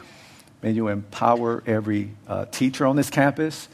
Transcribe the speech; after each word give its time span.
May 0.64 0.72
you 0.72 0.88
empower 0.88 1.62
every 1.68 2.12
uh, 2.26 2.46
teacher 2.46 2.86
on 2.86 2.96
this 2.96 3.10
campus. 3.10 3.68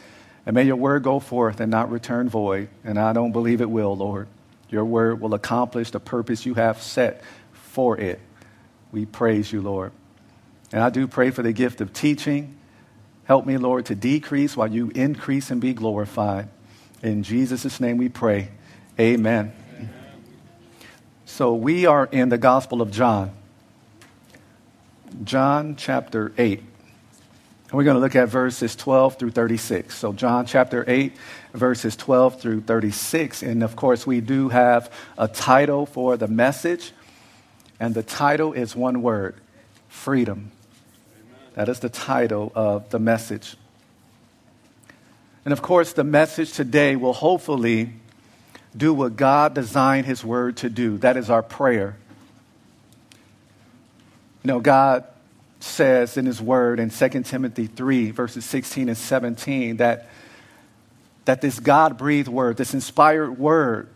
And 0.48 0.55
may 0.55 0.63
your 0.63 0.76
word 0.76 1.04
go 1.04 1.20
forth 1.20 1.59
and 1.59 1.70
not 1.70 1.91
return 1.91 2.30
void. 2.30 2.68
And 2.84 2.98
I 2.98 3.13
don't 3.13 3.31
believe 3.31 3.62
it 3.62 3.70
will, 3.70 3.95
Lord. 3.95 4.27
Your 4.71 4.85
word 4.85 5.21
will 5.21 5.35
accomplish 5.35 5.91
the 5.91 5.99
purpose 5.99 6.48
you 6.48 6.55
have 6.55 6.81
set 6.81 7.21
for 7.54 7.95
it. 7.95 8.20
We 8.91 9.05
praise 9.05 9.52
you, 9.54 9.62
Lord. 9.62 9.91
And 10.71 10.82
I 10.82 10.90
do 10.90 11.07
pray 11.07 11.30
for 11.30 11.43
the 11.43 11.54
gift 11.54 11.80
of 11.80 11.93
teaching. 11.93 12.57
Help 13.26 13.45
me, 13.45 13.57
Lord, 13.57 13.85
to 13.85 13.93
decrease 13.93 14.57
while 14.57 14.71
you 14.71 14.91
increase 14.95 15.52
and 15.52 15.62
be 15.62 15.76
glorified. 15.76 16.49
In 17.04 17.21
Jesus' 17.21 17.80
name 17.80 17.98
we 17.98 18.09
pray. 18.09 18.49
Amen. 18.99 19.54
So 21.34 21.55
we 21.55 21.88
are 21.88 22.05
in 22.05 22.30
the 22.30 22.38
Gospel 22.38 22.80
of 22.80 22.92
John, 22.92 23.32
John 25.24 25.76
chapter 25.76 26.32
8. 26.38 26.60
And 26.60 26.68
we're 27.72 27.85
going 27.85 27.96
to 27.96 28.02
look 28.02 28.16
at 28.16 28.30
verses 28.30 28.76
12 28.76 29.18
through 29.18 29.32
36. 29.32 29.98
So, 29.98 30.13
John 30.13 30.46
chapter 30.46 30.85
8, 30.88 31.12
verses 31.55 31.96
12 31.96 32.40
through 32.40 32.62
36. 32.62 33.41
And 33.41 33.63
of 33.63 33.76
course, 33.76 34.05
we 34.05 34.22
do 34.22 34.49
have 34.49 34.94
a 35.18 35.27
title 35.27 35.88
for 35.88 36.18
the 36.18 36.27
message. 36.27 36.91
And 37.79 37.96
the 37.96 38.04
title 38.04 38.54
is 38.54 38.76
one 38.76 39.02
word 39.02 39.34
freedom. 39.88 40.52
That 41.55 41.68
is 41.68 41.79
the 41.79 41.90
title 41.90 42.52
of 42.54 42.91
the 42.91 43.00
message. 43.00 43.57
And 45.46 45.52
of 45.52 45.63
course, 45.63 45.94
the 45.94 46.04
message 46.04 46.54
today 46.54 46.96
will 46.96 47.13
hopefully 47.13 47.94
do 48.76 48.93
what 48.93 49.16
God 49.16 49.54
designed 49.54 50.05
His 50.05 50.24
Word 50.24 50.57
to 50.57 50.70
do. 50.70 50.98
That 50.98 51.18
is 51.18 51.29
our 51.29 51.43
prayer. 51.43 51.98
You 54.43 54.48
know, 54.48 54.60
God 54.60 55.05
says 55.60 56.18
in 56.18 56.26
His 56.26 56.41
Word 56.41 56.79
in 56.79 56.90
2 56.90 57.10
Timothy 57.24 57.68
3, 57.68 58.12
verses 58.12 58.46
16 58.46 58.90
and 58.90 58.98
17, 58.98 59.77
that, 59.77 60.10
that 61.26 61.41
this 61.41 61.60
God 61.60 61.98
breathed 61.98 62.27
Word, 62.27 62.57
this 62.57 62.74
inspired 62.74 63.38
Word 63.38 63.90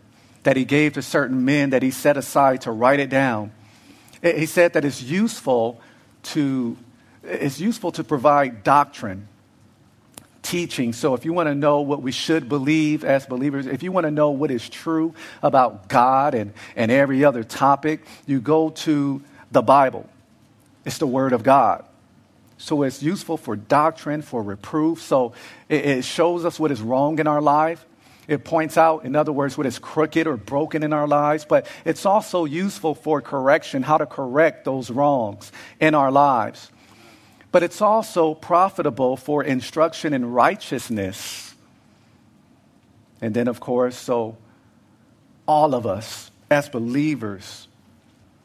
that 0.44 0.56
He 0.56 0.64
gave 0.64 0.94
to 0.94 1.02
certain 1.02 1.44
men 1.44 1.70
that 1.70 1.82
He 1.82 1.90
set 1.90 2.16
aside 2.16 2.62
to 2.62 2.70
write 2.70 3.00
it 3.00 3.10
down, 3.10 3.52
He 4.22 4.46
said 4.46 4.72
that 4.74 4.84
it's 4.84 5.02
useful 5.02 5.80
to, 6.24 6.76
it's 7.22 7.60
useful 7.60 7.92
to 7.92 8.04
provide 8.04 8.64
doctrine 8.64 9.28
teaching. 10.48 10.94
So, 10.94 11.12
if 11.14 11.26
you 11.26 11.34
want 11.34 11.48
to 11.48 11.54
know 11.54 11.82
what 11.82 12.00
we 12.00 12.10
should 12.10 12.48
believe 12.48 13.04
as 13.04 13.26
believers, 13.26 13.66
if 13.66 13.82
you 13.82 13.92
want 13.92 14.04
to 14.04 14.10
know 14.10 14.30
what 14.30 14.50
is 14.50 14.66
true 14.68 15.14
about 15.42 15.88
God 15.88 16.34
and, 16.34 16.54
and 16.74 16.90
every 16.90 17.24
other 17.24 17.44
topic, 17.44 18.06
you 18.26 18.40
go 18.40 18.70
to 18.70 19.22
the 19.52 19.60
Bible. 19.60 20.08
It's 20.86 20.98
the 20.98 21.06
Word 21.06 21.34
of 21.34 21.42
God. 21.42 21.84
So, 22.56 22.82
it's 22.82 23.02
useful 23.02 23.36
for 23.36 23.56
doctrine, 23.56 24.22
for 24.22 24.42
reproof. 24.42 25.02
So, 25.02 25.34
it, 25.68 25.84
it 25.84 26.04
shows 26.04 26.46
us 26.46 26.58
what 26.58 26.70
is 26.70 26.80
wrong 26.80 27.18
in 27.18 27.26
our 27.26 27.42
life. 27.42 27.84
It 28.26 28.44
points 28.44 28.78
out, 28.78 29.04
in 29.04 29.16
other 29.16 29.32
words, 29.32 29.58
what 29.58 29.66
is 29.66 29.78
crooked 29.78 30.26
or 30.26 30.36
broken 30.36 30.82
in 30.82 30.94
our 30.94 31.06
lives, 31.06 31.44
but 31.46 31.66
it's 31.84 32.06
also 32.06 32.46
useful 32.46 32.94
for 32.94 33.20
correction, 33.20 33.82
how 33.82 33.98
to 33.98 34.06
correct 34.06 34.64
those 34.64 34.90
wrongs 34.90 35.52
in 35.78 35.94
our 35.94 36.10
lives 36.10 36.70
but 37.50 37.62
it's 37.62 37.80
also 37.80 38.34
profitable 38.34 39.16
for 39.16 39.42
instruction 39.42 40.12
in 40.12 40.32
righteousness. 40.32 41.54
And 43.20 43.34
then, 43.34 43.48
of 43.48 43.60
course, 43.60 43.96
so 43.96 44.36
all 45.46 45.74
of 45.74 45.86
us 45.86 46.30
as 46.50 46.68
believers 46.68 47.68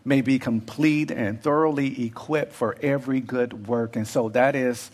may 0.06 0.22
be 0.22 0.40
complete 0.40 1.12
and 1.12 1.42
thoroughly 1.42 2.06
equipped 2.06 2.54
for 2.54 2.76
every 2.82 3.20
good 3.20 3.68
work. 3.68 3.96
And 3.96 4.08
so 4.08 4.30
that 4.30 4.56
is 4.56 4.92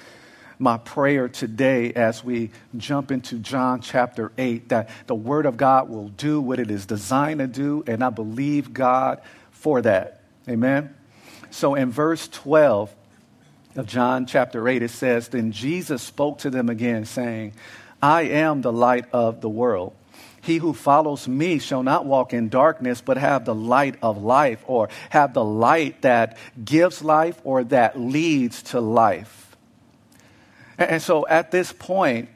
my 0.60 0.78
prayer 0.78 1.30
today 1.30 1.94
as 1.94 2.24
we 2.24 2.52
jump 2.78 3.12
into 3.12 3.38
John 3.40 3.80
chapter 3.80 4.32
8 4.38 4.70
that 4.70 4.90
the 5.08 5.16
Word 5.16 5.46
of 5.46 5.56
God 5.56 5.90
will 5.90 6.10
do 6.10 6.42
what 6.42 6.60
it 6.60 6.70
is 6.70 6.86
designed 6.86 7.40
to 7.40 7.48
do, 7.48 7.84
and 7.88 8.04
I 8.04 8.10
believe 8.10 8.74
God 8.74 9.22
for 9.52 9.82
that. 9.82 10.22
Amen. 10.48 10.94
So 11.50 11.76
in 11.76 11.92
verse 11.92 12.28
12, 12.28 12.94
of 13.80 13.88
John 13.88 14.26
chapter 14.26 14.68
8, 14.68 14.84
it 14.84 14.92
says, 14.92 15.30
Then 15.30 15.52
Jesus 15.52 16.04
spoke 16.04 16.40
to 16.40 16.50
them 16.50 16.70
again, 16.70 17.06
saying, 17.06 17.54
I 18.02 18.24
am 18.24 18.62
the 18.62 18.74
light 18.74 19.06
of 19.14 19.42
the 19.42 19.50
world. 19.50 19.94
He 20.42 20.58
who 20.58 20.74
follows 20.74 21.28
me 21.28 21.60
shall 21.60 21.84
not 21.84 22.06
walk 22.06 22.34
in 22.34 22.50
darkness, 22.50 23.02
but 23.02 23.18
have 23.18 23.46
the 23.46 23.56
light 23.56 23.96
of 24.02 24.22
life, 24.22 24.64
or 24.68 24.90
have 25.10 25.34
the 25.34 25.44
light 25.44 26.02
that 26.04 26.38
gives 26.64 27.02
life 27.02 27.40
or 27.44 27.64
that 27.66 28.00
leads 28.00 28.64
to 28.64 28.82
life. 28.82 29.56
And 30.78 31.02
so 31.02 31.28
at 31.28 31.52
this 31.52 31.74
point, 31.74 32.30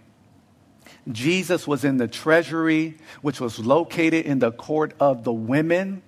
Jesus 1.12 1.68
was 1.68 1.84
in 1.84 1.98
the 1.98 2.08
treasury, 2.08 2.98
which 3.22 3.42
was 3.42 3.60
located 3.60 4.26
in 4.26 4.40
the 4.40 4.52
court 4.52 4.94
of 5.00 5.24
the 5.24 5.34
women 5.34 6.02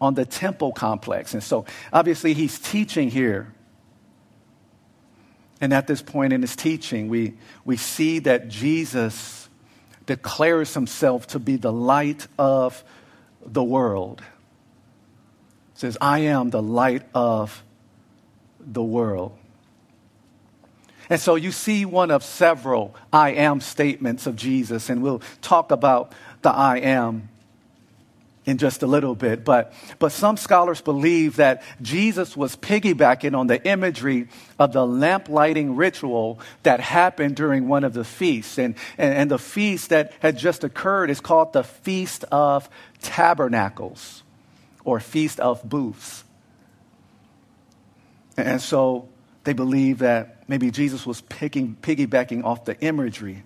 on 0.00 0.14
the 0.14 0.24
temple 0.24 0.72
complex. 0.72 1.34
And 1.34 1.42
so 1.42 1.64
obviously 1.92 2.34
he's 2.34 2.58
teaching 2.58 3.10
here. 3.10 3.53
And 5.64 5.72
at 5.72 5.86
this 5.86 6.02
point 6.02 6.34
in 6.34 6.42
his 6.42 6.56
teaching, 6.56 7.08
we, 7.08 7.32
we 7.64 7.78
see 7.78 8.18
that 8.18 8.48
Jesus 8.48 9.48
declares 10.04 10.74
himself 10.74 11.26
to 11.28 11.38
be 11.38 11.56
the 11.56 11.72
light 11.72 12.26
of 12.38 12.84
the 13.40 13.64
world. 13.64 14.20
Says, 15.72 15.96
I 16.02 16.18
am 16.18 16.50
the 16.50 16.60
light 16.60 17.04
of 17.14 17.64
the 18.60 18.82
world. 18.82 19.38
And 21.08 21.18
so 21.18 21.34
you 21.34 21.50
see 21.50 21.86
one 21.86 22.10
of 22.10 22.22
several 22.22 22.94
I 23.10 23.30
am 23.30 23.62
statements 23.62 24.26
of 24.26 24.36
Jesus, 24.36 24.90
and 24.90 25.02
we'll 25.02 25.22
talk 25.40 25.70
about 25.70 26.12
the 26.42 26.50
I 26.50 26.76
am 26.80 27.30
in 28.46 28.58
just 28.58 28.82
a 28.82 28.86
little 28.86 29.14
bit. 29.14 29.44
But, 29.44 29.72
but 29.98 30.12
some 30.12 30.36
scholars 30.36 30.80
believe 30.80 31.36
that 31.36 31.62
Jesus 31.80 32.36
was 32.36 32.56
piggybacking 32.56 33.36
on 33.36 33.46
the 33.46 33.64
imagery 33.66 34.28
of 34.58 34.72
the 34.72 34.86
lamp 34.86 35.28
lighting 35.28 35.76
ritual 35.76 36.38
that 36.62 36.80
happened 36.80 37.36
during 37.36 37.68
one 37.68 37.84
of 37.84 37.94
the 37.94 38.04
feasts. 38.04 38.58
And, 38.58 38.74
and, 38.98 39.14
and 39.14 39.30
the 39.30 39.38
feast 39.38 39.90
that 39.90 40.12
had 40.20 40.36
just 40.36 40.64
occurred 40.64 41.10
is 41.10 41.20
called 41.20 41.52
the 41.52 41.64
Feast 41.64 42.24
of 42.30 42.68
Tabernacles 43.00 44.22
or 44.84 45.00
Feast 45.00 45.40
of 45.40 45.62
Booths. 45.68 46.24
And 48.36 48.60
so 48.60 49.08
they 49.44 49.52
believe 49.52 49.98
that 49.98 50.48
maybe 50.48 50.70
Jesus 50.70 51.06
was 51.06 51.20
picking, 51.22 51.76
piggybacking 51.80 52.44
off 52.44 52.64
the 52.64 52.78
imagery 52.80 53.44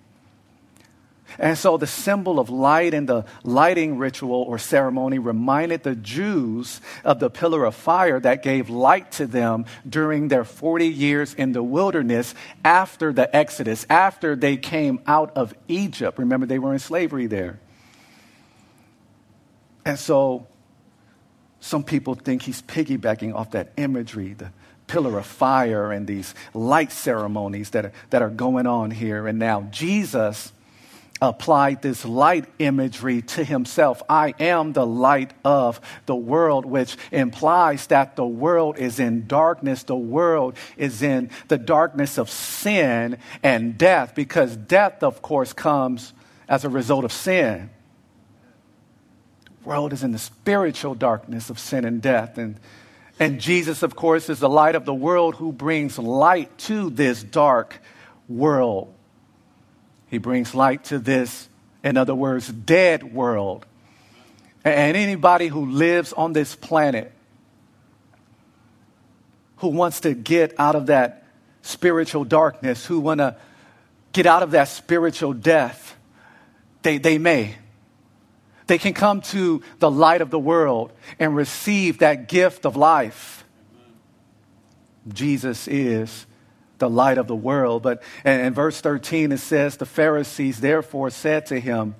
and 1.38 1.58
so 1.58 1.76
the 1.76 1.86
symbol 1.86 2.40
of 2.40 2.48
light 2.48 2.94
and 2.94 3.08
the 3.08 3.24
lighting 3.42 3.98
ritual 3.98 4.42
or 4.42 4.58
ceremony 4.58 5.18
reminded 5.18 5.82
the 5.82 5.94
Jews 5.94 6.80
of 7.04 7.20
the 7.20 7.28
pillar 7.28 7.64
of 7.64 7.74
fire 7.74 8.18
that 8.20 8.42
gave 8.42 8.70
light 8.70 9.12
to 9.12 9.26
them 9.26 9.66
during 9.88 10.28
their 10.28 10.44
40 10.44 10.86
years 10.86 11.34
in 11.34 11.52
the 11.52 11.62
wilderness 11.62 12.34
after 12.64 13.12
the 13.12 13.34
Exodus, 13.34 13.84
after 13.90 14.34
they 14.36 14.56
came 14.56 15.00
out 15.06 15.36
of 15.36 15.54
Egypt. 15.68 16.18
Remember, 16.18 16.46
they 16.46 16.58
were 16.58 16.72
in 16.72 16.78
slavery 16.78 17.26
there. 17.26 17.60
And 19.84 19.98
so 19.98 20.46
some 21.60 21.84
people 21.84 22.14
think 22.14 22.42
he's 22.42 22.62
piggybacking 22.62 23.34
off 23.34 23.50
that 23.52 23.72
imagery, 23.76 24.32
the 24.34 24.52
pillar 24.86 25.18
of 25.18 25.26
fire 25.26 25.92
and 25.92 26.06
these 26.06 26.34
light 26.54 26.90
ceremonies 26.90 27.70
that 27.70 27.86
are, 27.86 27.92
that 28.10 28.22
are 28.22 28.30
going 28.30 28.66
on 28.66 28.90
here 28.90 29.26
and 29.26 29.38
now. 29.38 29.62
Jesus 29.70 30.52
applied 31.20 31.82
this 31.82 32.04
light 32.04 32.46
imagery 32.58 33.22
to 33.22 33.44
himself. 33.44 34.02
I 34.08 34.34
am 34.38 34.72
the 34.72 34.86
light 34.86 35.32
of 35.44 35.80
the 36.06 36.16
world, 36.16 36.64
which 36.64 36.96
implies 37.10 37.86
that 37.88 38.16
the 38.16 38.26
world 38.26 38.78
is 38.78 39.00
in 39.00 39.26
darkness. 39.26 39.82
The 39.82 39.96
world 39.96 40.56
is 40.76 41.02
in 41.02 41.30
the 41.48 41.58
darkness 41.58 42.18
of 42.18 42.30
sin 42.30 43.18
and 43.42 43.76
death, 43.76 44.14
because 44.14 44.56
death, 44.56 45.02
of 45.02 45.22
course, 45.22 45.52
comes 45.52 46.12
as 46.48 46.64
a 46.64 46.68
result 46.68 47.04
of 47.04 47.12
sin. 47.12 47.70
The 49.62 49.68
world 49.68 49.92
is 49.92 50.02
in 50.02 50.12
the 50.12 50.18
spiritual 50.18 50.94
darkness 50.94 51.50
of 51.50 51.58
sin 51.58 51.84
and 51.84 52.00
death. 52.00 52.38
And, 52.38 52.58
And 53.20 53.40
Jesus, 53.40 53.82
of 53.82 53.96
course, 53.96 54.30
is 54.30 54.38
the 54.38 54.48
light 54.48 54.76
of 54.76 54.84
the 54.84 54.94
world 54.94 55.34
who 55.34 55.52
brings 55.52 55.98
light 55.98 56.56
to 56.58 56.88
this 56.88 57.22
dark 57.22 57.80
world. 58.28 58.94
He 60.10 60.18
brings 60.18 60.54
light 60.54 60.84
to 60.84 60.98
this, 60.98 61.48
in 61.84 61.96
other 61.96 62.14
words, 62.14 62.48
dead 62.48 63.12
world. 63.12 63.66
And 64.64 64.96
anybody 64.96 65.48
who 65.48 65.66
lives 65.66 66.12
on 66.12 66.32
this 66.32 66.54
planet 66.54 67.12
who 69.58 69.68
wants 69.68 70.00
to 70.00 70.14
get 70.14 70.54
out 70.58 70.74
of 70.74 70.86
that 70.86 71.24
spiritual 71.62 72.24
darkness, 72.24 72.86
who 72.86 73.00
want 73.00 73.18
to 73.18 73.36
get 74.12 74.26
out 74.26 74.42
of 74.42 74.52
that 74.52 74.68
spiritual 74.68 75.32
death, 75.32 75.96
they, 76.82 76.98
they 76.98 77.18
may. 77.18 77.56
They 78.66 78.78
can 78.78 78.94
come 78.94 79.20
to 79.22 79.62
the 79.78 79.90
light 79.90 80.20
of 80.20 80.30
the 80.30 80.38
world 80.38 80.92
and 81.18 81.34
receive 81.34 81.98
that 81.98 82.28
gift 82.28 82.66
of 82.66 82.76
life. 82.76 83.44
Jesus 85.08 85.66
is 85.68 86.26
the 86.78 86.88
light 86.88 87.18
of 87.18 87.26
the 87.26 87.36
world. 87.36 87.82
But 87.82 88.02
in 88.24 88.54
verse 88.54 88.80
13, 88.80 89.32
it 89.32 89.38
says, 89.38 89.76
The 89.76 89.86
Pharisees 89.86 90.60
therefore 90.60 91.10
said 91.10 91.46
to 91.46 91.60
him, 91.60 91.94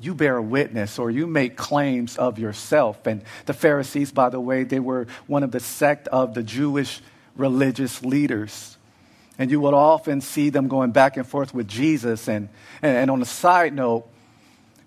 You 0.00 0.14
bear 0.14 0.40
witness 0.40 0.98
or 0.98 1.10
you 1.10 1.26
make 1.26 1.56
claims 1.56 2.16
of 2.16 2.38
yourself. 2.38 3.06
And 3.06 3.22
the 3.46 3.54
Pharisees, 3.54 4.12
by 4.12 4.28
the 4.28 4.40
way, 4.40 4.64
they 4.64 4.80
were 4.80 5.06
one 5.26 5.42
of 5.42 5.50
the 5.50 5.60
sect 5.60 6.08
of 6.08 6.34
the 6.34 6.42
Jewish 6.42 7.00
religious 7.36 8.02
leaders. 8.04 8.76
And 9.38 9.50
you 9.50 9.60
would 9.60 9.74
often 9.74 10.20
see 10.20 10.50
them 10.50 10.68
going 10.68 10.92
back 10.92 11.16
and 11.16 11.26
forth 11.26 11.52
with 11.52 11.66
Jesus. 11.66 12.28
And, 12.28 12.48
and, 12.82 12.96
and 12.96 13.10
on 13.10 13.20
a 13.20 13.26
side 13.26 13.74
note, 13.74 14.08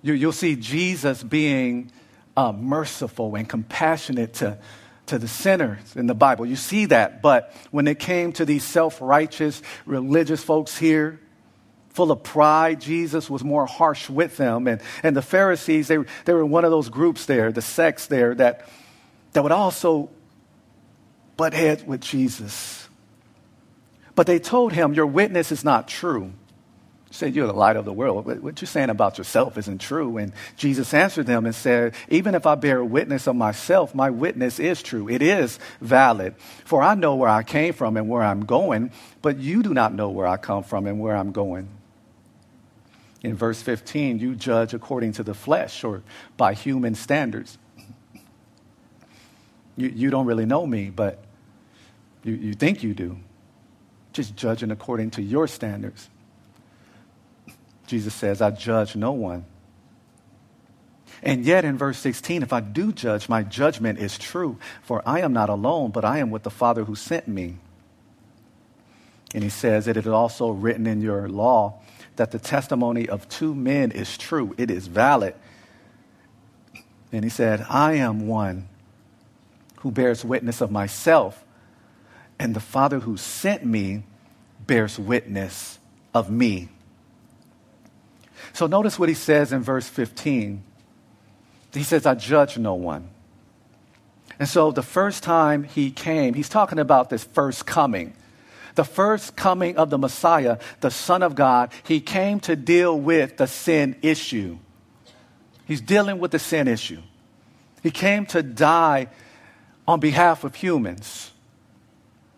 you, 0.02 0.28
will 0.28 0.32
see 0.32 0.56
Jesus 0.56 1.22
being 1.22 1.92
uh, 2.38 2.54
merciful 2.54 3.36
and 3.36 3.50
compassionate 3.50 4.36
to, 4.36 4.58
to 5.08 5.18
the 5.18 5.28
sinners 5.28 5.96
in 5.96 6.08
the 6.08 6.14
Bible. 6.14 6.46
You 6.46 6.56
see 6.56 6.86
that. 6.88 7.22
But 7.22 7.54
when 7.72 7.88
it 7.88 8.00
came 8.00 8.32
to 8.34 8.46
these 8.46 8.64
self 8.64 9.02
righteous 9.02 9.62
religious 9.86 10.44
folks 10.44 10.78
here, 10.78 11.20
full 11.90 12.12
of 12.12 12.24
pride, 12.24 12.80
Jesus 12.80 13.30
was 13.30 13.44
more 13.44 13.66
harsh 13.66 14.10
with 14.10 14.38
them. 14.38 14.68
And, 14.68 14.82
and 15.02 15.16
the 15.16 15.22
Pharisees, 15.22 15.88
they, 15.88 15.98
they 16.26 16.34
were 16.34 16.46
one 16.46 16.64
of 16.64 16.72
those 16.72 16.90
groups 16.90 17.26
there, 17.26 17.52
the 17.52 17.62
sects 17.62 18.08
there, 18.08 18.36
that, 18.36 18.70
that 19.34 19.42
would 19.42 19.52
also 19.52 20.10
butt 21.38 21.54
heads 21.54 21.84
with 21.84 22.02
Jesus. 22.02 22.88
But 24.16 24.28
they 24.28 24.40
told 24.40 24.74
him, 24.74 24.94
Your 24.94 25.08
witness 25.08 25.52
is 25.52 25.64
not 25.64 25.88
true 25.88 26.34
said, 27.18 27.36
You're 27.36 27.48
the 27.48 27.54
light 27.54 27.76
of 27.76 27.86
the 27.86 27.94
world. 27.94 28.26
What 28.26 28.62
you're 28.62 28.68
saying 28.68 28.90
about 28.90 29.18
yourself 29.18 29.58
isn't 29.58 29.80
true. 29.80 30.18
And 30.18 30.32
Jesus 30.56 30.94
answered 30.94 31.26
them 31.26 31.46
and 31.46 31.54
said, 31.54 31.96
Even 32.10 32.36
if 32.36 32.46
I 32.46 32.56
bear 32.56 32.84
witness 32.84 33.28
of 33.28 33.36
myself, 33.36 33.94
my 33.94 34.10
witness 34.10 34.60
is 34.60 34.82
true. 34.82 35.10
It 35.10 35.22
is 35.22 35.60
valid. 35.82 36.36
For 36.66 36.82
I 36.82 36.96
know 36.96 37.16
where 37.16 37.30
I 37.30 37.44
came 37.44 37.74
from 37.74 37.98
and 37.98 38.08
where 38.08 38.24
I'm 38.24 38.46
going, 38.46 38.92
but 39.22 39.38
you 39.38 39.64
do 39.64 39.74
not 39.74 39.94
know 39.94 40.10
where 40.10 40.28
I 40.28 40.38
come 40.38 40.64
from 40.64 40.88
and 40.88 41.00
where 41.00 41.16
I'm 41.16 41.32
going. 41.32 41.68
In 43.24 43.36
verse 43.36 43.62
15, 43.62 44.20
you 44.20 44.36
judge 44.36 44.74
according 44.74 45.14
to 45.14 45.24
the 45.24 45.34
flesh 45.34 45.84
or 45.84 46.04
by 46.38 46.54
human 46.54 46.96
standards. 46.96 47.58
You, 49.76 49.90
you 49.90 50.10
don't 50.10 50.26
really 50.26 50.46
know 50.46 50.66
me, 50.66 50.90
but 50.90 51.24
you, 52.24 52.34
you 52.34 52.54
think 52.54 52.84
you 52.84 52.94
do. 52.94 53.18
Just 54.14 54.36
judging 54.36 54.72
according 54.72 55.12
to 55.12 55.22
your 55.22 55.48
standards. 55.48 56.10
Jesus 57.88 58.14
says, 58.14 58.42
I 58.42 58.52
judge 58.52 58.96
no 58.96 59.14
one. 59.14 59.46
And 61.24 61.44
yet, 61.44 61.66
in 61.66 61.78
verse 61.78 61.98
16, 61.98 62.44
if 62.44 62.54
I 62.54 62.60
do 62.60 62.92
judge, 62.92 63.28
my 63.28 63.42
judgment 63.42 63.98
is 63.98 64.20
true, 64.20 64.60
for 64.84 65.02
I 65.06 65.22
am 65.22 65.34
not 65.34 65.50
alone, 65.50 65.90
but 65.90 66.06
I 66.06 66.20
am 66.20 66.30
with 66.30 66.44
the 66.44 66.52
Father 66.52 66.84
who 66.84 66.96
sent 66.96 67.28
me. 67.28 67.58
And 69.34 69.44
he 69.44 69.50
says, 69.50 69.88
It 69.88 69.98
is 69.98 70.06
also 70.06 70.50
written 70.50 70.86
in 70.86 71.02
your 71.02 71.28
law 71.28 71.82
that 72.18 72.32
the 72.32 72.40
testimony 72.40 73.10
of 73.10 73.28
two 73.30 73.56
men 73.56 73.92
is 73.92 74.18
true, 74.18 74.54
it 74.58 74.70
is 74.70 74.88
valid. 74.88 75.34
And 77.12 77.24
he 77.24 77.30
said, 77.30 77.66
I 77.70 77.94
am 77.94 78.28
one 78.28 78.68
who 79.78 79.92
bears 79.92 80.24
witness 80.26 80.62
of 80.62 80.70
myself, 80.70 81.44
and 82.38 82.56
the 82.56 82.60
Father 82.60 83.00
who 83.00 83.18
sent 83.18 83.66
me 83.66 84.04
bears 84.66 85.00
witness 85.00 85.80
of 86.14 86.30
me. 86.30 86.70
So 88.54 88.68
notice 88.68 88.98
what 88.98 89.10
he 89.10 89.16
says 89.16 89.52
in 89.52 89.62
verse 89.62 89.88
15. 89.88 90.64
He 91.74 91.84
says, 91.84 92.06
I 92.06 92.16
judge 92.16 92.58
no 92.58 92.74
one. 92.76 93.10
And 94.40 94.48
so 94.48 94.72
the 94.72 94.84
first 94.84 95.24
time 95.24 95.64
he 95.64 95.92
came, 95.92 96.34
he's 96.34 96.50
talking 96.50 96.80
about 96.80 97.10
this 97.10 97.24
first 97.24 97.66
coming. 97.66 98.14
The 98.76 98.84
first 98.84 99.36
coming 99.36 99.78
of 99.78 99.90
the 99.90 99.98
Messiah, 99.98 100.60
the 100.82 100.92
Son 100.92 101.24
of 101.24 101.34
God, 101.34 101.72
he 101.84 102.00
came 102.00 102.40
to 102.42 102.56
deal 102.56 103.00
with 103.00 103.38
the 103.38 103.48
sin 103.48 103.96
issue. 104.04 104.60
He's 105.66 105.82
dealing 105.82 106.20
with 106.20 106.32
the 106.32 106.40
sin 106.40 106.68
issue. 106.68 107.02
He 107.82 107.90
came 107.92 108.26
to 108.28 108.44
die 108.44 109.08
on 109.88 110.00
behalf 110.00 110.44
of 110.44 110.56
humans, 110.56 111.32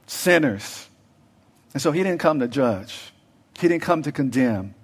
sinners. 0.07 0.87
And 1.73 1.81
so 1.81 1.91
he 1.91 2.03
didn't 2.03 2.19
come 2.19 2.39
to 2.39 2.47
judge, 2.47 3.11
he 3.59 3.67
didn't 3.67 3.83
come 3.83 4.03
to 4.03 4.11
condemn. 4.11 4.75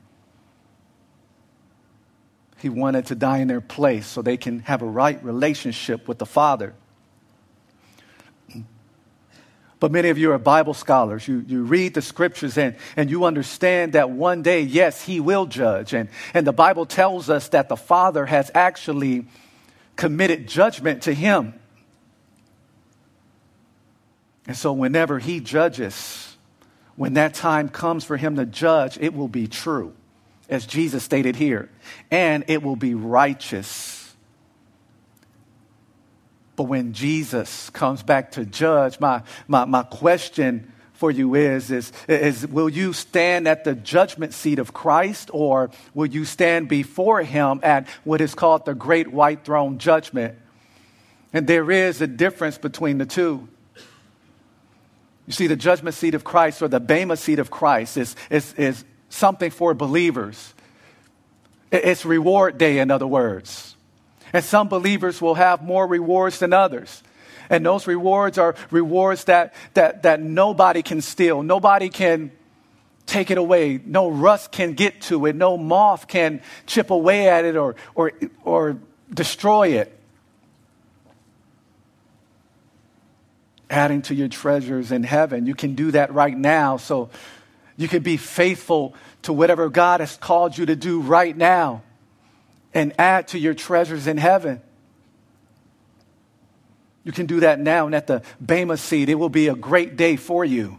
He 2.65 2.69
wanted 2.69 3.05
to 3.05 3.15
die 3.15 3.37
in 3.37 3.47
their 3.47 3.61
place 3.61 4.07
so 4.07 4.23
they 4.23 4.37
can 4.37 4.61
have 4.61 4.81
a 4.81 4.87
right 4.87 5.23
relationship 5.23 6.07
with 6.07 6.17
the 6.17 6.25
Father. 6.25 6.73
But 9.79 9.91
many 9.91 10.09
of 10.09 10.17
you 10.17 10.31
are 10.31 10.39
Bible 10.39 10.73
scholars. 10.73 11.27
You, 11.27 11.45
you 11.47 11.61
read 11.61 11.93
the 11.93 12.01
scriptures 12.01 12.57
and, 12.57 12.75
and 12.97 13.11
you 13.11 13.25
understand 13.25 13.93
that 13.93 14.09
one 14.09 14.41
day, 14.41 14.61
yes, 14.61 15.05
He 15.05 15.19
will 15.19 15.45
judge. 15.45 15.93
And, 15.93 16.09
and 16.33 16.47
the 16.47 16.53
Bible 16.53 16.87
tells 16.87 17.29
us 17.29 17.49
that 17.49 17.69
the 17.69 17.77
Father 17.77 18.25
has 18.25 18.49
actually 18.55 19.27
committed 19.95 20.47
judgment 20.47 21.03
to 21.03 21.13
Him. 21.13 21.53
And 24.47 24.57
so, 24.57 24.73
whenever 24.73 25.19
He 25.19 25.39
judges, 25.39 26.35
when 26.95 27.13
that 27.13 27.35
time 27.35 27.69
comes 27.69 28.03
for 28.03 28.17
Him 28.17 28.37
to 28.37 28.45
judge, 28.47 28.97
it 28.99 29.13
will 29.13 29.27
be 29.27 29.45
true 29.45 29.93
as 30.49 30.65
Jesus 30.65 31.03
stated 31.03 31.35
here, 31.35 31.69
and 32.11 32.45
it 32.47 32.61
will 32.61 32.75
be 32.75 32.93
righteous. 32.93 34.15
But 36.55 36.63
when 36.63 36.93
Jesus 36.93 37.69
comes 37.71 38.03
back 38.03 38.31
to 38.31 38.45
judge, 38.45 38.99
my, 38.99 39.23
my, 39.47 39.65
my 39.65 39.83
question 39.83 40.71
for 40.93 41.11
you 41.11 41.35
is, 41.35 41.71
is, 41.71 41.91
is 42.07 42.47
will 42.47 42.69
you 42.69 42.93
stand 42.93 43.47
at 43.47 43.65
the 43.65 43.75
judgment 43.75 44.33
seat 44.33 44.59
of 44.59 44.73
Christ 44.73 45.29
or 45.33 45.69
will 45.93 46.05
you 46.05 46.23
stand 46.23 46.69
before 46.69 47.21
him 47.21 47.59
at 47.63 47.87
what 48.05 48.21
is 48.21 48.33
called 48.33 48.65
the 48.65 48.73
great 48.73 49.11
white 49.11 49.43
throne 49.43 49.77
judgment? 49.77 50.37
And 51.33 51.47
there 51.47 51.69
is 51.69 51.99
a 52.01 52.07
difference 52.07 52.57
between 52.57 52.97
the 52.97 53.05
two. 53.05 53.49
You 55.27 55.33
see, 55.33 55.47
the 55.47 55.57
judgment 55.57 55.95
seat 55.95 56.13
of 56.13 56.23
Christ 56.23 56.61
or 56.61 56.69
the 56.69 56.79
Bema 56.79 57.17
seat 57.17 57.39
of 57.39 57.51
Christ 57.51 57.97
is, 57.97 58.15
is, 58.29 58.53
is 58.53 58.85
something 59.15 59.49
for 59.49 59.73
believers. 59.73 60.53
It's 61.71 62.05
reward 62.05 62.57
day, 62.57 62.79
in 62.79 62.91
other 62.91 63.07
words. 63.07 63.75
And 64.33 64.43
some 64.43 64.67
believers 64.67 65.21
will 65.21 65.35
have 65.35 65.63
more 65.63 65.87
rewards 65.87 66.39
than 66.39 66.53
others. 66.53 67.01
And 67.49 67.65
those 67.65 67.87
rewards 67.87 68.37
are 68.37 68.55
rewards 68.71 69.25
that, 69.25 69.53
that, 69.73 70.03
that 70.03 70.21
nobody 70.21 70.81
can 70.81 71.01
steal, 71.01 71.43
nobody 71.43 71.89
can 71.89 72.31
take 73.05 73.29
it 73.29 73.37
away. 73.37 73.79
No 73.85 74.09
rust 74.09 74.51
can 74.51 74.73
get 74.73 75.01
to 75.01 75.25
it, 75.27 75.35
no 75.35 75.57
moth 75.57 76.07
can 76.07 76.41
chip 76.65 76.89
away 76.89 77.29
at 77.29 77.45
it 77.45 77.55
or, 77.55 77.75
or, 77.93 78.11
or 78.43 78.79
destroy 79.13 79.69
it. 79.69 79.91
Adding 83.69 84.03
to 84.03 84.15
your 84.15 84.27
treasures 84.27 84.91
in 84.91 85.03
heaven. 85.03 85.45
You 85.45 85.55
can 85.55 85.75
do 85.75 85.91
that 85.91 86.13
right 86.13 86.37
now. 86.37 86.77
So 86.77 87.09
you 87.77 87.87
can 87.87 88.03
be 88.03 88.17
faithful 88.17 88.93
to 89.23 89.33
whatever 89.33 89.69
God 89.69 89.99
has 89.99 90.15
called 90.17 90.57
you 90.57 90.65
to 90.67 90.75
do 90.75 91.01
right 91.01 91.35
now 91.35 91.83
and 92.73 92.93
add 92.99 93.29
to 93.29 93.39
your 93.39 93.53
treasures 93.53 94.07
in 94.07 94.17
heaven. 94.17 94.61
You 97.03 97.11
can 97.11 97.25
do 97.25 97.41
that 97.41 97.59
now, 97.59 97.85
and 97.85 97.93
at 97.93 98.07
the 98.07 98.23
Bema 98.43 98.77
seat, 98.77 99.09
it 99.09 99.15
will 99.15 99.29
be 99.29 99.47
a 99.47 99.55
great 99.55 99.95
day 99.95 100.15
for 100.15 100.43
you. 100.43 100.77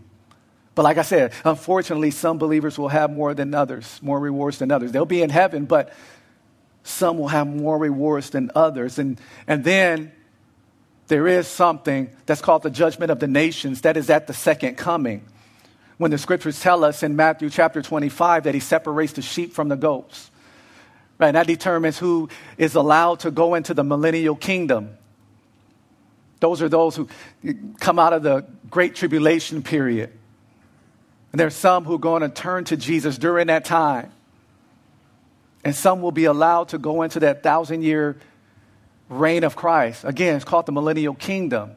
But 0.74 0.82
like 0.82 0.98
I 0.98 1.02
said, 1.02 1.32
unfortunately, 1.44 2.10
some 2.10 2.38
believers 2.38 2.78
will 2.78 2.88
have 2.88 3.10
more 3.10 3.32
than 3.32 3.54
others, 3.54 3.98
more 4.02 4.18
rewards 4.18 4.58
than 4.58 4.70
others. 4.70 4.92
They'll 4.92 5.06
be 5.06 5.22
in 5.22 5.30
heaven, 5.30 5.64
but 5.64 5.92
some 6.82 7.18
will 7.18 7.28
have 7.28 7.46
more 7.46 7.78
rewards 7.78 8.30
than 8.30 8.50
others. 8.54 8.98
And, 8.98 9.20
and 9.46 9.64
then 9.64 10.12
there 11.06 11.26
is 11.26 11.46
something 11.46 12.10
that's 12.26 12.42
called 12.42 12.62
the 12.62 12.70
judgment 12.70 13.10
of 13.10 13.20
the 13.20 13.28
nations 13.28 13.82
that 13.82 13.96
is 13.96 14.10
at 14.10 14.26
the 14.26 14.34
second 14.34 14.76
coming 14.76 15.24
when 15.98 16.10
the 16.10 16.18
scriptures 16.18 16.60
tell 16.60 16.84
us 16.84 17.02
in 17.02 17.16
Matthew 17.16 17.50
chapter 17.50 17.80
25 17.82 18.44
that 18.44 18.54
he 18.54 18.60
separates 18.60 19.14
the 19.14 19.22
sheep 19.22 19.52
from 19.52 19.68
the 19.68 19.76
goats. 19.76 20.30
Right, 21.18 21.32
that 21.32 21.46
determines 21.46 21.98
who 21.98 22.28
is 22.58 22.74
allowed 22.74 23.20
to 23.20 23.30
go 23.30 23.54
into 23.54 23.72
the 23.72 23.82
millennial 23.82 24.36
kingdom. 24.36 24.98
Those 26.40 26.60
are 26.60 26.68
those 26.68 26.94
who 26.94 27.08
come 27.80 27.98
out 27.98 28.12
of 28.12 28.22
the 28.22 28.46
great 28.68 28.94
tribulation 28.94 29.62
period. 29.62 30.12
And 31.32 31.40
there 31.40 31.46
are 31.46 31.50
some 31.50 31.84
who 31.84 31.94
are 31.94 31.98
going 31.98 32.22
to 32.22 32.28
turn 32.28 32.64
to 32.64 32.76
Jesus 32.76 33.16
during 33.16 33.46
that 33.46 33.64
time. 33.64 34.12
And 35.64 35.74
some 35.74 36.02
will 36.02 36.12
be 36.12 36.26
allowed 36.26 36.68
to 36.68 36.78
go 36.78 37.02
into 37.02 37.20
that 37.20 37.42
thousand 37.42 37.82
year 37.82 38.18
reign 39.08 39.42
of 39.42 39.56
Christ. 39.56 40.04
Again, 40.04 40.36
it's 40.36 40.44
called 40.44 40.66
the 40.66 40.72
millennial 40.72 41.14
kingdom. 41.14 41.72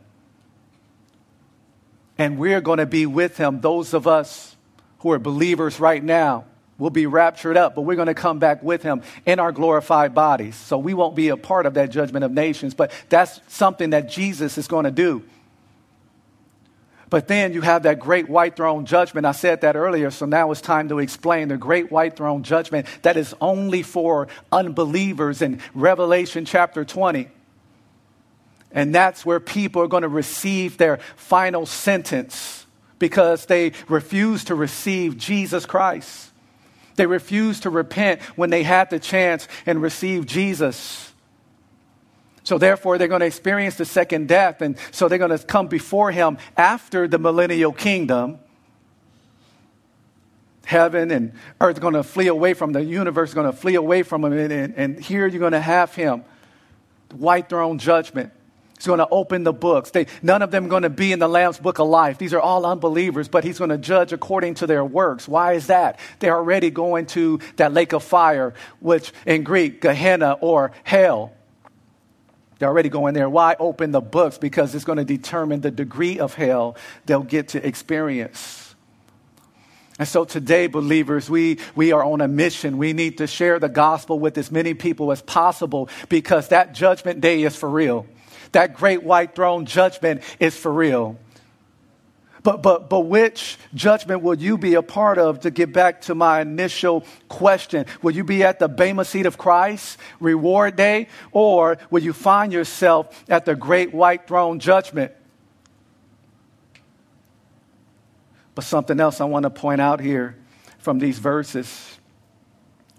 And 2.19 2.37
we're 2.37 2.61
going 2.61 2.77
to 2.77 2.85
be 2.85 3.05
with 3.05 3.37
him. 3.37 3.61
Those 3.61 3.95
of 3.95 4.05
us 4.05 4.55
who 4.99 5.11
are 5.11 5.19
believers 5.19 5.79
right 5.79 6.03
now 6.03 6.45
will 6.77 6.89
be 6.89 7.05
raptured 7.05 7.57
up, 7.57 7.75
but 7.75 7.81
we're 7.81 7.95
going 7.95 8.07
to 8.07 8.13
come 8.13 8.39
back 8.39 8.61
with 8.61 8.83
him 8.83 9.01
in 9.25 9.39
our 9.39 9.51
glorified 9.51 10.13
bodies. 10.13 10.55
So 10.55 10.77
we 10.77 10.93
won't 10.93 11.15
be 11.15 11.29
a 11.29 11.37
part 11.37 11.65
of 11.65 11.75
that 11.75 11.89
judgment 11.89 12.25
of 12.25 12.31
nations, 12.31 12.73
but 12.73 12.91
that's 13.07 13.39
something 13.47 13.91
that 13.91 14.09
Jesus 14.09 14.57
is 14.57 14.67
going 14.67 14.83
to 14.83 14.91
do. 14.91 15.23
But 17.09 17.27
then 17.27 17.53
you 17.53 17.61
have 17.61 17.83
that 17.83 17.99
great 17.99 18.29
white 18.29 18.55
throne 18.55 18.85
judgment. 18.85 19.25
I 19.25 19.31
said 19.31 19.61
that 19.61 19.75
earlier, 19.75 20.11
so 20.11 20.25
now 20.25 20.51
it's 20.51 20.61
time 20.61 20.89
to 20.89 20.99
explain 20.99 21.47
the 21.47 21.57
great 21.57 21.91
white 21.91 22.15
throne 22.15 22.43
judgment 22.43 22.85
that 23.01 23.17
is 23.17 23.33
only 23.41 23.81
for 23.81 24.27
unbelievers 24.51 25.41
in 25.41 25.59
Revelation 25.73 26.45
chapter 26.45 26.85
20. 26.85 27.29
And 28.71 28.93
that's 28.93 29.25
where 29.25 29.39
people 29.39 29.81
are 29.81 29.87
going 29.87 30.03
to 30.03 30.09
receive 30.09 30.77
their 30.77 30.97
final 31.15 31.65
sentence 31.65 32.65
because 32.99 33.45
they 33.45 33.71
refuse 33.87 34.43
to 34.45 34.55
receive 34.55 35.17
Jesus 35.17 35.65
Christ. 35.65 36.31
They 36.95 37.05
refuse 37.05 37.61
to 37.61 37.69
repent 37.69 38.21
when 38.35 38.49
they 38.49 38.63
had 38.63 38.89
the 38.89 38.99
chance 38.99 39.47
and 39.65 39.81
receive 39.81 40.25
Jesus. 40.25 41.13
So, 42.43 42.57
therefore, 42.57 42.97
they're 42.97 43.07
going 43.07 43.21
to 43.21 43.25
experience 43.25 43.75
the 43.75 43.85
second 43.85 44.27
death. 44.27 44.61
And 44.61 44.75
so 44.91 45.07
they're 45.07 45.17
going 45.17 45.37
to 45.37 45.45
come 45.45 45.67
before 45.67 46.11
him 46.11 46.37
after 46.57 47.07
the 47.07 47.17
millennial 47.17 47.71
kingdom. 47.71 48.39
Heaven 50.65 51.09
and 51.09 51.31
earth 51.61 51.77
are 51.77 51.81
going 51.81 51.93
to 51.93 52.03
flee 52.03 52.27
away 52.27 52.53
from 52.53 52.73
the 52.73 52.83
universe, 52.83 53.29
is 53.29 53.35
going 53.35 53.49
to 53.49 53.57
flee 53.57 53.75
away 53.75 54.03
from 54.03 54.25
him. 54.25 54.33
And, 54.33 54.51
and, 54.51 54.75
and 54.75 54.99
here 54.99 55.25
you're 55.25 55.39
going 55.39 55.53
to 55.53 55.61
have 55.61 55.95
him, 55.95 56.23
white 57.13 57.49
throne 57.49 57.79
judgment. 57.79 58.33
He's 58.79 58.87
going 58.87 58.99
to 58.99 59.09
open 59.11 59.43
the 59.43 59.51
books. 59.51 59.91
They, 59.91 60.07
none 60.23 60.41
of 60.41 60.51
them 60.51 60.69
going 60.69 60.83
to 60.83 60.89
be 60.89 61.11
in 61.11 61.19
the 61.19 61.27
Lamb's 61.27 61.57
book 61.59 61.79
of 61.79 61.89
life. 61.89 62.17
These 62.17 62.33
are 62.33 62.39
all 62.39 62.65
unbelievers, 62.65 63.27
but 63.27 63.43
he's 63.43 63.57
going 63.57 63.71
to 63.71 63.77
judge 63.77 64.13
according 64.13 64.53
to 64.55 64.67
their 64.67 64.85
works. 64.85 65.27
Why 65.27 65.51
is 65.51 65.67
that? 65.67 65.99
They're 66.19 66.37
already 66.37 66.69
going 66.69 67.07
to 67.07 67.41
that 67.57 67.73
lake 67.73 67.91
of 67.91 68.05
fire, 68.05 68.53
which 68.79 69.11
in 69.25 69.43
Greek, 69.43 69.81
Gehenna 69.81 70.37
or 70.39 70.71
hell. 70.85 71.33
They're 72.57 72.69
already 72.69 72.87
going 72.87 73.15
there. 73.15 73.29
Why 73.29 73.57
open 73.59 73.91
the 73.91 73.99
books? 73.99 74.37
Because 74.37 74.73
it's 74.73 74.85
going 74.85 74.97
to 74.97 75.03
determine 75.03 75.59
the 75.59 75.71
degree 75.71 76.17
of 76.17 76.33
hell 76.33 76.77
they'll 77.05 77.21
get 77.21 77.49
to 77.49 77.67
experience. 77.67 78.75
And 79.97 80.07
so 80.07 80.23
today, 80.23 80.67
believers, 80.67 81.29
we, 81.29 81.59
we 81.75 81.91
are 81.91 82.01
on 82.01 82.21
a 82.21 82.29
mission. 82.29 82.77
We 82.77 82.93
need 82.93 83.17
to 83.17 83.27
share 83.27 83.59
the 83.59 83.67
gospel 83.67 84.17
with 84.17 84.37
as 84.37 84.49
many 84.49 84.73
people 84.73 85.11
as 85.11 85.21
possible 85.21 85.89
because 86.07 86.47
that 86.47 86.73
judgment 86.73 87.19
day 87.19 87.43
is 87.43 87.57
for 87.57 87.69
real. 87.69 88.05
That 88.51 88.73
great 88.75 89.03
white 89.03 89.35
throne 89.35 89.65
judgment 89.65 90.21
is 90.39 90.57
for 90.57 90.71
real. 90.71 91.17
But, 92.41 92.63
but, 92.63 92.89
but 92.89 93.01
which 93.01 93.57
judgment 93.73 94.21
will 94.21 94.35
you 94.35 94.57
be 94.57 94.75
a 94.75 94.81
part 94.81 95.17
of 95.17 95.41
to 95.41 95.51
get 95.51 95.73
back 95.73 96.01
to 96.01 96.15
my 96.15 96.41
initial 96.41 97.05
question? 97.27 97.85
Will 98.01 98.11
you 98.11 98.23
be 98.23 98.43
at 98.43 98.59
the 98.59 98.69
Bema 98.69 99.03
seat 99.03 99.25
of 99.25 99.37
Christ, 99.37 99.97
reward 100.19 100.77
day, 100.77 101.09
or 101.31 101.77
will 101.89 102.01
you 102.01 102.13
find 102.13 102.53
yourself 102.53 103.25
at 103.27 103.45
the 103.45 103.55
great 103.55 103.93
white 103.93 104.25
throne 104.25 104.59
judgment? 104.59 105.11
But 108.55 108.63
something 108.63 108.99
else 108.99 109.19
I 109.19 109.25
want 109.25 109.43
to 109.43 109.49
point 109.49 109.81
out 109.81 109.99
here 109.99 110.37
from 110.79 110.99
these 110.99 111.19
verses 111.19 111.98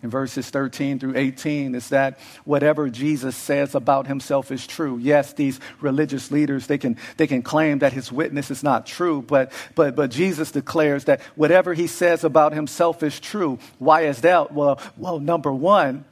in 0.02 0.10
verses 0.10 0.48
13 0.48 0.98
through 0.98 1.16
18 1.16 1.74
is 1.74 1.90
that 1.90 2.18
whatever 2.44 2.88
Jesus 2.88 3.36
says 3.36 3.74
about 3.74 4.06
himself 4.06 4.50
is 4.50 4.66
true. 4.66 4.98
Yes, 4.98 5.34
these 5.34 5.60
religious 5.80 6.30
leaders, 6.30 6.66
they 6.66 6.78
can, 6.78 6.96
they 7.16 7.26
can 7.26 7.42
claim 7.42 7.80
that 7.80 7.92
his 7.92 8.10
witness 8.10 8.50
is 8.50 8.62
not 8.62 8.86
true, 8.86 9.22
but, 9.22 9.52
but, 9.74 9.94
but 9.96 10.10
Jesus 10.10 10.50
declares 10.50 11.04
that 11.04 11.20
whatever 11.36 11.74
he 11.74 11.86
says 11.86 12.24
about 12.24 12.52
himself 12.52 13.02
is 13.02 13.20
true. 13.20 13.58
Why 13.78 14.02
is 14.02 14.22
that? 14.22 14.52
Well, 14.52 14.80
well, 14.96 15.20
number 15.20 15.52
one, 15.52 16.04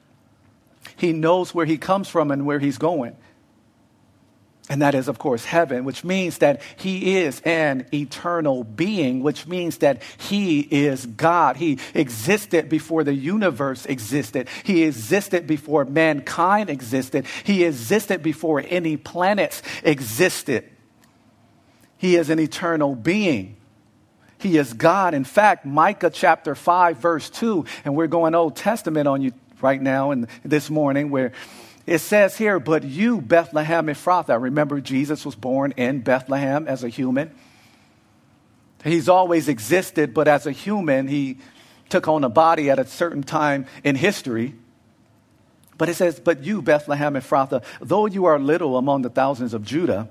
he 0.97 1.13
knows 1.13 1.55
where 1.55 1.67
he 1.67 1.79
comes 1.79 2.09
from 2.09 2.31
and 2.31 2.45
where 2.45 2.59
he's 2.59 2.79
going. 2.79 3.17
And 4.71 4.83
that 4.83 4.95
is, 4.95 5.09
of 5.09 5.19
course, 5.19 5.47
heaven, 5.47 5.85
which 5.85 6.05
means 6.05 6.39
that 6.39 6.61
he 6.77 7.17
is 7.17 7.41
an 7.41 7.87
eternal 7.93 8.65
being, 8.65 9.23
which 9.23 9.47
means 9.47 9.79
that 9.79 10.03
he 10.19 10.61
is 10.61 11.07
God. 11.07 11.57
He 11.57 11.79
existed 11.95 12.69
before 12.69 13.03
the 13.03 13.15
universe 13.15 13.87
existed. 13.87 14.49
He 14.65 14.85
existed 14.85 15.47
before 15.47 15.87
mankind 15.87 16.69
existed. 16.69 17.25
He 17.45 17.65
existed 17.65 18.23
before 18.23 18.63
any 18.69 18.99
planets 18.99 19.63
existed. 19.83 20.69
He 21.97 22.17
is 22.17 22.29
an 22.29 22.39
eternal 22.39 22.95
being. 22.95 23.57
He 24.39 24.59
is 24.59 24.75
God. 24.75 25.15
In 25.15 25.25
fact, 25.25 25.65
Micah 25.65 26.11
chapter 26.11 26.55
5, 26.55 26.99
verse 26.99 27.31
2, 27.31 27.65
and 27.85 27.97
we're 27.97 28.07
going 28.07 28.35
Old 28.35 28.55
Testament 28.55 29.09
on 29.09 29.23
you 29.23 29.33
right 29.61 29.81
now 29.81 30.11
and 30.13 30.29
this 30.45 30.71
morning, 30.71 31.11
where 31.11 31.33
it 31.89 32.01
says 32.01 32.37
here, 32.37 32.61
but 32.61 32.85
you, 32.85 33.19
Bethlehem 33.23 33.87
Ephrathah. 33.87 34.41
Remember, 34.41 34.79
Jesus 34.79 35.25
was 35.25 35.35
born 35.35 35.73
in 35.79 36.01
Bethlehem 36.01 36.69
as 36.69 36.85
a 36.85 36.91
human. 36.91 37.31
He's 38.85 39.09
always 39.09 39.49
existed, 39.49 40.13
but 40.13 40.29
as 40.29 40.47
a 40.47 40.53
human, 40.53 41.09
he 41.09 41.39
took 41.89 42.07
on 42.07 42.25
a 42.25 42.29
body 42.29 42.69
at 42.69 42.79
a 42.79 42.87
certain 42.87 43.23
time 43.23 43.65
in 43.85 43.97
history. 43.97 44.55
But 45.79 45.89
it 45.89 45.95
says, 45.95 46.21
But 46.21 46.45
you, 46.45 46.61
Bethlehem 46.61 47.15
Ephrathah, 47.15 47.65
though 47.81 48.05
you 48.05 48.27
are 48.27 48.39
little 48.39 48.77
among 48.77 49.01
the 49.01 49.09
thousands 49.09 49.55
of 49.55 49.65
Judah, 49.65 50.11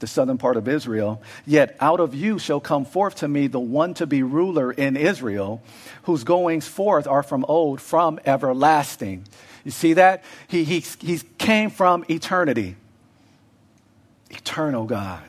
the 0.00 0.08
southern 0.08 0.36
part 0.36 0.56
of 0.56 0.66
Israel, 0.66 1.22
yet 1.46 1.76
out 1.78 2.00
of 2.00 2.12
you 2.12 2.40
shall 2.40 2.58
come 2.58 2.84
forth 2.84 3.14
to 3.16 3.28
me 3.28 3.46
the 3.46 3.60
one 3.60 3.94
to 3.94 4.06
be 4.08 4.24
ruler 4.24 4.72
in 4.72 4.96
Israel, 4.96 5.62
whose 6.02 6.24
goings 6.24 6.66
forth 6.66 7.06
are 7.06 7.22
from 7.22 7.44
old, 7.46 7.80
from 7.80 8.18
everlasting. 8.26 9.24
You 9.64 9.70
see 9.70 9.94
that? 9.94 10.22
He, 10.48 10.64
he, 10.64 10.80
he 10.80 11.18
came 11.38 11.70
from 11.70 12.04
eternity. 12.08 12.76
Eternal 14.30 14.84
God. 14.84 15.22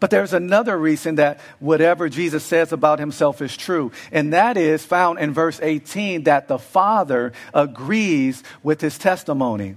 But 0.00 0.10
there's 0.10 0.32
another 0.32 0.76
reason 0.76 1.14
that 1.14 1.40
whatever 1.60 2.08
Jesus 2.08 2.44
says 2.44 2.72
about 2.72 2.98
himself 2.98 3.40
is 3.40 3.56
true, 3.56 3.92
and 4.12 4.32
that 4.32 4.56
is 4.56 4.84
found 4.84 5.18
in 5.18 5.32
verse 5.32 5.58
18 5.62 6.24
that 6.24 6.48
the 6.48 6.58
Father 6.58 7.32
agrees 7.54 8.42
with 8.62 8.80
his 8.80 8.98
testimony. 8.98 9.76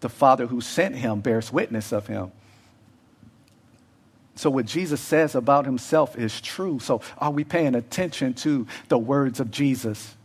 The 0.00 0.08
Father 0.08 0.46
who 0.46 0.60
sent 0.60 0.96
him 0.96 1.20
bears 1.20 1.52
witness 1.52 1.92
of 1.92 2.06
him. 2.06 2.32
So, 4.34 4.50
what 4.50 4.66
Jesus 4.66 5.00
says 5.00 5.34
about 5.34 5.64
himself 5.64 6.18
is 6.18 6.38
true. 6.38 6.78
So, 6.78 7.00
are 7.16 7.30
we 7.30 7.44
paying 7.44 7.74
attention 7.74 8.34
to 8.34 8.66
the 8.88 8.98
words 8.98 9.40
of 9.40 9.50
Jesus? 9.50 10.15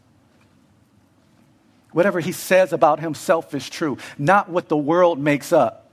Whatever 1.92 2.20
he 2.20 2.32
says 2.32 2.74
about 2.74 3.00
himself 3.00 3.54
is 3.54 3.70
true, 3.70 3.98
not 4.18 4.50
what 4.50 4.70
the 4.70 4.78
world 4.78 5.20
makes 5.20 5.52
up, 5.52 5.90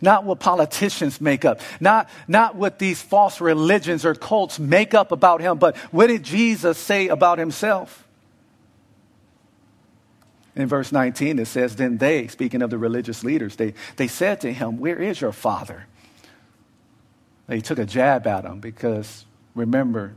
not 0.00 0.24
what 0.24 0.40
politicians 0.40 1.20
make 1.20 1.44
up, 1.44 1.60
not, 1.80 2.08
not 2.26 2.56
what 2.56 2.78
these 2.78 3.00
false 3.00 3.40
religions 3.40 4.04
or 4.04 4.14
cults 4.14 4.58
make 4.58 4.94
up 4.94 5.12
about 5.12 5.40
him, 5.40 5.58
but 5.58 5.76
what 5.92 6.08
did 6.08 6.24
Jesus 6.24 6.76
say 6.76 7.08
about 7.08 7.38
himself? 7.38 8.04
In 10.56 10.66
verse 10.66 10.90
19, 10.90 11.38
it 11.38 11.46
says, 11.46 11.76
Then 11.76 11.98
they, 11.98 12.26
speaking 12.26 12.62
of 12.62 12.70
the 12.70 12.78
religious 12.78 13.22
leaders, 13.22 13.54
they, 13.54 13.74
they 13.94 14.08
said 14.08 14.40
to 14.40 14.52
him, 14.52 14.78
Where 14.80 15.00
is 15.00 15.20
your 15.20 15.30
father? 15.30 15.86
They 17.46 17.60
took 17.60 17.78
a 17.78 17.86
jab 17.86 18.26
at 18.26 18.44
him 18.44 18.58
because 18.58 19.24
remember, 19.54 20.14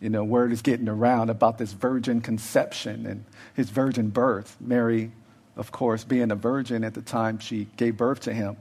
you 0.00 0.10
know, 0.10 0.24
word 0.24 0.52
is 0.52 0.62
getting 0.62 0.88
around 0.88 1.30
about 1.30 1.58
this 1.58 1.72
virgin 1.72 2.20
conception 2.20 3.06
and 3.06 3.24
his 3.54 3.70
virgin 3.70 4.10
birth. 4.10 4.56
Mary, 4.60 5.10
of 5.56 5.72
course, 5.72 6.04
being 6.04 6.30
a 6.30 6.34
virgin 6.34 6.84
at 6.84 6.94
the 6.94 7.02
time 7.02 7.38
she 7.38 7.66
gave 7.76 7.96
birth 7.96 8.20
to 8.20 8.34
him. 8.34 8.56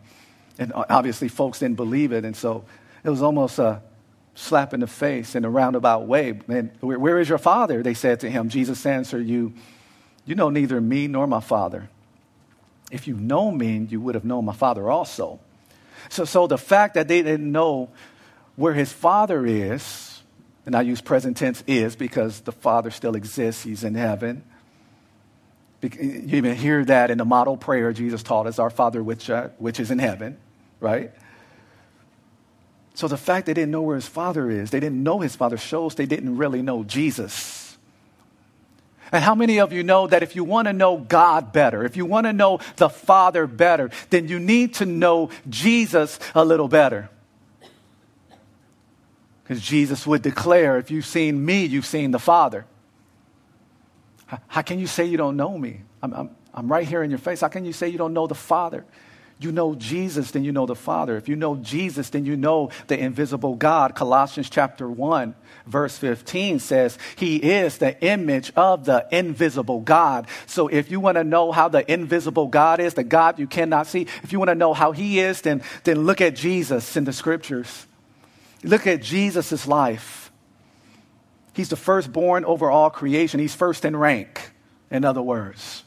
And 0.57 0.71
obviously, 0.73 1.27
folks 1.27 1.59
didn't 1.59 1.75
believe 1.75 2.13
it. 2.13 2.23
And 2.23 2.35
so 2.35 2.63
it 3.03 3.09
was 3.09 3.21
almost 3.21 3.59
a 3.59 3.81
slap 4.35 4.73
in 4.73 4.79
the 4.79 4.87
face 4.87 5.35
in 5.35 5.43
a 5.43 5.49
roundabout 5.49 6.07
way. 6.07 6.39
And 6.47 6.71
where, 6.79 7.19
is 7.19 7.27
your 7.27 7.37
father? 7.37 7.83
They 7.83 7.93
said 7.93 8.21
to 8.21 8.29
him. 8.29 8.49
Jesus 8.49 8.85
answered, 8.85 9.27
You, 9.27 9.53
you 10.25 10.35
know 10.35 10.49
neither 10.49 10.79
me 10.79 11.07
nor 11.07 11.27
my 11.27 11.41
father. 11.41 11.89
If 12.91 13.07
you 13.07 13.15
know 13.15 13.51
me, 13.51 13.87
you 13.89 13.99
would 13.99 14.15
have 14.15 14.25
known 14.25 14.45
my 14.45 14.53
father 14.53 14.89
also. 14.89 15.39
So, 16.09 16.23
so 16.23 16.47
the 16.47 16.57
fact 16.57 16.93
that 16.93 17.07
they 17.07 17.21
didn't 17.21 17.51
know 17.51 17.89
where 18.55 18.73
his 18.73 18.93
father 18.93 19.45
is, 19.45 20.14
and 20.65 20.75
I 20.75 20.81
use 20.81 21.01
present 21.01 21.37
tense 21.37 21.63
is 21.67 21.95
because 21.95 22.41
the 22.41 22.51
Father 22.51 22.91
still 22.91 23.15
exists, 23.15 23.63
He's 23.63 23.83
in 23.83 23.95
heaven. 23.95 24.43
You 25.81 26.37
even 26.37 26.55
hear 26.55 26.83
that 26.85 27.11
in 27.11 27.19
the 27.19 27.25
model 27.25 27.57
prayer 27.57 27.93
Jesus 27.93 28.23
taught 28.23 28.47
us, 28.47 28.57
Our 28.57 28.71
Father 28.71 29.03
which, 29.03 29.29
uh, 29.29 29.49
which 29.59 29.79
is 29.79 29.91
in 29.91 29.99
heaven. 29.99 30.37
right? 30.79 31.11
So 32.95 33.07
the 33.07 33.17
fact 33.17 33.45
they 33.45 33.53
didn't 33.53 33.71
know 33.71 33.81
where 33.81 33.95
his 33.95 34.07
father 34.07 34.49
is, 34.49 34.71
they 34.71 34.79
didn't 34.79 35.03
know 35.03 35.19
his 35.19 35.35
father, 35.35 35.57
shows 35.57 35.95
they 35.95 36.05
didn't 36.05 36.37
really 36.37 36.61
know 36.61 36.83
Jesus. 36.83 37.77
And 39.11 39.23
how 39.23 39.35
many 39.35 39.59
of 39.59 39.71
you 39.71 39.83
know 39.83 40.07
that 40.07 40.23
if 40.23 40.35
you 40.35 40.43
want 40.43 40.67
to 40.67 40.73
know 40.73 40.97
God 40.97 41.51
better, 41.51 41.83
if 41.83 41.95
you 41.95 42.05
want 42.05 42.25
to 42.25 42.33
know 42.33 42.59
the 42.77 42.89
Father 42.89 43.45
better, 43.47 43.91
then 44.09 44.27
you 44.27 44.39
need 44.39 44.75
to 44.75 44.85
know 44.85 45.29
Jesus 45.47 46.19
a 46.33 46.43
little 46.43 46.67
better? 46.67 47.09
Because 49.45 49.61
Jesus 49.61 50.07
would 50.07 50.23
declare, 50.23 50.77
if 50.77 50.89
you've 50.89 51.05
seen 51.05 51.45
me, 51.45 51.65
you've 51.65 51.85
seen 51.85 52.09
the 52.09 52.19
Father. 52.19 52.65
How 54.47 54.63
can 54.63 54.79
you 54.79 54.87
say 54.87 55.05
you 55.05 55.17
don't 55.17 55.37
know 55.37 55.55
me? 55.55 55.81
I'm, 56.01 56.13
I'm, 56.13 56.29
I'm 56.51 56.67
right 56.67 56.87
here 56.87 57.03
in 57.03 57.11
your 57.11 57.19
face. 57.19 57.41
How 57.41 57.47
can 57.47 57.63
you 57.63 57.71
say 57.71 57.87
you 57.89 57.99
don't 57.99 58.13
know 58.13 58.25
the 58.25 58.33
Father? 58.33 58.85
You 59.37 59.51
know 59.51 59.75
Jesus, 59.75 60.31
then 60.31 60.43
you 60.43 60.51
know 60.51 60.65
the 60.65 60.75
Father. 60.75 61.15
If 61.15 61.29
you 61.29 61.35
know 61.35 61.57
Jesus, 61.57 62.09
then 62.09 62.25
you 62.25 62.35
know 62.35 62.71
the 62.87 62.97
invisible 62.97 63.53
God. 63.55 63.93
Colossians 63.93 64.49
chapter 64.49 64.89
1, 64.89 65.35
verse 65.67 65.95
15 65.97 66.57
says, 66.59 66.97
He 67.15 67.35
is 67.35 67.77
the 67.77 68.01
image 68.01 68.51
of 68.55 68.85
the 68.85 69.05
invisible 69.11 69.81
God. 69.81 70.27
So 70.47 70.69
if 70.69 70.89
you 70.89 70.99
want 70.99 71.17
to 71.17 71.23
know 71.23 71.51
how 71.51 71.67
the 71.67 71.89
invisible 71.91 72.47
God 72.47 72.79
is, 72.79 72.95
the 72.95 73.03
God 73.03 73.37
you 73.37 73.45
cannot 73.45 73.85
see, 73.85 74.07
if 74.23 74.31
you 74.31 74.39
want 74.39 74.49
to 74.49 74.55
know 74.55 74.73
how 74.73 74.91
He 74.91 75.19
is, 75.19 75.41
then, 75.41 75.61
then 75.83 76.05
look 76.05 76.21
at 76.21 76.35
Jesus 76.35 76.97
in 76.97 77.03
the 77.03 77.13
scriptures. 77.13 77.85
Look 78.65 78.87
at 78.87 79.01
Jesus' 79.01 79.67
life. 79.67 80.31
He's 81.53 81.69
the 81.69 81.75
firstborn 81.75 82.43
over 82.45 82.69
all 82.71 82.89
creation, 82.89 83.39
He's 83.39 83.55
first 83.55 83.85
in 83.85 83.95
rank, 83.95 84.51
in 84.89 85.05
other 85.05 85.21
words. 85.21 85.83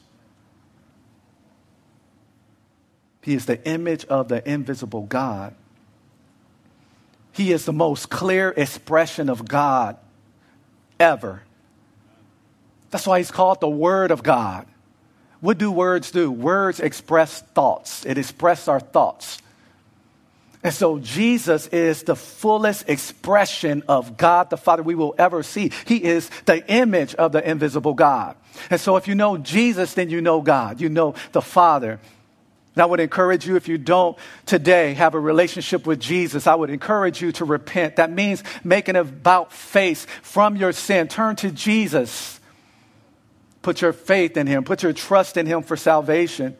He 3.21 3.33
is 3.33 3.45
the 3.45 3.63
image 3.67 4.05
of 4.05 4.29
the 4.29 4.49
invisible 4.49 5.03
God. 5.03 5.53
He 7.33 7.51
is 7.51 7.65
the 7.65 7.73
most 7.73 8.09
clear 8.09 8.53
expression 8.55 9.29
of 9.29 9.47
God 9.47 9.97
ever. 10.99 11.43
That's 12.91 13.05
why 13.05 13.19
he's 13.19 13.29
called 13.29 13.59
the 13.59 13.69
Word 13.69 14.09
of 14.09 14.23
God. 14.23 14.65
What 15.41 15.57
do 15.57 15.69
words 15.69 16.11
do? 16.11 16.31
Words 16.31 16.79
express 16.79 17.41
thoughts, 17.41 18.05
it 18.05 18.17
expresses 18.17 18.67
our 18.67 18.79
thoughts. 18.79 19.39
And 20.61 20.73
so 20.73 20.99
Jesus 20.99 21.67
is 21.67 22.03
the 22.03 22.17
fullest 22.17 22.89
expression 22.89 23.81
of 23.87 24.17
God 24.17 24.49
the 24.49 24.57
Father 24.57 24.83
we 24.83 24.95
will 24.95 25.15
ever 25.17 25.41
see. 25.41 25.71
He 25.85 26.03
is 26.03 26.29
the 26.45 26.67
image 26.69 27.15
of 27.15 27.31
the 27.31 27.49
invisible 27.49 27.93
God. 27.93 28.35
And 28.69 28.79
so 28.79 28.97
if 28.97 29.07
you 29.07 29.15
know 29.15 29.37
Jesus, 29.37 29.93
then 29.93 30.09
you 30.09 30.19
know 30.19 30.41
God, 30.41 30.81
you 30.81 30.89
know 30.89 31.15
the 31.31 31.41
Father. 31.41 31.99
And 32.75 32.83
I 32.83 32.85
would 32.85 32.99
encourage 32.99 33.47
you, 33.47 33.55
if 33.55 33.67
you 33.69 33.77
don't 33.77 34.17
today 34.45 34.93
have 34.95 35.13
a 35.13 35.19
relationship 35.19 35.87
with 35.87 35.99
Jesus, 35.99 36.45
I 36.45 36.55
would 36.55 36.69
encourage 36.69 37.21
you 37.21 37.31
to 37.33 37.45
repent. 37.45 37.95
That 37.95 38.11
means 38.11 38.43
making 38.63 38.97
about 38.97 39.53
face 39.53 40.05
from 40.21 40.57
your 40.57 40.73
sin. 40.73 41.07
Turn 41.07 41.37
to 41.37 41.51
Jesus. 41.51 42.39
Put 43.61 43.81
your 43.81 43.93
faith 43.93 44.37
in 44.37 44.47
him, 44.47 44.63
put 44.63 44.83
your 44.83 44.93
trust 44.93 45.37
in 45.37 45.45
him 45.45 45.63
for 45.63 45.75
salvation. 45.77 46.57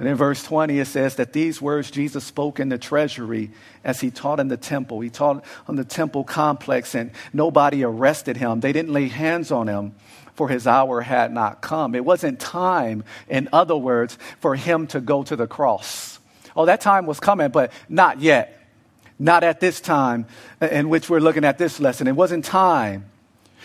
And 0.00 0.08
in 0.08 0.16
verse 0.16 0.42
20, 0.42 0.78
it 0.78 0.86
says 0.86 1.16
that 1.16 1.34
these 1.34 1.60
words 1.60 1.90
Jesus 1.90 2.24
spoke 2.24 2.58
in 2.58 2.70
the 2.70 2.78
treasury 2.78 3.50
as 3.84 4.00
he 4.00 4.10
taught 4.10 4.40
in 4.40 4.48
the 4.48 4.56
temple. 4.56 5.00
He 5.00 5.10
taught 5.10 5.44
on 5.68 5.76
the 5.76 5.84
temple 5.84 6.24
complex, 6.24 6.94
and 6.94 7.10
nobody 7.34 7.84
arrested 7.84 8.38
him. 8.38 8.60
They 8.60 8.72
didn't 8.72 8.94
lay 8.94 9.08
hands 9.08 9.52
on 9.52 9.68
him 9.68 9.94
for 10.32 10.48
his 10.48 10.66
hour 10.66 11.02
had 11.02 11.34
not 11.34 11.60
come. 11.60 11.94
It 11.94 12.02
wasn't 12.02 12.40
time, 12.40 13.04
in 13.28 13.50
other 13.52 13.76
words, 13.76 14.16
for 14.38 14.56
him 14.56 14.86
to 14.86 15.02
go 15.02 15.22
to 15.22 15.36
the 15.36 15.46
cross. 15.46 16.18
Oh, 16.56 16.64
that 16.64 16.80
time 16.80 17.04
was 17.04 17.20
coming, 17.20 17.50
but 17.50 17.70
not 17.90 18.22
yet. 18.22 18.58
Not 19.18 19.44
at 19.44 19.60
this 19.60 19.82
time 19.82 20.24
in 20.62 20.88
which 20.88 21.10
we're 21.10 21.20
looking 21.20 21.44
at 21.44 21.58
this 21.58 21.78
lesson. 21.78 22.08
It 22.08 22.16
wasn't 22.16 22.46
time. 22.46 23.09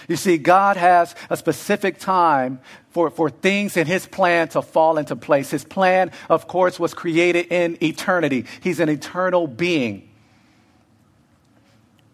You 0.07 0.15
see, 0.15 0.37
God 0.37 0.77
has 0.77 1.15
a 1.29 1.37
specific 1.37 1.97
time 1.97 2.59
for, 2.91 3.09
for 3.09 3.29
things 3.29 3.77
in 3.77 3.87
His 3.87 4.05
plan 4.05 4.47
to 4.49 4.61
fall 4.61 4.97
into 4.97 5.15
place. 5.15 5.49
His 5.49 5.63
plan, 5.63 6.11
of 6.29 6.47
course, 6.47 6.79
was 6.79 6.93
created 6.93 7.47
in 7.51 7.83
eternity. 7.83 8.45
He's 8.61 8.79
an 8.79 8.89
eternal 8.89 9.47
being. 9.47 10.09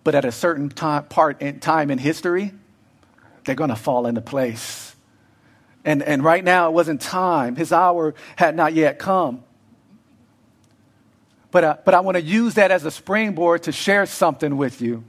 But 0.04 0.16
at 0.16 0.26
a 0.26 0.32
certain 0.32 0.70
time, 0.70 1.06
part 1.06 1.42
in 1.42 1.60
time 1.60 1.92
in 1.92 1.98
history, 1.98 2.54
they're 3.46 3.56
going 3.56 3.70
to 3.70 3.76
fall 3.76 4.08
into 4.08 4.22
place. 4.22 4.96
And, 5.84 6.02
and 6.04 6.24
right 6.24 6.44
now, 6.44 6.70
it 6.70 6.74
wasn't 6.74 7.02
time. 7.02 7.56
His 7.56 7.72
hour 7.72 8.14
had 8.36 8.56
not 8.56 8.74
yet 8.74 9.00
come. 9.00 9.44
But, 11.52 11.64
uh, 11.64 11.78
but 11.84 11.94
I 11.94 12.00
want 12.00 12.16
to 12.16 12.24
use 12.24 12.54
that 12.54 12.72
as 12.72 12.86
a 12.86 12.92
springboard 12.92 13.64
to 13.64 13.72
share 13.72 14.06
something 14.06 14.58
with 14.58 14.82
you. 14.82 15.04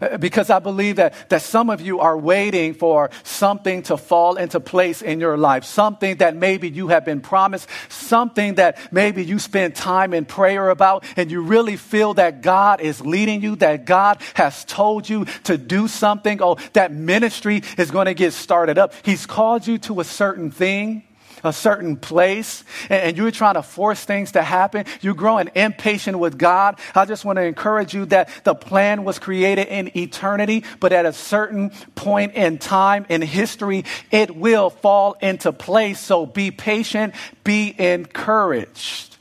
Uh, 0.00 0.16
because 0.16 0.50
I 0.50 0.58
believe 0.58 0.96
that, 0.96 1.28
that 1.28 1.42
some 1.42 1.70
of 1.70 1.80
you 1.80 2.00
are 2.00 2.16
waiting 2.16 2.74
for 2.74 3.10
something 3.22 3.82
to 3.84 3.96
fall 3.96 4.36
into 4.36 4.60
place 4.60 5.02
in 5.02 5.20
your 5.20 5.36
life, 5.36 5.64
something 5.64 6.16
that 6.16 6.36
maybe 6.36 6.68
you 6.68 6.88
have 6.88 7.04
been 7.04 7.20
promised, 7.20 7.68
something 7.88 8.54
that 8.54 8.78
maybe 8.92 9.24
you 9.24 9.38
spend 9.38 9.74
time 9.74 10.14
in 10.14 10.24
prayer 10.24 10.70
about, 10.70 11.04
and 11.16 11.30
you 11.30 11.42
really 11.42 11.76
feel 11.76 12.14
that 12.14 12.42
God 12.42 12.80
is 12.80 13.00
leading 13.00 13.42
you, 13.42 13.56
that 13.56 13.84
God 13.84 14.20
has 14.34 14.64
told 14.64 15.08
you 15.08 15.26
to 15.44 15.58
do 15.58 15.88
something. 15.88 16.42
Oh, 16.42 16.56
that 16.72 16.92
ministry 16.92 17.62
is 17.76 17.90
going 17.90 18.06
to 18.06 18.14
get 18.14 18.32
started 18.32 18.78
up. 18.78 18.94
He's 19.02 19.26
called 19.26 19.66
you 19.66 19.78
to 19.78 20.00
a 20.00 20.04
certain 20.04 20.50
thing 20.50 21.04
a 21.44 21.52
certain 21.52 21.96
place 21.96 22.64
and, 22.88 23.16
you're 23.16 23.30
trying 23.30 23.54
to 23.54 23.62
force 23.62 24.04
things 24.04 24.32
to 24.32 24.42
happen, 24.42 24.86
you're 25.00 25.14
growing 25.14 25.50
impatient 25.54 26.18
with 26.18 26.38
God, 26.38 26.78
I 26.94 27.04
just 27.04 27.24
want 27.24 27.36
to 27.36 27.42
encourage 27.42 27.94
you 27.94 28.06
that 28.06 28.30
the 28.44 28.54
plan 28.54 29.04
was 29.04 29.18
created 29.18 29.68
in 29.68 29.96
eternity, 29.96 30.64
but 30.80 30.92
at 30.92 31.06
a 31.06 31.12
certain 31.12 31.70
point 31.94 32.34
in 32.34 32.58
time 32.58 33.06
in 33.08 33.22
history, 33.22 33.84
it 34.10 34.34
will 34.36 34.70
fall 34.70 35.16
into 35.20 35.52
place. 35.52 36.00
So 36.00 36.26
be 36.26 36.50
patient, 36.50 37.14
be 37.44 37.74
encouraged. 37.78 39.16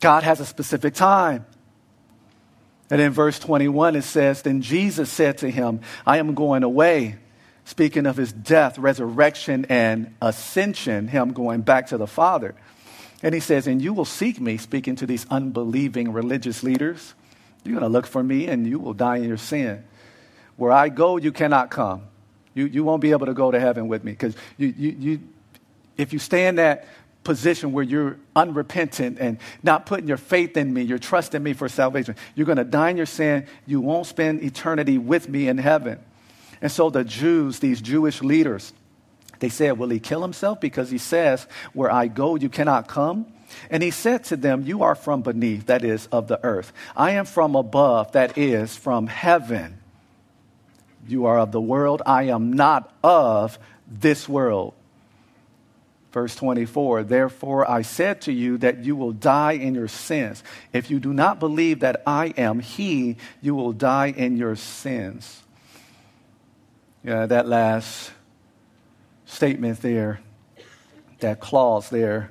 God 0.00 0.22
has 0.24 0.40
a 0.40 0.46
specific 0.46 0.94
time. 0.94 1.46
And 2.90 3.00
in 3.00 3.12
verse 3.12 3.38
21, 3.38 3.96
it 3.96 4.02
says, 4.02 4.42
Then 4.42 4.60
Jesus 4.60 5.08
said 5.10 5.38
to 5.38 5.50
him, 5.50 5.80
I 6.04 6.18
am 6.18 6.34
going 6.34 6.62
away 6.62 7.16
speaking 7.64 8.06
of 8.06 8.16
his 8.16 8.32
death, 8.32 8.78
resurrection, 8.78 9.66
and 9.68 10.14
ascension, 10.20 11.08
him 11.08 11.32
going 11.32 11.62
back 11.62 11.88
to 11.88 11.96
the 11.96 12.06
Father. 12.06 12.54
And 13.22 13.34
he 13.34 13.40
says, 13.40 13.66
And 13.66 13.80
you 13.80 13.92
will 13.92 14.04
seek 14.04 14.40
me, 14.40 14.56
speaking 14.56 14.96
to 14.96 15.06
these 15.06 15.26
unbelieving 15.30 16.12
religious 16.12 16.62
leaders. 16.62 17.14
You're 17.64 17.78
going 17.78 17.88
to 17.88 17.88
look 17.88 18.06
for 18.06 18.22
me 18.22 18.48
and 18.48 18.66
you 18.66 18.78
will 18.78 18.94
die 18.94 19.18
in 19.18 19.24
your 19.24 19.36
sin. 19.36 19.84
Where 20.56 20.72
I 20.72 20.88
go, 20.88 21.16
you 21.16 21.32
cannot 21.32 21.70
come. 21.70 22.02
You, 22.54 22.66
you 22.66 22.84
won't 22.84 23.00
be 23.00 23.12
able 23.12 23.26
to 23.26 23.34
go 23.34 23.50
to 23.50 23.58
heaven 23.58 23.88
with 23.88 24.04
me 24.04 24.12
because 24.12 24.34
you, 24.58 24.74
you, 24.76 24.96
you, 24.98 25.20
if 25.96 26.12
you 26.12 26.18
stay 26.18 26.46
in 26.46 26.56
that 26.56 26.86
position 27.24 27.72
where 27.72 27.84
you're 27.84 28.18
unrepentant 28.34 29.18
and 29.20 29.38
not 29.62 29.86
putting 29.86 30.08
your 30.08 30.16
faith 30.16 30.56
in 30.56 30.72
me, 30.74 30.82
you're 30.82 30.98
trusting 30.98 31.42
me 31.42 31.52
for 31.52 31.68
salvation, 31.68 32.16
you're 32.34 32.46
going 32.46 32.58
to 32.58 32.64
die 32.64 32.90
in 32.90 32.96
your 32.96 33.06
sin. 33.06 33.46
You 33.66 33.80
won't 33.80 34.06
spend 34.06 34.42
eternity 34.42 34.98
with 34.98 35.28
me 35.28 35.48
in 35.48 35.58
heaven. 35.58 36.00
And 36.62 36.70
so 36.70 36.88
the 36.88 37.04
Jews, 37.04 37.58
these 37.58 37.82
Jewish 37.82 38.22
leaders, 38.22 38.72
they 39.40 39.48
said, 39.48 39.76
Will 39.76 39.90
he 39.90 39.98
kill 39.98 40.22
himself? 40.22 40.60
Because 40.60 40.90
he 40.90 40.98
says, 40.98 41.46
Where 41.72 41.90
I 41.90 42.06
go, 42.06 42.36
you 42.36 42.48
cannot 42.48 42.86
come. 42.86 43.26
And 43.68 43.82
he 43.82 43.90
said 43.90 44.24
to 44.24 44.36
them, 44.36 44.62
You 44.64 44.84
are 44.84 44.94
from 44.94 45.22
beneath, 45.22 45.66
that 45.66 45.84
is, 45.84 46.06
of 46.06 46.28
the 46.28 46.42
earth. 46.44 46.72
I 46.96 47.10
am 47.10 47.24
from 47.24 47.56
above, 47.56 48.12
that 48.12 48.38
is, 48.38 48.76
from 48.76 49.08
heaven. 49.08 49.78
You 51.08 51.26
are 51.26 51.40
of 51.40 51.50
the 51.50 51.60
world. 51.60 52.00
I 52.06 52.24
am 52.24 52.52
not 52.52 52.94
of 53.02 53.58
this 53.90 54.28
world. 54.28 54.74
Verse 56.12 56.36
24, 56.36 57.04
therefore 57.04 57.68
I 57.68 57.82
said 57.82 58.20
to 58.22 58.32
you 58.32 58.58
that 58.58 58.84
you 58.84 58.94
will 58.94 59.12
die 59.12 59.52
in 59.52 59.74
your 59.74 59.88
sins. 59.88 60.44
If 60.72 60.90
you 60.90 61.00
do 61.00 61.12
not 61.12 61.40
believe 61.40 61.80
that 61.80 62.02
I 62.06 62.26
am 62.36 62.60
He, 62.60 63.16
you 63.40 63.54
will 63.54 63.72
die 63.72 64.08
in 64.08 64.36
your 64.36 64.54
sins. 64.54 65.41
Yeah, 67.04 67.26
that 67.26 67.48
last 67.48 68.12
statement 69.26 69.82
there, 69.82 70.20
that 71.18 71.40
clause 71.40 71.90
there, 71.90 72.30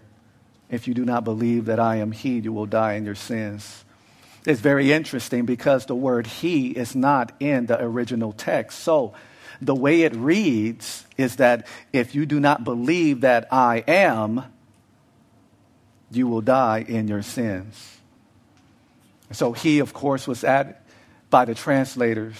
if 0.70 0.88
you 0.88 0.94
do 0.94 1.04
not 1.04 1.26
believe 1.26 1.66
that 1.66 1.80
I 1.80 1.98
am 1.98 2.14
He, 2.14 2.40
you 2.40 2.54
will 2.54 2.66
die 2.66 2.94
in 2.94 3.04
your 3.04 3.16
sins. 3.16 3.84
It's 4.46 4.62
very 4.62 4.94
interesting 4.94 5.46
because 5.46 5.86
the 5.86 5.96
word 5.96 6.26
He 6.26 6.70
is 6.70 6.96
not 6.96 7.34
in 7.42 7.66
the 7.66 7.84
original 7.84 8.32
text. 8.32 8.80
So 8.80 9.14
the 9.62 9.76
way 9.76 10.04
it 10.04 10.16
reads 10.16 11.06
is 11.18 11.36
that 11.36 11.68
if 11.92 12.16
you 12.16 12.26
do 12.26 12.40
not 12.40 12.64
believe 12.64 13.22
that 13.22 13.52
I 13.52 13.84
am, 13.88 14.46
you 16.10 16.28
will 16.28 16.42
die 16.42 16.86
in 16.88 17.10
your 17.10 17.24
sins. 17.24 17.98
So 19.34 19.52
He, 19.52 19.80
of 19.80 19.92
course, 19.92 20.28
was 20.28 20.46
added 20.46 20.78
by 21.30 21.44
the 21.44 21.56
translators 21.56 22.38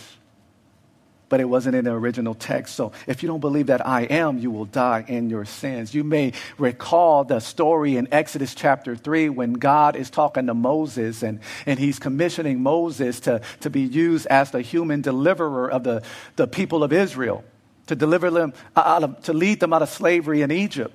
but 1.32 1.40
it 1.40 1.46
wasn't 1.46 1.74
in 1.74 1.86
the 1.86 1.92
original 1.94 2.36
text. 2.36 2.76
So 2.76 2.92
if 3.08 3.24
you 3.24 3.28
don't 3.28 3.40
believe 3.40 3.68
that 3.68 3.88
I 3.88 4.02
am, 4.02 4.38
you 4.38 4.52
will 4.52 4.66
die 4.66 5.06
in 5.08 5.30
your 5.30 5.46
sins. 5.46 5.94
You 5.94 6.04
may 6.04 6.34
recall 6.58 7.24
the 7.24 7.40
story 7.40 7.96
in 7.96 8.10
Exodus 8.12 8.54
chapter 8.54 8.98
3 8.98 9.30
when 9.30 9.54
God 9.54 9.96
is 9.96 10.10
talking 10.10 10.48
to 10.48 10.54
Moses 10.54 11.24
and, 11.24 11.40
and 11.66 11.80
he's 11.80 12.00
commissioning 12.00 12.62
Moses 12.62 13.22
to, 13.22 13.40
to 13.62 13.70
be 13.70 13.80
used 13.80 14.28
as 14.28 14.52
the 14.52 14.60
human 14.60 15.00
deliverer 15.00 15.72
of 15.72 15.86
the, 15.86 16.04
the 16.36 16.48
people 16.48 16.84
of 16.84 16.92
Israel, 16.92 17.46
to 17.88 17.96
deliver 17.96 18.30
them 18.30 18.52
uh, 18.76 18.82
out 18.86 19.04
of, 19.04 19.24
to 19.24 19.32
lead 19.32 19.62
them 19.62 19.72
out 19.72 19.82
of 19.82 19.88
slavery 19.88 20.42
in 20.42 20.52
Egypt. 20.52 20.94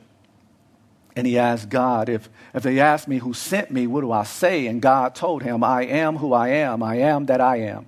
And 1.17 1.27
he 1.27 1.39
asked 1.39 1.71
God, 1.71 2.11
if, 2.11 2.29
if 2.53 2.63
they 2.63 2.79
ask 2.79 3.09
me 3.09 3.17
who 3.17 3.33
sent 3.33 3.71
me, 3.71 3.87
what 3.87 4.03
do 4.03 4.13
I 4.13 4.25
say? 4.25 4.67
And 4.67 4.83
God 4.83 5.15
told 5.15 5.43
him, 5.43 5.65
I 5.65 5.85
am 5.87 6.19
who 6.19 6.35
I 6.35 6.49
am. 6.49 6.83
I 6.83 6.97
am 6.97 7.25
that 7.25 7.41
I 7.41 7.61
am. 7.61 7.87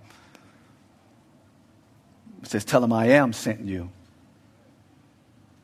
It 2.48 2.52
says, 2.52 2.64
Tell 2.64 2.82
him 2.82 2.94
I 2.94 3.08
am 3.08 3.34
sent 3.34 3.60
you. 3.60 3.90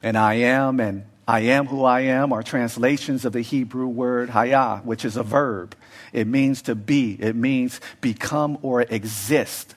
And 0.03 0.19
I 0.19 0.35
am 0.35 0.81
and 0.81 1.07
I 1.27 1.41
am 1.41 1.65
who 1.65 1.83
I 1.83 2.01
am 2.01 2.31
are 2.31 2.43
translations 2.43 3.25
of 3.25 3.33
the 3.33 3.41
Hebrew 3.41 3.87
word 3.87 4.29
hayah, 4.29 4.85
which 4.85 5.07
is 5.07 5.17
a 5.17 5.23
verb. 5.23 5.75
It 6.13 6.27
means 6.27 6.61
to 6.63 6.75
be, 6.75 7.17
it 7.19 7.35
means 7.35 7.81
become 8.03 8.59
or 8.61 8.83
exist. 8.83 9.75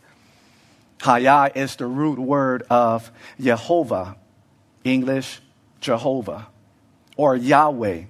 Hayah 1.00 1.56
is 1.56 1.78
the 1.78 1.86
root 1.86 2.20
word 2.20 2.64
of 2.70 3.10
Jehovah, 3.40 4.18
English, 4.84 5.40
Jehovah, 5.80 6.48
or 7.16 7.38
Yahweh, 7.38 8.02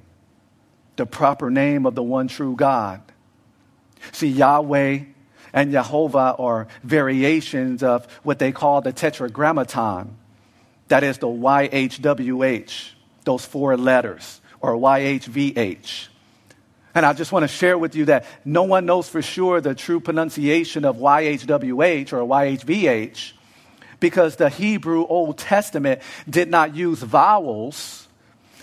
the 0.95 1.05
proper 1.05 1.51
name 1.51 1.85
of 1.85 1.93
the 1.93 2.01
one 2.01 2.27
true 2.27 2.55
God. 2.55 3.03
See, 4.11 4.29
Yahweh 4.29 5.01
and 5.57 5.71
Jehovah 5.71 6.35
are 6.37 6.67
variations 6.83 7.81
of 7.81 8.05
what 8.21 8.37
they 8.37 8.51
call 8.51 8.81
the 8.81 8.93
tetragrammaton. 8.93 10.15
That 10.89 11.03
is 11.03 11.17
the 11.17 11.25
YHWH, 11.25 12.91
those 13.23 13.43
four 13.43 13.75
letters, 13.75 14.39
or 14.61 14.75
YHVH. 14.75 16.09
And 16.93 17.07
I 17.07 17.13
just 17.13 17.31
want 17.31 17.41
to 17.41 17.47
share 17.47 17.75
with 17.75 17.95
you 17.95 18.05
that 18.05 18.27
no 18.45 18.63
one 18.63 18.85
knows 18.85 19.09
for 19.09 19.23
sure 19.23 19.59
the 19.59 19.73
true 19.73 19.99
pronunciation 19.99 20.85
of 20.85 20.97
YHWH 20.97 22.13
or 22.13 22.19
YHVH 22.19 23.31
because 23.99 24.35
the 24.35 24.49
Hebrew 24.49 25.07
Old 25.07 25.39
Testament 25.39 26.03
did 26.29 26.51
not 26.51 26.75
use 26.75 27.01
vowels 27.01 28.07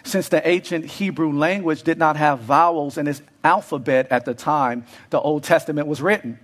since 0.04 0.28
the 0.28 0.46
ancient 0.46 0.85
Hebrew 0.85 1.33
language 1.33 1.83
did 1.83 1.98
not 1.98 2.16
have 2.16 2.38
vowels 2.38 2.98
in 2.98 3.09
its 3.09 3.20
alphabet 3.42 4.07
at 4.12 4.24
the 4.24 4.35
time 4.35 4.87
the 5.11 5.20
Old 5.20 5.42
Testament 5.42 5.88
was 5.88 6.00
written. 6.00 6.38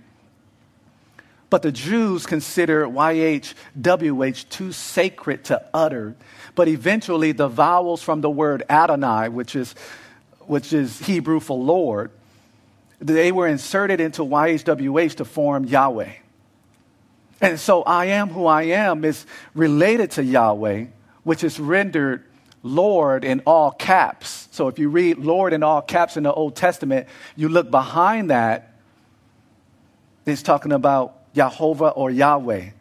But 1.51 1.63
the 1.63 1.71
Jews 1.71 2.25
consider 2.25 2.87
YHWH 2.87 4.47
too 4.49 4.71
sacred 4.71 5.43
to 5.45 5.61
utter. 5.73 6.15
But 6.55 6.69
eventually, 6.69 7.33
the 7.33 7.49
vowels 7.49 8.01
from 8.01 8.21
the 8.21 8.29
word 8.29 8.63
Adonai, 8.69 9.27
which 9.27 9.57
is, 9.57 9.75
which 10.39 10.71
is 10.71 10.97
Hebrew 10.99 11.41
for 11.41 11.57
Lord, 11.57 12.09
they 12.99 13.33
were 13.33 13.49
inserted 13.49 13.99
into 13.99 14.21
YHWH 14.21 15.15
to 15.15 15.25
form 15.25 15.65
Yahweh. 15.65 16.13
And 17.41 17.59
so, 17.59 17.83
I 17.83 18.05
am 18.05 18.29
who 18.29 18.45
I 18.45 18.63
am 18.63 19.03
is 19.03 19.25
related 19.53 20.11
to 20.11 20.23
Yahweh, 20.23 20.85
which 21.25 21.43
is 21.43 21.59
rendered 21.59 22.23
Lord 22.63 23.25
in 23.25 23.41
all 23.45 23.71
caps. 23.71 24.47
So, 24.51 24.69
if 24.69 24.79
you 24.79 24.87
read 24.87 25.17
Lord 25.17 25.51
in 25.51 25.63
all 25.63 25.81
caps 25.81 26.15
in 26.15 26.23
the 26.23 26.31
Old 26.31 26.55
Testament, 26.55 27.07
you 27.35 27.49
look 27.49 27.69
behind 27.69 28.29
that, 28.29 28.71
it's 30.25 30.43
talking 30.43 30.71
about 30.71 31.17
Jehovah 31.33 31.89
or 31.89 32.09
Yahweh. 32.11 32.71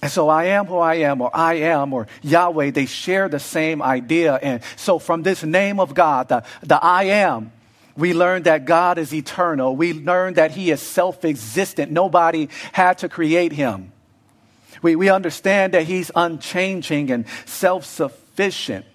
And 0.00 0.10
so 0.10 0.28
I 0.28 0.44
am 0.44 0.66
who 0.66 0.78
I 0.78 0.96
am, 0.96 1.20
or 1.20 1.34
I 1.34 1.54
am, 1.54 1.92
or 1.92 2.06
Yahweh, 2.22 2.70
they 2.70 2.86
share 2.86 3.28
the 3.28 3.40
same 3.40 3.82
idea. 3.82 4.34
And 4.34 4.62
so 4.76 5.00
from 5.00 5.24
this 5.24 5.42
name 5.42 5.80
of 5.80 5.92
God, 5.92 6.28
the, 6.28 6.44
the 6.62 6.82
I 6.82 7.04
am, 7.04 7.50
we 7.96 8.14
learn 8.14 8.44
that 8.44 8.64
God 8.64 8.96
is 8.98 9.12
eternal. 9.12 9.74
We 9.74 9.92
learn 9.92 10.34
that 10.34 10.52
He 10.52 10.70
is 10.70 10.80
self 10.80 11.24
existent. 11.24 11.90
Nobody 11.90 12.48
had 12.72 12.98
to 12.98 13.08
create 13.08 13.52
Him. 13.52 13.90
We, 14.82 14.94
we 14.94 15.08
understand 15.08 15.74
that 15.74 15.82
He's 15.82 16.12
unchanging 16.14 17.10
and 17.10 17.26
self 17.44 17.84
sufficient. 17.84 18.86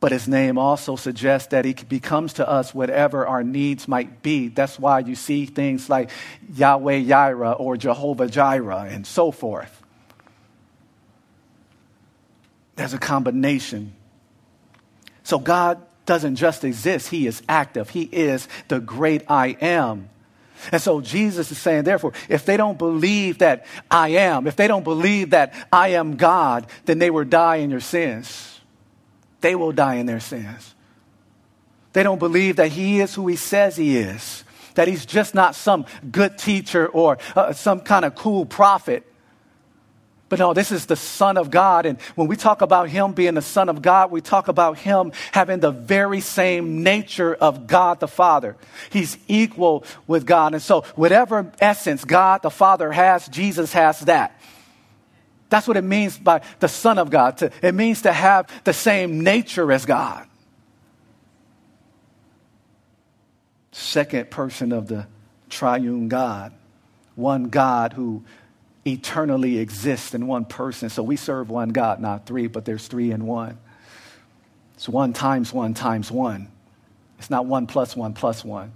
But 0.00 0.12
his 0.12 0.28
name 0.28 0.58
also 0.58 0.94
suggests 0.94 1.48
that 1.48 1.64
he 1.64 1.74
becomes 1.74 2.34
to 2.34 2.48
us 2.48 2.72
whatever 2.72 3.26
our 3.26 3.42
needs 3.42 3.88
might 3.88 4.22
be. 4.22 4.48
That's 4.48 4.78
why 4.78 5.00
you 5.00 5.16
see 5.16 5.46
things 5.46 5.90
like 5.90 6.10
Yahweh 6.54 7.00
Yireh 7.00 7.58
or 7.58 7.76
Jehovah 7.76 8.28
Jireh 8.28 8.86
and 8.88 9.04
so 9.06 9.32
forth. 9.32 9.82
There's 12.76 12.94
a 12.94 12.98
combination. 12.98 13.92
So 15.24 15.40
God 15.40 15.82
doesn't 16.06 16.36
just 16.36 16.62
exist, 16.62 17.08
He 17.08 17.26
is 17.26 17.42
active. 17.48 17.90
He 17.90 18.02
is 18.04 18.46
the 18.68 18.78
great 18.78 19.24
I 19.28 19.56
am. 19.60 20.10
And 20.72 20.80
so 20.80 21.00
Jesus 21.00 21.50
is 21.52 21.58
saying, 21.58 21.84
therefore, 21.84 22.12
if 22.28 22.44
they 22.44 22.56
don't 22.56 22.78
believe 22.78 23.38
that 23.38 23.66
I 23.90 24.10
am, 24.10 24.46
if 24.46 24.56
they 24.56 24.68
don't 24.68 24.84
believe 24.84 25.30
that 25.30 25.54
I 25.72 25.90
am 25.90 26.16
God, 26.16 26.66
then 26.84 26.98
they 26.98 27.10
will 27.10 27.24
die 27.24 27.56
in 27.56 27.70
your 27.70 27.80
sins 27.80 28.57
they 29.40 29.54
will 29.54 29.72
die 29.72 29.94
in 29.94 30.06
their 30.06 30.20
sins. 30.20 30.74
They 31.92 32.02
don't 32.02 32.18
believe 32.18 32.56
that 32.56 32.68
he 32.68 33.00
is 33.00 33.14
who 33.14 33.26
he 33.26 33.36
says 33.36 33.76
he 33.76 33.96
is, 33.96 34.44
that 34.74 34.88
he's 34.88 35.06
just 35.06 35.34
not 35.34 35.54
some 35.54 35.86
good 36.10 36.38
teacher 36.38 36.86
or 36.86 37.18
uh, 37.34 37.52
some 37.52 37.80
kind 37.80 38.04
of 38.04 38.14
cool 38.14 38.46
prophet. 38.46 39.04
But 40.28 40.38
no, 40.40 40.52
this 40.52 40.70
is 40.72 40.86
the 40.86 40.96
Son 40.96 41.38
of 41.38 41.50
God. 41.50 41.86
And 41.86 41.98
when 42.14 42.28
we 42.28 42.36
talk 42.36 42.60
about 42.60 42.90
Him 42.90 43.12
being 43.12 43.34
the 43.34 43.42
Son 43.42 43.68
of 43.68 43.80
God, 43.80 44.10
we 44.10 44.20
talk 44.20 44.48
about 44.48 44.78
Him 44.78 45.12
having 45.32 45.60
the 45.60 45.70
very 45.70 46.20
same 46.20 46.82
nature 46.82 47.34
of 47.34 47.66
God 47.66 48.00
the 48.00 48.08
Father. 48.08 48.56
He's 48.90 49.16
equal 49.26 49.84
with 50.06 50.26
God. 50.26 50.52
And 50.52 50.62
so, 50.62 50.82
whatever 50.96 51.50
essence 51.60 52.04
God 52.04 52.42
the 52.42 52.50
Father 52.50 52.92
has, 52.92 53.26
Jesus 53.28 53.72
has 53.72 54.00
that. 54.00 54.37
That's 55.50 55.66
what 55.66 55.76
it 55.76 55.84
means 55.84 56.18
by 56.18 56.42
the 56.60 56.68
Son 56.68 56.98
of 56.98 57.10
God. 57.10 57.40
It 57.62 57.74
means 57.74 58.02
to 58.02 58.12
have 58.12 58.50
the 58.64 58.72
same 58.72 59.22
nature 59.22 59.72
as 59.72 59.86
God. 59.86 60.26
Second 63.72 64.30
person 64.30 64.72
of 64.72 64.88
the 64.88 65.06
triune 65.48 66.08
God. 66.08 66.52
One 67.14 67.44
God 67.44 67.94
who 67.94 68.24
eternally 68.86 69.58
exists 69.58 70.14
in 70.14 70.26
one 70.26 70.44
person. 70.44 70.88
So 70.88 71.02
we 71.02 71.16
serve 71.16 71.50
one 71.50 71.70
God, 71.70 72.00
not 72.00 72.26
three, 72.26 72.46
but 72.46 72.64
there's 72.64 72.86
three 72.86 73.10
in 73.10 73.26
one. 73.26 73.58
It's 74.74 74.88
one 74.88 75.12
times 75.12 75.52
one 75.52 75.74
times 75.74 76.10
one. 76.10 76.48
It's 77.18 77.30
not 77.30 77.46
one 77.46 77.66
plus 77.66 77.96
one 77.96 78.14
plus 78.14 78.44
one. 78.44 78.72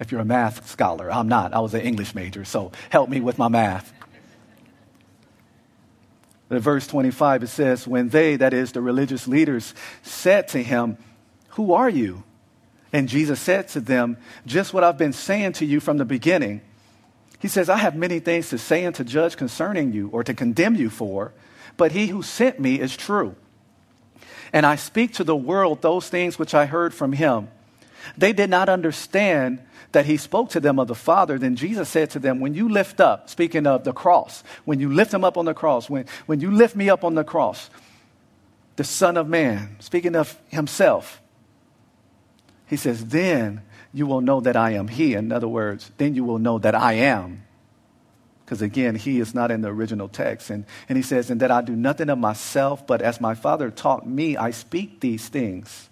If 0.00 0.12
you're 0.12 0.20
a 0.20 0.24
math 0.24 0.68
scholar, 0.68 1.10
I'm 1.10 1.28
not. 1.28 1.52
I 1.52 1.58
was 1.58 1.74
an 1.74 1.80
English 1.80 2.14
major, 2.14 2.44
so 2.44 2.70
help 2.90 3.08
me 3.08 3.20
with 3.20 3.36
my 3.36 3.48
math. 3.48 3.92
In 6.50 6.58
verse 6.58 6.86
25, 6.86 7.42
it 7.42 7.48
says, 7.48 7.86
When 7.86 8.08
they, 8.08 8.36
that 8.36 8.54
is, 8.54 8.72
the 8.72 8.80
religious 8.80 9.28
leaders, 9.28 9.74
said 10.02 10.48
to 10.48 10.62
him, 10.62 10.96
Who 11.50 11.72
are 11.72 11.90
you? 11.90 12.24
And 12.92 13.08
Jesus 13.08 13.38
said 13.40 13.68
to 13.68 13.80
them, 13.80 14.16
Just 14.46 14.72
what 14.72 14.84
I've 14.84 14.96
been 14.96 15.12
saying 15.12 15.52
to 15.54 15.66
you 15.66 15.80
from 15.80 15.98
the 15.98 16.04
beginning. 16.06 16.62
He 17.38 17.48
says, 17.48 17.68
I 17.68 17.76
have 17.76 17.94
many 17.94 18.18
things 18.18 18.48
to 18.48 18.58
say 18.58 18.84
and 18.84 18.94
to 18.96 19.04
judge 19.04 19.36
concerning 19.36 19.92
you 19.92 20.08
or 20.08 20.24
to 20.24 20.34
condemn 20.34 20.74
you 20.74 20.90
for, 20.90 21.32
but 21.76 21.92
he 21.92 22.08
who 22.08 22.22
sent 22.22 22.58
me 22.58 22.80
is 22.80 22.96
true. 22.96 23.36
And 24.52 24.64
I 24.64 24.76
speak 24.76 25.12
to 25.14 25.24
the 25.24 25.36
world 25.36 25.82
those 25.82 26.08
things 26.08 26.38
which 26.38 26.54
I 26.54 26.66
heard 26.66 26.94
from 26.94 27.12
him. 27.12 27.48
They 28.16 28.32
did 28.32 28.50
not 28.50 28.68
understand 28.68 29.60
that 29.92 30.06
he 30.06 30.16
spoke 30.16 30.50
to 30.50 30.60
them 30.60 30.78
of 30.78 30.88
the 30.88 30.94
Father, 30.94 31.38
then 31.38 31.56
Jesus 31.56 31.88
said 31.88 32.10
to 32.10 32.18
them, 32.18 32.40
When 32.40 32.54
you 32.54 32.68
lift 32.68 33.00
up, 33.00 33.28
speaking 33.28 33.66
of 33.66 33.84
the 33.84 33.92
cross, 33.92 34.44
when 34.64 34.80
you 34.80 34.92
lift 34.92 35.14
him 35.14 35.24
up 35.24 35.38
on 35.38 35.46
the 35.46 35.54
cross, 35.54 35.88
when, 35.88 36.04
when 36.26 36.40
you 36.40 36.50
lift 36.50 36.76
me 36.76 36.90
up 36.90 37.04
on 37.04 37.14
the 37.14 37.24
cross, 37.24 37.70
the 38.76 38.84
Son 38.84 39.16
of 39.16 39.28
Man, 39.28 39.76
speaking 39.80 40.14
of 40.14 40.38
himself, 40.48 41.20
he 42.66 42.76
says, 42.76 43.06
Then 43.06 43.62
you 43.92 44.06
will 44.06 44.20
know 44.20 44.40
that 44.40 44.56
I 44.56 44.72
am 44.72 44.88
he. 44.88 45.14
In 45.14 45.32
other 45.32 45.48
words, 45.48 45.90
then 45.96 46.14
you 46.14 46.24
will 46.24 46.38
know 46.38 46.58
that 46.58 46.74
I 46.74 46.94
am. 46.94 47.44
Because 48.44 48.62
again, 48.62 48.94
he 48.94 49.20
is 49.20 49.34
not 49.34 49.50
in 49.50 49.62
the 49.62 49.68
original 49.68 50.08
text. 50.08 50.50
And, 50.50 50.64
and 50.88 50.96
he 50.96 51.02
says, 51.02 51.30
And 51.30 51.40
that 51.40 51.50
I 51.50 51.62
do 51.62 51.74
nothing 51.74 52.10
of 52.10 52.18
myself, 52.18 52.86
but 52.86 53.00
as 53.00 53.20
my 53.20 53.34
Father 53.34 53.70
taught 53.70 54.06
me, 54.06 54.36
I 54.36 54.50
speak 54.50 55.00
these 55.00 55.28
things. 55.28 55.88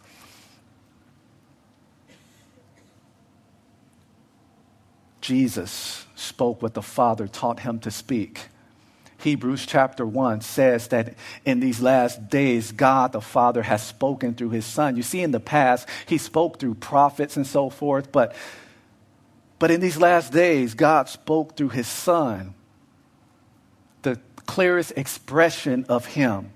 Jesus 5.26 6.06
spoke 6.14 6.62
what 6.62 6.74
the 6.74 6.82
Father 6.82 7.26
taught 7.26 7.60
him 7.60 7.80
to 7.80 7.90
speak. 7.90 8.42
Hebrews 9.18 9.66
chapter 9.66 10.06
1 10.06 10.40
says 10.42 10.86
that 10.88 11.14
in 11.44 11.58
these 11.58 11.80
last 11.80 12.30
days, 12.30 12.70
God 12.70 13.10
the 13.10 13.20
Father 13.20 13.62
has 13.62 13.82
spoken 13.84 14.34
through 14.34 14.50
his 14.50 14.64
Son. 14.64 14.96
You 14.96 15.02
see, 15.02 15.22
in 15.22 15.32
the 15.32 15.40
past, 15.40 15.88
he 16.06 16.16
spoke 16.16 16.60
through 16.60 16.76
prophets 16.76 17.36
and 17.36 17.44
so 17.46 17.70
forth, 17.70 18.12
but 18.12 18.36
But 19.58 19.70
in 19.70 19.80
these 19.80 19.96
last 19.96 20.32
days, 20.32 20.74
God 20.74 21.08
spoke 21.08 21.56
through 21.56 21.70
his 21.70 21.88
son, 21.88 22.54
the 24.02 24.20
clearest 24.44 24.92
expression 24.96 25.86
of 25.88 26.04
him. 26.04 26.50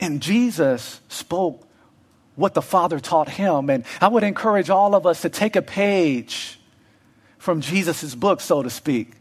And 0.00 0.20
Jesus 0.20 1.00
spoke 1.08 1.64
what 2.34 2.54
the 2.54 2.62
Father 2.62 2.98
taught 2.98 3.28
him. 3.28 3.70
And 3.70 3.84
I 4.00 4.08
would 4.08 4.22
encourage 4.22 4.70
all 4.70 4.94
of 4.94 5.06
us 5.06 5.22
to 5.22 5.28
take 5.28 5.56
a 5.56 5.62
page 5.62 6.58
from 7.38 7.60
Jesus' 7.60 8.14
book, 8.14 8.40
so 8.40 8.62
to 8.62 8.70
speak. 8.70 9.12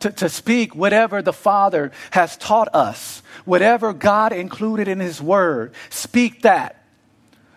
To, 0.00 0.10
to 0.12 0.28
speak 0.28 0.74
whatever 0.74 1.22
the 1.22 1.32
Father 1.32 1.90
has 2.10 2.36
taught 2.36 2.74
us, 2.74 3.22
whatever 3.44 3.92
God 3.92 4.32
included 4.32 4.88
in 4.88 5.00
His 5.00 5.20
Word, 5.20 5.72
speak 5.90 6.42
that. 6.42 6.84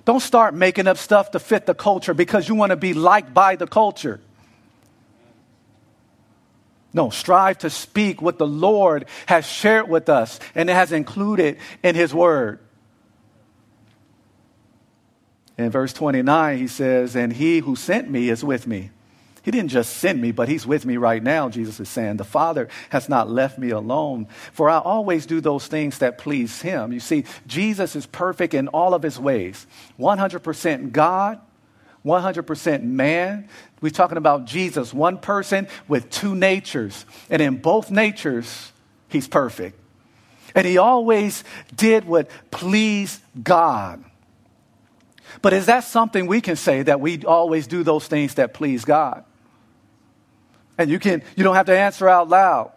Don't 0.05 0.21
start 0.21 0.55
making 0.55 0.87
up 0.87 0.97
stuff 0.97 1.31
to 1.31 1.39
fit 1.39 1.65
the 1.65 1.75
culture 1.75 2.13
because 2.13 2.47
you 2.47 2.55
want 2.55 2.71
to 2.71 2.75
be 2.75 2.93
liked 2.93 3.33
by 3.33 3.55
the 3.55 3.67
culture. 3.67 4.19
No, 6.93 7.09
strive 7.09 7.59
to 7.59 7.69
speak 7.69 8.21
what 8.21 8.37
the 8.37 8.47
Lord 8.47 9.05
has 9.27 9.45
shared 9.45 9.87
with 9.87 10.09
us 10.09 10.39
and 10.55 10.69
it 10.69 10.73
has 10.73 10.91
included 10.91 11.57
in 11.83 11.95
His 11.95 12.13
Word. 12.13 12.59
In 15.61 15.69
verse 15.71 15.93
29, 15.93 16.57
he 16.57 16.67
says, 16.67 17.15
And 17.15 17.33
he 17.33 17.59
who 17.59 17.75
sent 17.75 18.09
me 18.09 18.29
is 18.29 18.43
with 18.43 18.67
me. 18.67 18.89
He 19.43 19.49
didn't 19.49 19.69
just 19.69 19.97
send 19.97 20.21
me, 20.21 20.31
but 20.31 20.47
he's 20.47 20.67
with 20.67 20.85
me 20.85 20.97
right 20.97 21.21
now, 21.21 21.49
Jesus 21.49 21.79
is 21.79 21.89
saying. 21.89 22.17
The 22.17 22.23
Father 22.23 22.69
has 22.89 23.09
not 23.09 23.29
left 23.29 23.57
me 23.57 23.71
alone, 23.71 24.27
for 24.53 24.69
I 24.69 24.77
always 24.77 25.25
do 25.25 25.41
those 25.41 25.65
things 25.65 25.97
that 25.97 26.19
please 26.19 26.61
him. 26.61 26.93
You 26.93 26.99
see, 26.99 27.25
Jesus 27.47 27.95
is 27.95 28.05
perfect 28.05 28.53
in 28.53 28.67
all 28.67 28.93
of 28.93 29.01
his 29.01 29.19
ways 29.19 29.65
100% 29.99 30.91
God, 30.91 31.39
100% 32.05 32.83
man. 32.83 33.49
We're 33.81 33.89
talking 33.89 34.17
about 34.17 34.45
Jesus, 34.45 34.93
one 34.93 35.17
person 35.17 35.67
with 35.87 36.11
two 36.11 36.35
natures. 36.35 37.05
And 37.27 37.41
in 37.41 37.57
both 37.57 37.89
natures, 37.89 38.71
he's 39.09 39.27
perfect. 39.27 39.79
And 40.53 40.67
he 40.67 40.77
always 40.77 41.43
did 41.75 42.05
what 42.05 42.29
pleased 42.51 43.21
God. 43.41 44.03
But 45.41 45.53
is 45.53 45.67
that 45.67 45.83
something 45.83 46.27
we 46.27 46.41
can 46.41 46.55
say 46.55 46.83
that 46.83 46.99
we 46.99 47.23
always 47.23 47.67
do 47.67 47.83
those 47.83 48.07
things 48.07 48.35
that 48.35 48.53
please 48.53 48.85
God? 48.85 49.23
And 50.77 50.89
you 50.89 50.99
can 50.99 51.23
you 51.35 51.43
don't 51.43 51.55
have 51.55 51.67
to 51.67 51.77
answer 51.77 52.09
out 52.09 52.29
loud. 52.29 52.71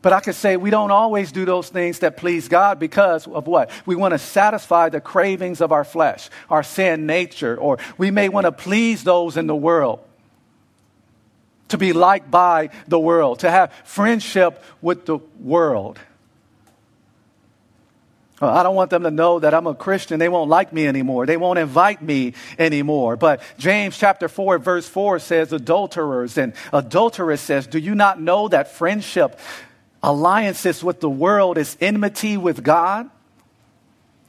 But 0.00 0.12
I 0.12 0.20
can 0.20 0.32
say 0.32 0.56
we 0.56 0.70
don't 0.70 0.92
always 0.92 1.32
do 1.32 1.44
those 1.44 1.68
things 1.68 2.00
that 2.00 2.16
please 2.16 2.48
God 2.48 2.78
because 2.78 3.26
of 3.26 3.46
what? 3.46 3.70
We 3.84 3.96
want 3.96 4.12
to 4.12 4.18
satisfy 4.18 4.90
the 4.90 5.00
cravings 5.00 5.60
of 5.60 5.72
our 5.72 5.84
flesh, 5.84 6.30
our 6.48 6.62
sin 6.62 7.06
nature, 7.06 7.56
or 7.56 7.78
we 7.96 8.10
may 8.10 8.28
want 8.28 8.44
to 8.44 8.52
please 8.52 9.02
those 9.02 9.36
in 9.36 9.46
the 9.46 9.56
world. 9.56 10.00
To 11.68 11.78
be 11.78 11.92
liked 11.92 12.30
by 12.30 12.70
the 12.86 12.98
world, 12.98 13.40
to 13.40 13.50
have 13.50 13.72
friendship 13.84 14.62
with 14.80 15.04
the 15.04 15.18
world. 15.40 15.98
Uh, 18.40 18.52
I 18.52 18.62
don't 18.62 18.76
want 18.76 18.90
them 18.90 19.02
to 19.02 19.10
know 19.10 19.40
that 19.40 19.52
I'm 19.52 19.66
a 19.66 19.74
Christian. 19.74 20.18
They 20.18 20.28
won't 20.28 20.48
like 20.48 20.72
me 20.72 20.86
anymore. 20.86 21.26
They 21.26 21.36
won't 21.36 21.58
invite 21.58 22.00
me 22.00 22.34
anymore. 22.58 23.16
But 23.16 23.42
James 23.58 23.98
chapter 23.98 24.28
4, 24.28 24.58
verse 24.58 24.88
4 24.88 25.18
says, 25.18 25.52
Adulterers 25.52 26.38
and 26.38 26.52
adulteress 26.72 27.40
says, 27.40 27.66
Do 27.66 27.78
you 27.78 27.94
not 27.94 28.20
know 28.20 28.48
that 28.48 28.72
friendship, 28.72 29.38
alliances 30.02 30.84
with 30.84 31.00
the 31.00 31.10
world 31.10 31.58
is 31.58 31.76
enmity 31.80 32.36
with 32.36 32.62
God? 32.62 33.10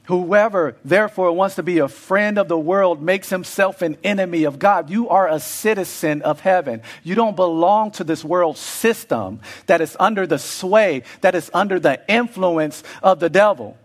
Whoever, 0.04 0.74
therefore, 0.84 1.30
wants 1.30 1.54
to 1.54 1.62
be 1.62 1.78
a 1.78 1.86
friend 1.86 2.36
of 2.36 2.48
the 2.48 2.58
world 2.58 3.00
makes 3.00 3.30
himself 3.30 3.80
an 3.80 3.96
enemy 4.02 4.42
of 4.42 4.58
God. 4.58 4.90
You 4.90 5.08
are 5.08 5.28
a 5.28 5.38
citizen 5.38 6.22
of 6.22 6.40
heaven. 6.40 6.82
You 7.04 7.14
don't 7.14 7.36
belong 7.36 7.92
to 7.92 8.02
this 8.02 8.24
world 8.24 8.56
system 8.56 9.38
that 9.66 9.80
is 9.80 9.96
under 10.00 10.26
the 10.26 10.40
sway, 10.40 11.04
that 11.20 11.36
is 11.36 11.48
under 11.54 11.78
the 11.78 12.02
influence 12.08 12.82
of 13.04 13.20
the 13.20 13.30
devil. 13.30 13.78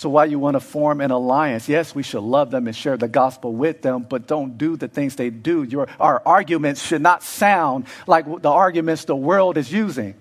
So, 0.00 0.08
why 0.08 0.24
you 0.24 0.38
want 0.38 0.54
to 0.54 0.60
form 0.60 1.02
an 1.02 1.10
alliance? 1.10 1.68
Yes, 1.68 1.94
we 1.94 2.02
should 2.02 2.22
love 2.22 2.50
them 2.50 2.66
and 2.66 2.74
share 2.74 2.96
the 2.96 3.06
gospel 3.06 3.52
with 3.52 3.82
them, 3.82 4.06
but 4.08 4.26
don't 4.26 4.56
do 4.56 4.78
the 4.78 4.88
things 4.88 5.16
they 5.16 5.28
do. 5.28 5.62
Your, 5.62 5.88
our 6.00 6.22
arguments 6.24 6.82
should 6.82 7.02
not 7.02 7.22
sound 7.22 7.84
like 8.06 8.24
the 8.40 8.48
arguments 8.48 9.04
the 9.04 9.14
world 9.14 9.58
is 9.58 9.70
using, 9.70 10.14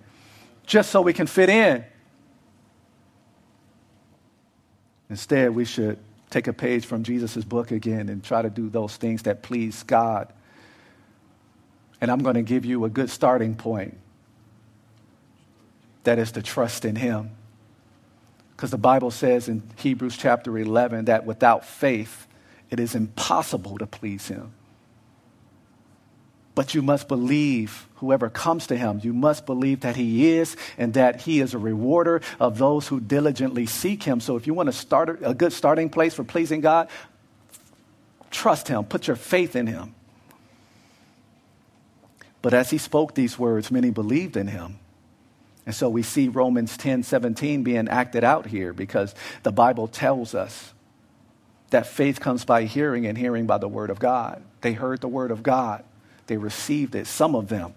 just 0.66 0.92
so 0.92 1.02
we 1.02 1.14
can 1.14 1.28
fit 1.28 1.48
in. 1.48 1.86
Instead, 5.10 5.56
we 5.56 5.64
should 5.64 5.98
take 6.30 6.48
a 6.48 6.54
page 6.54 6.86
from 6.86 7.04
Jesus' 7.04 7.46
book 7.46 7.72
again 7.72 8.10
and 8.10 8.22
try 8.22 8.42
to 8.42 8.50
do 8.50 8.70
those 8.70 8.98
things 8.98 9.22
that 9.22 9.44
please 9.44 9.84
God. 9.84 10.28
And 12.02 12.12
I'm 12.12 12.20
going 12.20 12.36
to 12.36 12.42
give 12.42 12.66
you 12.66 12.84
a 12.84 12.90
good 12.90 13.10
starting 13.10 13.56
point 13.56 13.98
that 16.04 16.20
is 16.20 16.34
to 16.34 16.42
trust 16.42 16.84
in 16.84 16.98
Him. 16.98 17.32
Because 18.60 18.72
the 18.72 18.78
Bible 18.78 19.10
says 19.10 19.48
in 19.48 19.64
Hebrews 19.78 20.18
chapter 20.18 20.58
11 20.58 21.06
that 21.06 21.26
without 21.26 21.64
faith, 21.64 22.28
it 22.70 22.78
is 22.78 22.94
impossible 22.94 23.78
to 23.78 23.88
please 23.88 24.28
Him. 24.28 24.52
But 26.56 26.76
you 26.76 26.82
must 26.82 27.08
believe, 27.08 27.88
whoever 27.96 28.30
comes 28.30 28.68
to 28.68 28.76
Him, 28.76 29.00
you 29.02 29.14
must 29.14 29.46
believe 29.46 29.80
that 29.80 29.96
He 29.96 30.34
is 30.34 30.58
and 30.78 30.94
that 30.96 31.22
He 31.22 31.40
is 31.40 31.54
a 31.54 31.58
rewarder 31.58 32.20
of 32.38 32.58
those 32.58 32.90
who 32.90 33.00
diligently 33.00 33.66
seek 33.66 34.04
Him. 34.04 34.20
So 34.20 34.36
if 34.36 34.46
you 34.46 34.54
want 34.54 34.68
to 34.68 34.74
start 34.74 35.20
a 35.24 35.34
good 35.34 35.54
starting 35.54 35.90
place 35.90 36.14
for 36.14 36.26
pleasing 36.26 36.60
God, 36.60 36.90
trust 38.30 38.68
Him, 38.68 38.84
put 38.84 39.08
your 39.08 39.16
faith 39.16 39.56
in 39.56 39.68
Him. 39.68 39.96
But 42.42 42.54
as 42.54 42.72
He 42.72 42.78
spoke 42.78 43.16
these 43.16 43.40
words, 43.40 43.72
many 43.72 43.90
believed 43.90 44.36
in 44.36 44.48
Him. 44.48 44.80
And 45.70 45.76
so 45.76 45.88
we 45.88 46.02
see 46.02 46.30
Romans 46.30 46.76
10 46.78 47.04
17 47.04 47.62
being 47.62 47.90
acted 47.90 48.24
out 48.24 48.48
here 48.48 48.74
because 48.74 49.14
the 49.44 49.52
Bible 49.52 49.88
tells 49.88 50.34
us 50.34 50.74
that 51.70 51.86
faith 51.86 52.20
comes 52.20 52.44
by 52.44 52.64
hearing 52.64 53.06
and 53.06 53.16
hearing 53.16 53.46
by 53.46 53.60
the 53.60 53.68
word 53.68 53.92
of 53.92 54.00
God. 54.00 54.42
They 54.62 54.74
heard 54.74 55.00
the 55.00 55.08
word 55.08 55.30
of 55.30 55.44
God, 55.44 55.84
they 56.26 56.38
received 56.38 56.96
it, 56.96 57.06
some 57.06 57.36
of 57.36 57.50
them. 57.50 57.76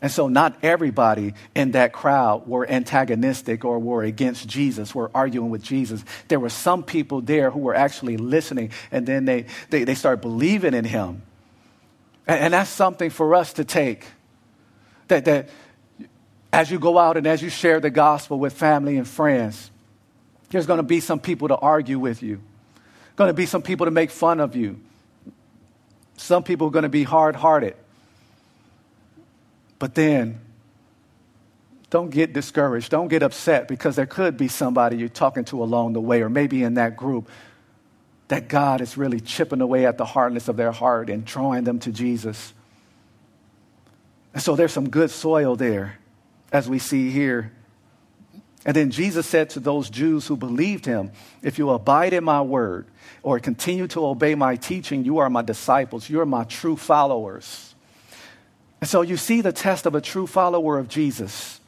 And 0.00 0.12
so, 0.12 0.28
not 0.28 0.56
everybody 0.62 1.34
in 1.56 1.72
that 1.72 1.92
crowd 1.92 2.46
were 2.46 2.64
antagonistic 2.70 3.64
or 3.64 3.80
were 3.80 4.04
against 4.04 4.46
Jesus, 4.46 4.94
were 4.94 5.10
arguing 5.12 5.50
with 5.50 5.64
Jesus. 5.64 6.04
There 6.28 6.38
were 6.38 6.50
some 6.50 6.84
people 6.84 7.20
there 7.20 7.50
who 7.50 7.58
were 7.58 7.74
actually 7.74 8.16
listening, 8.16 8.70
and 8.92 9.04
then 9.08 9.24
they, 9.24 9.46
they, 9.70 9.82
they 9.82 9.96
start 9.96 10.22
believing 10.22 10.72
in 10.72 10.84
him. 10.84 11.22
And, 12.28 12.38
and 12.38 12.54
that's 12.54 12.70
something 12.70 13.10
for 13.10 13.34
us 13.34 13.54
to 13.54 13.64
take. 13.64 14.06
That, 15.08 15.24
that 15.24 15.48
as 16.56 16.70
you 16.70 16.78
go 16.78 16.96
out 16.96 17.18
and 17.18 17.26
as 17.26 17.42
you 17.42 17.50
share 17.50 17.80
the 17.80 17.90
gospel 17.90 18.38
with 18.38 18.54
family 18.54 18.96
and 18.96 19.06
friends, 19.06 19.70
there's 20.48 20.64
going 20.64 20.78
to 20.78 20.82
be 20.82 21.00
some 21.00 21.20
people 21.20 21.48
to 21.48 21.56
argue 21.56 21.98
with 21.98 22.22
you, 22.22 22.40
going 23.14 23.28
to 23.28 23.34
be 23.34 23.44
some 23.44 23.60
people 23.60 23.84
to 23.84 23.90
make 23.90 24.10
fun 24.10 24.40
of 24.40 24.56
you. 24.56 24.80
Some 26.16 26.42
people 26.42 26.68
are 26.68 26.70
going 26.70 26.84
to 26.84 26.88
be 26.88 27.02
hard 27.02 27.36
hearted. 27.36 27.76
But 29.78 29.94
then, 29.94 30.40
don't 31.90 32.08
get 32.08 32.32
discouraged. 32.32 32.90
Don't 32.90 33.08
get 33.08 33.22
upset 33.22 33.68
because 33.68 33.94
there 33.94 34.06
could 34.06 34.38
be 34.38 34.48
somebody 34.48 34.96
you're 34.96 35.10
talking 35.10 35.44
to 35.46 35.62
along 35.62 35.92
the 35.92 36.00
way, 36.00 36.22
or 36.22 36.30
maybe 36.30 36.62
in 36.62 36.74
that 36.74 36.96
group, 36.96 37.28
that 38.28 38.48
God 38.48 38.80
is 38.80 38.96
really 38.96 39.20
chipping 39.20 39.60
away 39.60 39.84
at 39.84 39.98
the 39.98 40.06
hardness 40.06 40.48
of 40.48 40.56
their 40.56 40.72
heart 40.72 41.10
and 41.10 41.22
drawing 41.22 41.64
them 41.64 41.80
to 41.80 41.92
Jesus. 41.92 42.54
And 44.32 44.42
so 44.42 44.56
there's 44.56 44.72
some 44.72 44.88
good 44.88 45.10
soil 45.10 45.54
there 45.54 45.98
as 46.52 46.68
we 46.68 46.78
see 46.78 47.10
here. 47.10 47.52
And 48.64 48.74
then 48.74 48.90
Jesus 48.90 49.26
said 49.26 49.50
to 49.50 49.60
those 49.60 49.90
Jews 49.90 50.26
who 50.26 50.36
believed 50.36 50.86
him, 50.86 51.12
If 51.42 51.58
you 51.58 51.70
abide 51.70 52.12
in 52.12 52.24
my 52.24 52.42
word 52.42 52.86
or 53.22 53.38
continue 53.38 53.86
to 53.88 54.04
obey 54.04 54.34
my 54.34 54.56
teaching, 54.56 55.04
you 55.04 55.18
are 55.18 55.30
my 55.30 55.42
disciples. 55.42 56.10
You 56.10 56.20
are 56.20 56.26
my 56.26 56.44
true 56.44 56.76
followers. 56.76 57.74
And 58.80 58.90
so 58.90 59.02
you 59.02 59.16
see 59.16 59.40
the 59.40 59.52
test 59.52 59.86
of 59.86 59.94
a 59.94 60.00
true 60.00 60.26
follower 60.26 60.78
of 60.78 60.88
Jesus 60.88 61.60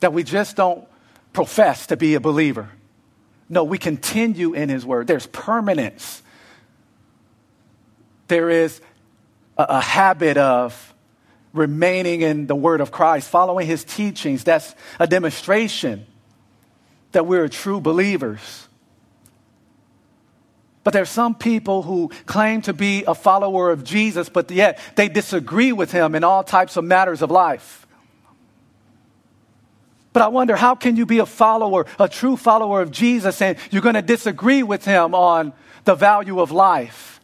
that 0.00 0.12
we 0.12 0.22
just 0.22 0.56
don't 0.56 0.86
profess 1.32 1.88
to 1.88 1.96
be 1.96 2.14
a 2.14 2.20
believer. 2.20 2.70
No, 3.48 3.64
we 3.64 3.78
continue 3.78 4.54
in 4.54 4.68
his 4.68 4.84
word. 4.84 5.06
There's 5.06 5.26
permanence. 5.26 6.22
There 8.28 8.50
is 8.50 8.80
a, 9.56 9.66
a 9.68 9.80
habit 9.80 10.36
of 10.36 10.94
remaining 11.52 12.20
in 12.20 12.46
the 12.46 12.56
Word 12.56 12.80
of 12.80 12.90
Christ, 12.90 13.28
following 13.28 13.66
His 13.66 13.84
teachings. 13.84 14.44
That's 14.44 14.74
a 14.98 15.06
demonstration 15.06 16.06
that 17.12 17.26
we're 17.26 17.48
true 17.48 17.80
believers. 17.80 18.68
But 20.84 20.92
there's 20.94 21.10
some 21.10 21.34
people 21.34 21.82
who 21.82 22.10
claim 22.24 22.62
to 22.62 22.72
be 22.72 23.04
a 23.04 23.14
follower 23.14 23.70
of 23.70 23.84
Jesus, 23.84 24.28
but 24.30 24.50
yet 24.50 24.78
they 24.96 25.08
disagree 25.08 25.70
with 25.70 25.92
him 25.92 26.14
in 26.14 26.24
all 26.24 26.42
types 26.42 26.78
of 26.78 26.84
matters 26.84 27.20
of 27.20 27.30
life. 27.30 27.86
But 30.14 30.22
I 30.22 30.28
wonder, 30.28 30.56
how 30.56 30.74
can 30.74 30.96
you 30.96 31.04
be 31.04 31.18
a 31.18 31.26
follower, 31.26 31.84
a 31.98 32.08
true 32.08 32.36
follower 32.38 32.80
of 32.80 32.90
Jesus, 32.90 33.42
and 33.42 33.58
you're 33.70 33.82
going 33.82 33.96
to 33.96 34.02
disagree 34.02 34.62
with 34.62 34.84
him 34.84 35.14
on 35.14 35.52
the 35.84 35.94
value 35.94 36.40
of 36.40 36.52
life? 36.52 37.17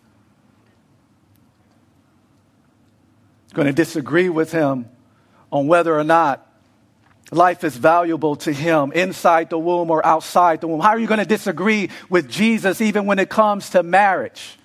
Going 3.54 3.66
to 3.66 3.72
disagree 3.72 4.28
with 4.28 4.52
him 4.52 4.88
on 5.50 5.66
whether 5.66 5.96
or 5.96 6.04
not 6.04 6.46
life 7.30 7.64
is 7.64 7.76
valuable 7.76 8.36
to 8.36 8.52
him 8.52 8.92
inside 8.92 9.50
the 9.50 9.58
womb 9.58 9.90
or 9.90 10.04
outside 10.04 10.60
the 10.60 10.68
womb. 10.68 10.80
How 10.80 10.90
are 10.90 10.98
you 10.98 11.06
going 11.06 11.20
to 11.20 11.24
disagree 11.24 11.90
with 12.08 12.28
Jesus 12.28 12.80
even 12.80 13.06
when 13.06 13.18
it 13.18 13.28
comes 13.28 13.70
to 13.70 13.82
marriage? 13.82 14.58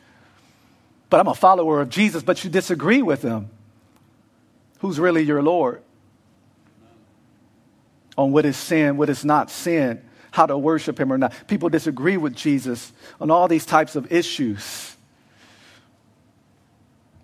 But 1.09 1.19
I'm 1.19 1.27
a 1.27 1.35
follower 1.35 1.81
of 1.81 1.89
Jesus, 1.89 2.21
but 2.21 2.43
you 2.43 2.49
disagree 2.49 3.01
with 3.01 3.21
him. 3.21 3.49
Who's 4.79 4.99
really 4.99 5.23
your 5.23 5.41
Lord? 5.41 5.81
On 8.17 8.31
what 8.31 8.45
is 8.45 8.57
sin, 8.57 8.97
what 8.97 9.09
is 9.09 9.25
not 9.25 9.49
sin, 9.49 10.03
how 10.31 10.45
to 10.45 10.57
worship 10.57 10.99
him 10.99 11.11
or 11.11 11.17
not. 11.17 11.33
People 11.47 11.69
disagree 11.69 12.17
with 12.17 12.35
Jesus 12.35 12.91
on 13.19 13.31
all 13.31 13.47
these 13.47 13.65
types 13.65 13.95
of 13.95 14.11
issues. 14.11 14.95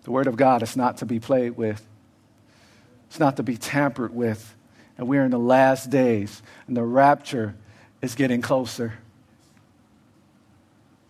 The 0.06 0.12
Word 0.12 0.28
of 0.28 0.38
God 0.38 0.62
is 0.62 0.78
not 0.78 0.98
to 0.98 1.06
be 1.06 1.20
played 1.20 1.58
with, 1.58 1.84
it's 3.08 3.20
not 3.20 3.38
to 3.38 3.44
be 3.44 3.58
tampered 3.58 4.15
with. 4.15 4.56
And 4.98 5.10
we're 5.10 5.26
in 5.26 5.32
the 5.32 5.38
last 5.38 5.89
days, 5.89 6.41
and 6.68 6.78
the 6.78 6.84
rapture 6.84 7.54
is 8.02 8.15
getting 8.15 8.41
closer. 8.41 8.94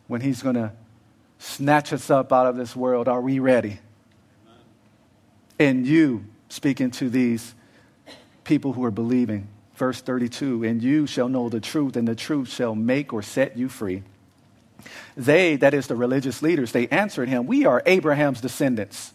When 0.08 0.22
He's 0.22 0.42
going 0.42 0.56
to 0.56 0.72
snatch 1.38 1.94
us 1.94 2.10
up 2.10 2.34
out 2.34 2.48
of 2.48 2.56
this 2.56 2.76
world, 2.76 3.08
are 3.08 3.22
we 3.22 3.38
ready? 3.38 3.80
And 5.60 5.86
you, 5.86 6.26
speaking 6.50 6.90
to 6.92 7.10
these 7.10 7.54
people 8.44 8.74
who 8.74 8.84
are 8.86 8.92
believing, 8.92 9.50
verse 9.76 10.02
32 10.02 10.64
and 10.64 10.82
you 10.82 11.06
shall 11.06 11.28
know 11.28 11.50
the 11.50 11.60
truth, 11.60 11.98
and 11.98 12.08
the 12.08 12.16
truth 12.16 12.50
shall 12.50 12.76
make 12.76 13.12
or 13.12 13.22
set 13.22 13.58
you 13.58 13.68
free. 13.68 14.04
They, 15.16 15.56
that 15.58 15.74
is 15.74 15.88
the 15.88 15.96
religious 15.96 16.42
leaders, 16.42 16.72
they 16.72 16.88
answered 16.88 17.30
him, 17.30 17.46
We 17.46 17.66
are 17.66 17.82
Abraham's 17.86 18.42
descendants 18.42 19.14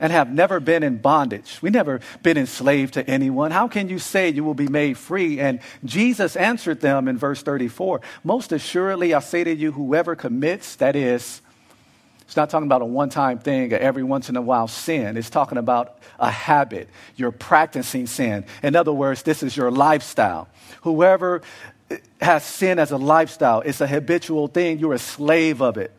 and 0.00 0.12
have 0.12 0.30
never 0.30 0.60
been 0.60 0.82
in 0.82 0.98
bondage. 0.98 1.58
We 1.62 1.70
never 1.70 2.00
been 2.22 2.36
enslaved 2.36 2.94
to 2.94 3.08
anyone. 3.08 3.50
How 3.50 3.68
can 3.68 3.88
you 3.88 3.98
say 3.98 4.28
you 4.28 4.44
will 4.44 4.54
be 4.54 4.68
made 4.68 4.98
free? 4.98 5.40
And 5.40 5.60
Jesus 5.84 6.36
answered 6.36 6.80
them 6.80 7.08
in 7.08 7.18
verse 7.18 7.42
34 7.42 8.00
Most 8.24 8.52
assuredly, 8.52 9.14
I 9.14 9.20
say 9.20 9.44
to 9.44 9.54
you, 9.54 9.72
whoever 9.72 10.14
commits, 10.14 10.76
that 10.76 10.96
is, 10.96 11.40
it's 12.22 12.36
not 12.36 12.50
talking 12.50 12.66
about 12.66 12.82
a 12.82 12.86
one 12.86 13.08
time 13.08 13.38
thing, 13.38 13.72
every 13.72 14.02
once 14.02 14.28
in 14.28 14.36
a 14.36 14.42
while 14.42 14.68
sin. 14.68 15.16
It's 15.16 15.30
talking 15.30 15.58
about 15.58 15.98
a 16.18 16.30
habit. 16.30 16.88
You're 17.14 17.30
practicing 17.30 18.06
sin. 18.06 18.44
In 18.62 18.74
other 18.74 18.92
words, 18.92 19.22
this 19.22 19.42
is 19.42 19.56
your 19.56 19.70
lifestyle. 19.70 20.48
Whoever 20.82 21.42
has 22.20 22.44
sin 22.44 22.78
as 22.78 22.90
a 22.90 22.96
lifestyle, 22.96 23.60
it's 23.60 23.80
a 23.80 23.86
habitual 23.86 24.48
thing. 24.48 24.78
You're 24.78 24.94
a 24.94 24.98
slave 24.98 25.60
of 25.60 25.76
it. 25.76 25.92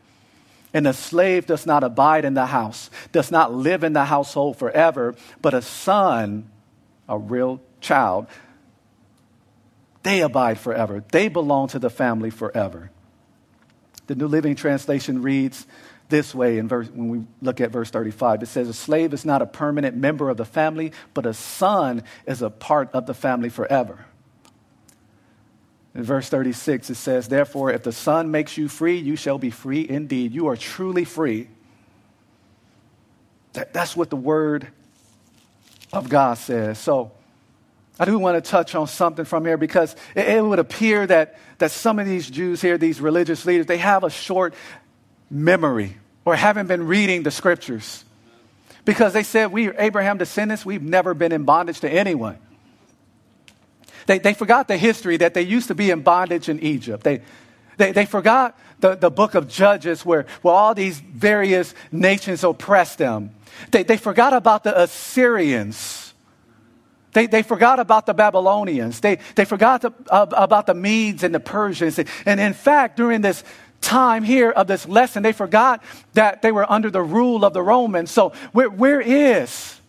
And 0.74 0.86
a 0.86 0.94
slave 0.94 1.48
does 1.48 1.66
not 1.66 1.84
abide 1.84 2.26
in 2.26 2.34
the 2.34 2.46
house, 2.46 2.90
does 3.12 3.32
not 3.32 3.54
live 3.54 3.84
in 3.84 3.94
the 3.94 4.06
household 4.06 4.58
forever, 4.58 5.16
but 5.42 5.54
a 5.54 5.62
son, 5.62 6.50
a 7.08 7.18
real 7.18 7.62
child, 7.80 8.28
they 10.04 10.22
abide 10.22 10.60
forever. 10.60 11.04
They 11.12 11.28
belong 11.28 11.70
to 11.70 11.80
the 11.80 11.90
family 11.90 12.30
forever. 12.30 12.92
The 14.08 14.16
New 14.16 14.28
Living 14.28 14.56
Translation 14.56 15.22
reads 15.22 15.66
this 16.10 16.34
way 16.34 16.58
in 16.58 16.68
verse, 16.68 16.90
when 16.90 17.10
we 17.10 17.24
look 17.42 17.60
at 17.60 17.72
verse 17.72 17.90
35. 17.90 18.44
It 18.44 18.46
says, 18.46 18.70
A 18.70 18.74
slave 18.74 19.14
is 19.14 19.26
not 19.26 19.42
a 19.42 19.46
permanent 19.46 19.98
member 19.98 20.30
of 20.30 20.38
the 20.38 20.46
family, 20.46 20.94
but 21.14 21.26
a 21.26 21.34
son 21.34 22.04
is 22.26 22.42
a 22.42 22.50
part 22.50 22.90
of 22.94 23.06
the 23.06 23.14
family 23.14 23.50
forever. 23.50 24.06
In 25.98 26.04
verse 26.04 26.30
36, 26.30 26.92
it 26.92 26.96
says, 26.96 27.28
Therefore, 27.28 27.72
if 27.72 27.82
the 27.82 27.92
Son 27.92 28.30
makes 28.30 28.56
you 28.56 28.68
free, 28.68 28.98
you 29.00 29.16
shall 29.16 29.40
be 29.40 29.50
free 29.50 29.90
indeed. 29.90 30.32
You 30.32 30.48
are 30.48 30.56
truly 30.56 31.04
free. 31.04 31.48
That, 33.54 33.74
that's 33.74 33.98
what 33.98 34.12
the 34.12 34.16
Word 34.16 34.68
of 35.92 36.08
God 36.08 36.38
says. 36.38 36.78
So, 36.78 37.12
I 38.00 38.06
do 38.06 38.20
want 38.20 38.42
to 38.42 38.48
touch 38.48 38.76
on 38.76 38.86
something 38.86 39.26
from 39.26 39.44
here 39.44 39.58
because 39.58 39.96
it, 40.14 40.28
it 40.28 40.44
would 40.44 40.60
appear 40.60 41.08
that, 41.08 41.40
that 41.58 41.72
some 41.72 41.98
of 41.98 42.06
these 42.06 42.30
Jews 42.30 42.62
here, 42.62 42.78
these 42.78 43.02
religious 43.02 43.44
leaders, 43.44 43.66
they 43.66 43.78
have 43.78 44.04
a 44.04 44.12
short 44.12 44.54
memory 45.32 45.98
or 46.26 46.36
haven't 46.36 46.68
been 46.68 46.86
reading 46.86 47.24
the 47.24 47.32
scriptures. 47.32 48.06
Because 48.86 49.14
they 49.14 49.24
said, 49.24 49.52
We 49.52 49.70
are 49.70 49.76
Abraham 49.80 50.20
descendants, 50.20 50.64
we've 50.64 50.84
never 50.84 51.16
been 51.16 51.32
in 51.32 51.44
bondage 51.44 51.80
to 51.80 51.90
anyone. 51.90 52.38
They, 54.08 54.20
they 54.20 54.34
forgot 54.34 54.68
the 54.68 54.78
history 54.78 55.18
that 55.18 55.34
they 55.34 55.44
used 55.44 55.68
to 55.68 55.76
be 55.76 55.92
in 55.92 56.02
bondage 56.02 56.50
in 56.50 56.60
Egypt. 56.62 57.04
They, 57.04 57.22
they, 57.78 57.92
they 57.92 58.06
forgot 58.06 58.58
the, 58.80 58.96
the 58.96 59.12
book 59.12 59.36
of 59.36 59.48
Judges 59.48 60.06
where, 60.06 60.26
where 60.42 60.54
all 60.54 60.74
these 60.74 61.00
various 61.00 61.76
nations 61.92 62.44
oppressed 62.44 62.98
them. 62.98 63.32
They, 63.72 63.84
they 63.84 63.98
forgot 63.98 64.34
about 64.34 64.64
the 64.64 64.82
Assyrians. 64.82 66.14
They, 67.14 67.28
they 67.28 67.44
forgot 67.44 67.80
about 67.80 68.06
the 68.06 68.14
Babylonians. 68.14 69.00
They, 69.02 69.20
they 69.36 69.46
forgot 69.46 69.84
uh, 69.86 70.26
about 70.32 70.68
the 70.68 70.74
Medes 70.74 71.24
and 71.24 71.36
the 71.36 71.40
Persians. 71.40 72.00
And 72.26 72.40
in 72.40 72.54
fact, 72.54 72.98
during 72.98 73.22
this 73.22 73.44
time 73.82 74.24
here 74.24 74.52
of 74.52 74.68
this 74.68 74.88
lesson, 74.88 75.22
they 75.22 75.34
forgot 75.34 75.84
that 76.14 76.42
they 76.42 76.52
were 76.52 76.70
under 76.72 76.90
the 76.90 77.02
rule 77.02 77.44
of 77.44 77.54
the 77.54 77.62
Romans. 77.62 78.12
So, 78.12 78.34
where, 78.54 78.70
where 78.70 79.02
is, 79.02 79.80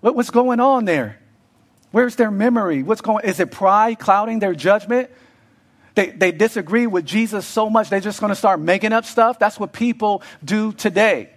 what, 0.00 0.16
what's 0.16 0.30
going 0.30 0.60
on 0.60 0.84
there? 0.84 1.18
Where's 1.90 2.16
their 2.16 2.30
memory? 2.30 2.82
What's 2.82 3.00
going 3.00 3.24
Is 3.24 3.40
it 3.40 3.50
pride 3.50 3.98
clouding 3.98 4.38
their 4.38 4.54
judgment? 4.54 5.10
They, 5.94 6.10
they 6.10 6.32
disagree 6.32 6.86
with 6.86 7.04
Jesus 7.04 7.46
so 7.46 7.68
much, 7.68 7.90
they're 7.90 7.98
just 7.98 8.20
going 8.20 8.30
to 8.30 8.36
start 8.36 8.60
making 8.60 8.92
up 8.92 9.04
stuff. 9.04 9.38
That's 9.38 9.58
what 9.58 9.72
people 9.72 10.22
do 10.44 10.72
today. 10.72 11.30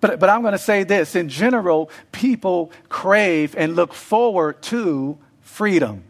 But, 0.00 0.18
but 0.18 0.28
I'm 0.28 0.42
going 0.42 0.52
to 0.52 0.58
say 0.58 0.82
this 0.82 1.14
in 1.14 1.28
general, 1.28 1.88
people 2.10 2.72
crave 2.88 3.54
and 3.56 3.76
look 3.76 3.94
forward 3.94 4.60
to 4.62 5.16
freedom. 5.42 6.02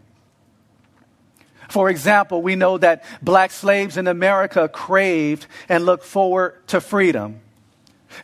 For 1.68 1.90
example, 1.90 2.40
we 2.40 2.56
know 2.56 2.78
that 2.78 3.04
black 3.20 3.50
slaves 3.50 3.98
in 3.98 4.06
America 4.06 4.68
craved 4.68 5.46
and 5.68 5.84
looked 5.84 6.04
forward 6.04 6.66
to 6.68 6.80
freedom. 6.80 7.40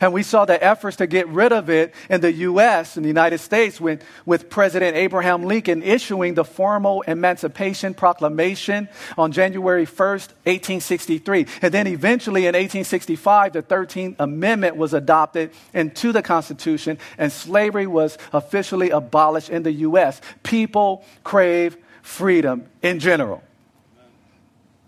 And 0.01 0.13
we 0.13 0.23
saw 0.23 0.45
the 0.45 0.61
efforts 0.63 0.97
to 0.97 1.07
get 1.07 1.27
rid 1.27 1.51
of 1.51 1.69
it 1.69 1.93
in 2.09 2.21
the 2.21 2.31
U.S., 2.33 2.97
in 2.97 3.03
the 3.03 3.09
United 3.09 3.39
States, 3.39 3.79
with, 3.79 4.03
with 4.25 4.49
President 4.49 4.95
Abraham 4.95 5.43
Lincoln 5.43 5.83
issuing 5.83 6.33
the 6.33 6.43
formal 6.43 7.01
Emancipation 7.03 7.93
Proclamation 7.93 8.89
on 9.17 9.31
January 9.31 9.85
1st, 9.85 10.29
1863. 10.45 11.45
And 11.61 11.73
then 11.73 11.87
eventually 11.87 12.41
in 12.41 12.53
1865, 12.53 13.53
the 13.53 13.63
13th 13.63 14.15
Amendment 14.19 14.75
was 14.75 14.93
adopted 14.93 15.51
into 15.73 16.11
the 16.11 16.21
Constitution, 16.21 16.97
and 17.17 17.31
slavery 17.31 17.87
was 17.87 18.17
officially 18.33 18.89
abolished 18.89 19.49
in 19.49 19.63
the 19.63 19.71
U.S. 19.71 20.21
People 20.43 21.03
crave 21.23 21.77
freedom 22.01 22.65
in 22.81 22.99
general. 22.99 23.43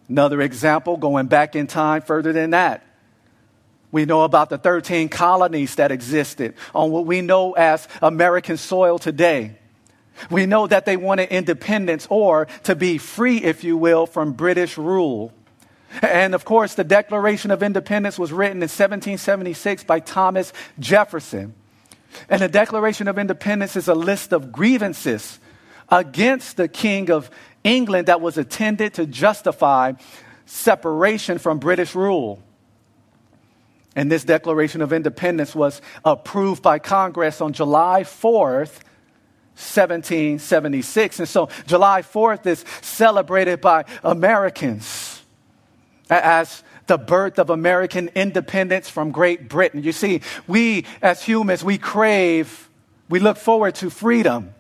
Another 0.10 0.42
example, 0.42 0.98
going 0.98 1.28
back 1.28 1.56
in 1.56 1.68
time 1.68 2.02
further 2.02 2.34
than 2.34 2.50
that, 2.50 2.84
we 3.92 4.06
know 4.06 4.24
about 4.24 4.50
the 4.50 4.58
13 4.58 5.10
colonies 5.10 5.76
that 5.76 5.92
existed 5.92 6.56
on 6.74 6.92
what 6.92 7.06
we 7.06 7.22
know 7.22 7.54
as 7.54 7.88
American 8.02 8.58
soil 8.58 8.98
today. 8.98 9.58
We 10.30 10.46
know 10.46 10.68
that 10.68 10.86
they 10.86 10.98
wanted 10.98 11.30
independence 11.30 12.08
or 12.10 12.48
to 12.64 12.76
be 12.76 12.98
free, 12.98 13.38
if 13.38 13.64
you 13.64 13.78
will, 13.78 14.06
from 14.06 14.34
British 14.34 14.78
rule. 14.78 15.34
And 16.02 16.34
of 16.36 16.46
course, 16.46 16.76
the 16.76 16.84
Declaration 16.84 17.52
of 17.52 17.64
Independence 17.64 18.18
was 18.18 18.32
written 18.32 18.58
in 18.58 18.70
1776 18.70 19.84
by 19.84 20.00
Thomas 20.00 20.54
Jefferson. 20.80 21.54
And 22.30 22.42
the 22.42 22.48
Declaration 22.48 23.08
of 23.08 23.18
Independence 23.18 23.76
is 23.76 23.88
a 23.88 23.96
list 23.96 24.32
of 24.32 24.52
grievances 24.52 25.40
against 25.90 26.56
the 26.56 26.68
King 26.68 27.12
of 27.12 27.30
England 27.64 28.08
that 28.08 28.22
was 28.22 28.38
intended 28.38 28.94
to 28.96 29.06
justify 29.06 29.94
separation 30.46 31.38
from 31.38 31.60
British 31.60 31.96
rule. 31.96 32.42
And 33.96 34.12
this 34.12 34.24
Declaration 34.24 34.82
of 34.82 34.94
Independence 34.94 35.54
was 35.54 35.82
approved 36.06 36.64
by 36.64 36.80
Congress 36.80 37.42
on 37.42 37.54
July 37.54 38.04
4th, 38.04 38.80
1776. 39.56 41.20
And 41.20 41.28
so 41.28 41.50
July 41.68 42.02
4th 42.02 42.46
is 42.46 42.64
celebrated 42.82 43.60
by 43.60 43.84
Americans 44.04 45.22
as 46.10 46.64
the 46.88 46.98
birth 46.98 47.38
of 47.38 47.50
American 47.50 48.10
independence 48.16 48.90
from 48.90 49.12
Great 49.12 49.50
Britain. 49.50 49.84
You 49.84 49.92
see, 49.92 50.22
we 50.48 50.86
as 51.02 51.22
humans, 51.22 51.64
we 51.64 51.78
crave, 51.78 52.70
we 53.10 53.20
look 53.20 53.38
forward 53.38 53.76
to 53.76 53.90
freedom. 53.90 54.54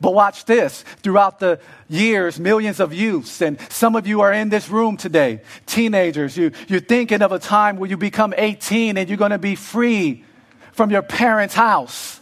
But 0.00 0.14
watch 0.14 0.44
this. 0.44 0.82
Throughout 1.02 1.38
the 1.38 1.60
years, 1.88 2.38
millions 2.38 2.80
of 2.80 2.92
youths, 2.92 3.40
and 3.40 3.58
some 3.70 3.96
of 3.96 4.06
you 4.06 4.20
are 4.20 4.32
in 4.32 4.48
this 4.48 4.68
room 4.68 4.96
today, 4.96 5.40
teenagers, 5.66 6.36
you, 6.36 6.52
you're 6.68 6.80
thinking 6.80 7.22
of 7.22 7.32
a 7.32 7.38
time 7.38 7.76
where 7.76 7.88
you 7.88 7.96
become 7.96 8.34
18 8.36 8.96
and 8.96 9.08
you're 9.08 9.18
going 9.18 9.30
to 9.30 9.38
be 9.38 9.54
free 9.54 10.24
from 10.72 10.90
your 10.90 11.02
parents' 11.02 11.54
house. 11.54 12.20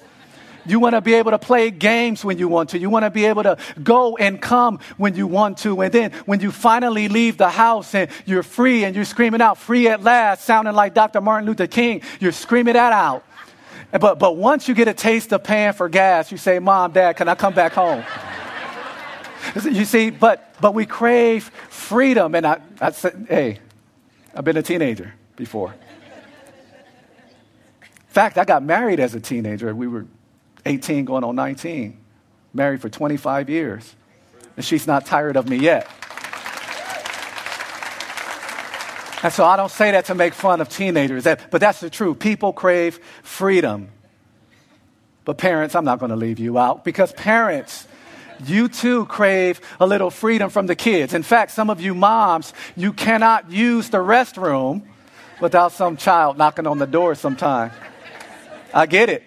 You 0.66 0.80
want 0.80 0.94
to 0.94 1.00
be 1.00 1.14
able 1.14 1.32
to 1.32 1.38
play 1.38 1.70
games 1.70 2.24
when 2.24 2.38
you 2.38 2.48
want 2.48 2.70
to. 2.70 2.78
You 2.78 2.88
want 2.88 3.04
to 3.04 3.10
be 3.10 3.26
able 3.26 3.42
to 3.42 3.58
go 3.82 4.16
and 4.16 4.40
come 4.40 4.78
when 4.96 5.14
you 5.14 5.26
want 5.26 5.58
to. 5.58 5.82
And 5.82 5.92
then 5.92 6.12
when 6.24 6.40
you 6.40 6.50
finally 6.50 7.08
leave 7.08 7.36
the 7.36 7.50
house 7.50 7.94
and 7.94 8.10
you're 8.24 8.42
free 8.42 8.84
and 8.84 8.96
you're 8.96 9.04
screaming 9.04 9.42
out, 9.42 9.58
free 9.58 9.88
at 9.88 10.02
last, 10.02 10.44
sounding 10.44 10.74
like 10.74 10.94
Dr. 10.94 11.20
Martin 11.20 11.46
Luther 11.46 11.66
King, 11.66 12.02
you're 12.18 12.32
screaming 12.32 12.74
that 12.74 12.92
out. 12.92 13.24
But, 14.00 14.18
but 14.18 14.36
once 14.36 14.66
you 14.66 14.74
get 14.74 14.88
a 14.88 14.94
taste 14.94 15.32
of 15.32 15.44
paying 15.44 15.72
for 15.72 15.88
gas, 15.88 16.32
you 16.32 16.38
say, 16.38 16.58
Mom, 16.58 16.92
Dad, 16.92 17.16
can 17.16 17.28
I 17.28 17.36
come 17.36 17.54
back 17.54 17.72
home? 17.72 18.02
you 19.64 19.84
see, 19.84 20.10
but, 20.10 20.54
but 20.60 20.74
we 20.74 20.84
crave 20.84 21.44
freedom. 21.68 22.34
And 22.34 22.44
I, 22.44 22.60
I 22.80 22.90
said, 22.90 23.26
hey, 23.28 23.60
I've 24.34 24.44
been 24.44 24.56
a 24.56 24.62
teenager 24.62 25.14
before. 25.36 25.74
In 27.82 28.08
fact, 28.08 28.36
I 28.36 28.44
got 28.44 28.64
married 28.64 28.98
as 28.98 29.14
a 29.14 29.20
teenager. 29.20 29.72
We 29.74 29.86
were 29.86 30.06
18 30.66 31.04
going 31.04 31.22
on 31.22 31.36
19, 31.36 31.96
married 32.52 32.80
for 32.80 32.88
25 32.88 33.48
years. 33.48 33.94
And 34.56 34.64
she's 34.64 34.88
not 34.88 35.06
tired 35.06 35.36
of 35.36 35.48
me 35.48 35.56
yet. 35.56 35.88
And 39.24 39.32
so 39.32 39.46
I 39.46 39.56
don't 39.56 39.70
say 39.70 39.92
that 39.92 40.04
to 40.04 40.14
make 40.14 40.34
fun 40.34 40.60
of 40.60 40.68
teenagers, 40.68 41.24
that, 41.24 41.50
but 41.50 41.58
that's 41.58 41.80
the 41.80 41.88
truth. 41.88 42.18
People 42.18 42.52
crave 42.52 43.00
freedom. 43.22 43.88
But 45.24 45.38
parents, 45.38 45.74
I'm 45.74 45.86
not 45.86 45.98
going 45.98 46.10
to 46.10 46.16
leave 46.16 46.38
you 46.38 46.58
out 46.58 46.84
because 46.84 47.10
parents, 47.14 47.88
you 48.44 48.68
too 48.68 49.06
crave 49.06 49.62
a 49.80 49.86
little 49.86 50.10
freedom 50.10 50.50
from 50.50 50.66
the 50.66 50.76
kids. 50.76 51.14
In 51.14 51.22
fact, 51.22 51.52
some 51.52 51.70
of 51.70 51.80
you 51.80 51.94
moms, 51.94 52.52
you 52.76 52.92
cannot 52.92 53.50
use 53.50 53.88
the 53.88 53.96
restroom 53.96 54.82
without 55.40 55.72
some 55.72 55.96
child 55.96 56.36
knocking 56.36 56.66
on 56.66 56.76
the 56.78 56.86
door 56.86 57.14
sometime. 57.14 57.70
I 58.74 58.84
get 58.84 59.08
it. 59.08 59.22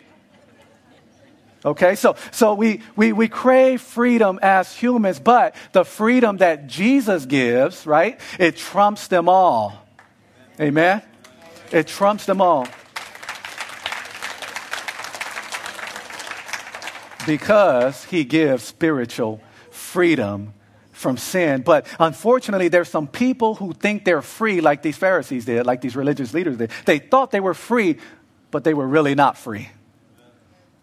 Okay, 1.65 1.95
so, 1.95 2.17
so 2.29 2.53
we, 2.53 2.83
we, 2.95 3.13
we 3.13 3.27
crave 3.27 3.81
freedom 3.81 4.37
as 4.43 4.71
humans, 4.75 5.19
but 5.19 5.55
the 5.71 5.83
freedom 5.83 6.37
that 6.37 6.67
Jesus 6.67 7.25
gives, 7.25 7.87
right, 7.87 8.19
it 8.37 8.57
trumps 8.57 9.07
them 9.07 9.27
all. 9.27 9.86
Amen? 10.59 11.01
It 11.71 11.87
trumps 11.87 12.25
them 12.25 12.41
all. 12.41 12.67
Because 17.25 18.05
he 18.05 18.23
gives 18.23 18.63
spiritual 18.63 19.41
freedom 19.69 20.53
from 20.91 21.17
sin. 21.17 21.61
But 21.61 21.85
unfortunately, 21.99 22.69
there's 22.69 22.89
some 22.89 23.07
people 23.07 23.55
who 23.55 23.73
think 23.73 24.05
they're 24.05 24.21
free, 24.21 24.61
like 24.61 24.81
these 24.81 24.97
Pharisees 24.97 25.45
did, 25.45 25.65
like 25.65 25.81
these 25.81 25.95
religious 25.95 26.33
leaders 26.33 26.57
did. 26.57 26.71
They 26.85 26.99
thought 26.99 27.31
they 27.31 27.39
were 27.39 27.53
free, 27.53 27.97
but 28.49 28.63
they 28.63 28.73
were 28.73 28.87
really 28.87 29.13
not 29.13 29.37
free. 29.37 29.69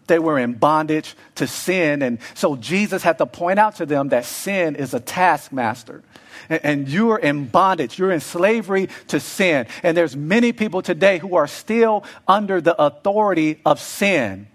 They 0.07 0.19
were 0.19 0.37
in 0.37 0.53
bondage 0.53 1.15
to 1.35 1.47
sin. 1.47 2.01
And 2.01 2.19
so 2.33 2.55
Jesus 2.55 3.03
had 3.03 3.17
to 3.17 3.25
point 3.25 3.59
out 3.59 3.77
to 3.77 3.85
them 3.85 4.09
that 4.09 4.25
sin 4.25 4.75
is 4.75 4.93
a 4.93 4.99
taskmaster. 4.99 6.03
And, 6.49 6.87
you're 6.87 7.17
in 7.17 7.47
bondage. 7.47 7.97
You're 7.97 8.11
in 8.11 8.19
slavery 8.19 8.89
to 9.07 9.19
sin. 9.19 9.65
And 9.81 9.97
there's 9.97 10.15
many 10.15 10.51
people 10.51 10.81
today 10.81 11.17
who 11.17 11.35
are 11.35 11.47
still 11.47 12.03
under 12.27 12.61
the 12.61 12.79
authority 12.79 13.61
of 13.65 13.79
sin. 13.79 14.47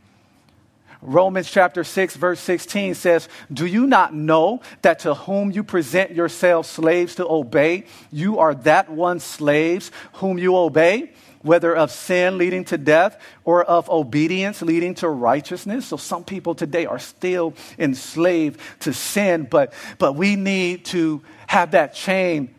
Romans 1.02 1.50
chapter 1.50 1.82
6, 1.82 2.16
verse 2.16 2.40
16 2.40 2.94
says, 2.94 3.28
Do 3.52 3.64
you 3.64 3.86
not 3.86 4.14
know 4.14 4.60
that 4.82 5.00
to 5.00 5.14
whom 5.14 5.50
you 5.50 5.64
present 5.64 6.12
yourselves 6.12 6.68
slaves 6.68 7.14
to 7.14 7.26
obey, 7.26 7.84
you 8.12 8.38
are 8.38 8.54
that 8.54 8.90
one 8.90 9.20
slaves 9.20 9.90
whom 10.14 10.38
you 10.38 10.56
obey? 10.56 11.10
whether 11.42 11.74
of 11.74 11.90
sin 11.90 12.36
leading 12.38 12.64
to 12.66 12.76
death 12.76 13.18
or 13.44 13.64
of 13.64 13.88
obedience 13.88 14.60
leading 14.62 14.94
to 14.94 15.08
righteousness. 15.08 15.86
So 15.86 15.96
some 15.96 16.24
people 16.24 16.54
today 16.54 16.86
are 16.86 16.98
still 16.98 17.54
enslaved 17.78 18.60
to 18.80 18.92
sin, 18.92 19.46
but, 19.50 19.72
but 19.98 20.14
we 20.14 20.36
need 20.36 20.84
to 20.86 21.22
have 21.46 21.70
that 21.70 21.94
chain 21.94 22.54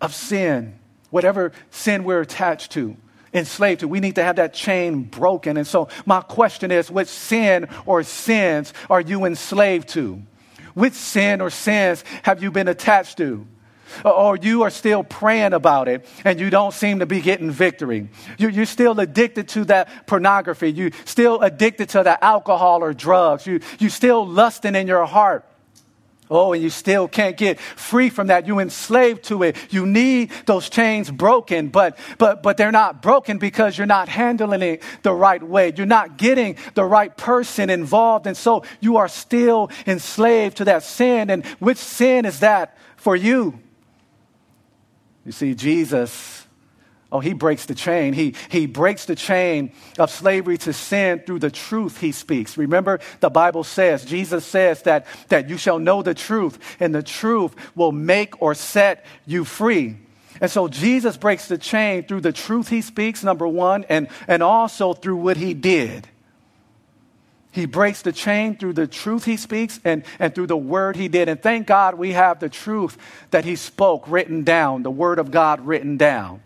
of 0.00 0.14
sin, 0.14 0.78
whatever 1.10 1.52
sin 1.70 2.04
we're 2.04 2.22
attached 2.22 2.72
to. 2.72 2.96
Enslaved 3.34 3.80
to. 3.80 3.88
We 3.88 4.00
need 4.00 4.16
to 4.16 4.22
have 4.22 4.36
that 4.36 4.52
chain 4.54 5.04
broken. 5.04 5.56
And 5.56 5.66
so, 5.66 5.88
my 6.04 6.20
question 6.20 6.70
is 6.70 6.90
which 6.90 7.08
sin 7.08 7.68
or 7.86 8.02
sins 8.02 8.74
are 8.90 9.00
you 9.00 9.24
enslaved 9.24 9.88
to? 9.90 10.22
Which 10.74 10.94
sin 10.94 11.40
or 11.40 11.50
sins 11.50 12.04
have 12.22 12.42
you 12.42 12.50
been 12.50 12.68
attached 12.68 13.18
to? 13.18 13.46
or 14.04 14.36
you 14.36 14.62
are 14.62 14.70
still 14.70 15.04
praying 15.04 15.52
about 15.52 15.88
it 15.88 16.06
and 16.24 16.40
you 16.40 16.50
don't 16.50 16.72
seem 16.72 17.00
to 17.00 17.06
be 17.06 17.20
getting 17.20 17.50
victory. 17.50 18.08
You're 18.38 18.66
still 18.66 18.98
addicted 18.98 19.48
to 19.48 19.64
that 19.66 20.06
pornography. 20.06 20.72
You're 20.72 20.90
still 21.04 21.40
addicted 21.40 21.90
to 21.90 22.02
the 22.02 22.22
alcohol 22.24 22.82
or 22.82 22.94
drugs. 22.94 23.46
You, 23.46 23.60
you're 23.78 23.90
still 23.90 24.26
lusting 24.26 24.74
in 24.74 24.86
your 24.86 25.04
heart. 25.04 25.44
Oh, 26.32 26.52
and 26.52 26.62
you 26.62 26.70
still 26.70 27.08
can't 27.08 27.36
get 27.36 27.60
free 27.60 28.08
from 28.08 28.28
that. 28.28 28.46
You 28.46 28.58
enslaved 28.58 29.24
to 29.24 29.42
it. 29.42 29.56
You 29.70 29.86
need 29.86 30.30
those 30.46 30.70
chains 30.70 31.10
broken, 31.10 31.68
but, 31.68 31.98
but, 32.18 32.42
but 32.42 32.56
they're 32.56 32.72
not 32.72 33.02
broken 33.02 33.38
because 33.38 33.76
you're 33.76 33.86
not 33.86 34.08
handling 34.08 34.62
it 34.62 34.82
the 35.02 35.12
right 35.12 35.42
way. 35.42 35.72
You're 35.76 35.86
not 35.86 36.16
getting 36.16 36.56
the 36.74 36.84
right 36.84 37.14
person 37.16 37.70
involved. 37.70 38.26
And 38.26 38.36
so 38.36 38.64
you 38.80 38.96
are 38.96 39.08
still 39.08 39.70
enslaved 39.86 40.56
to 40.56 40.64
that 40.64 40.82
sin. 40.82 41.30
And 41.30 41.44
which 41.58 41.78
sin 41.78 42.24
is 42.24 42.40
that 42.40 42.76
for 42.96 43.14
you? 43.14 43.58
You 45.24 45.32
see, 45.32 45.54
Jesus, 45.54 46.41
oh, 47.12 47.20
he 47.20 47.34
breaks 47.34 47.66
the 47.66 47.74
chain. 47.74 48.14
He, 48.14 48.34
he 48.48 48.66
breaks 48.66 49.04
the 49.04 49.14
chain 49.14 49.72
of 49.98 50.10
slavery 50.10 50.58
to 50.58 50.72
sin 50.72 51.20
through 51.20 51.40
the 51.40 51.50
truth 51.50 51.98
he 51.98 52.10
speaks. 52.10 52.56
Remember, 52.56 52.98
the 53.20 53.30
Bible 53.30 53.62
says, 53.62 54.04
Jesus 54.04 54.44
says 54.44 54.82
that, 54.82 55.06
that 55.28 55.48
you 55.48 55.58
shall 55.58 55.78
know 55.78 56.02
the 56.02 56.14
truth, 56.14 56.58
and 56.80 56.94
the 56.94 57.02
truth 57.02 57.54
will 57.76 57.92
make 57.92 58.40
or 58.42 58.54
set 58.54 59.04
you 59.26 59.44
free. 59.44 59.96
And 60.40 60.50
so 60.50 60.66
Jesus 60.66 61.16
breaks 61.16 61.46
the 61.46 61.58
chain 61.58 62.04
through 62.04 62.22
the 62.22 62.32
truth 62.32 62.68
he 62.68 62.80
speaks, 62.80 63.22
number 63.22 63.46
one, 63.46 63.84
and, 63.88 64.08
and 64.26 64.42
also 64.42 64.94
through 64.94 65.16
what 65.16 65.36
he 65.36 65.54
did. 65.54 66.08
He 67.52 67.66
breaks 67.66 68.00
the 68.00 68.12
chain 68.12 68.56
through 68.56 68.72
the 68.72 68.86
truth 68.86 69.26
he 69.26 69.36
speaks 69.36 69.78
and, 69.84 70.04
and 70.18 70.34
through 70.34 70.46
the 70.46 70.56
word 70.56 70.96
he 70.96 71.08
did. 71.08 71.28
And 71.28 71.40
thank 71.40 71.66
God 71.66 71.96
we 71.96 72.12
have 72.12 72.40
the 72.40 72.48
truth 72.48 72.96
that 73.30 73.44
he 73.44 73.56
spoke 73.56 74.04
written 74.08 74.42
down, 74.42 74.82
the 74.82 74.90
word 74.90 75.18
of 75.18 75.30
God 75.30 75.60
written 75.60 75.98
down. 75.98 76.42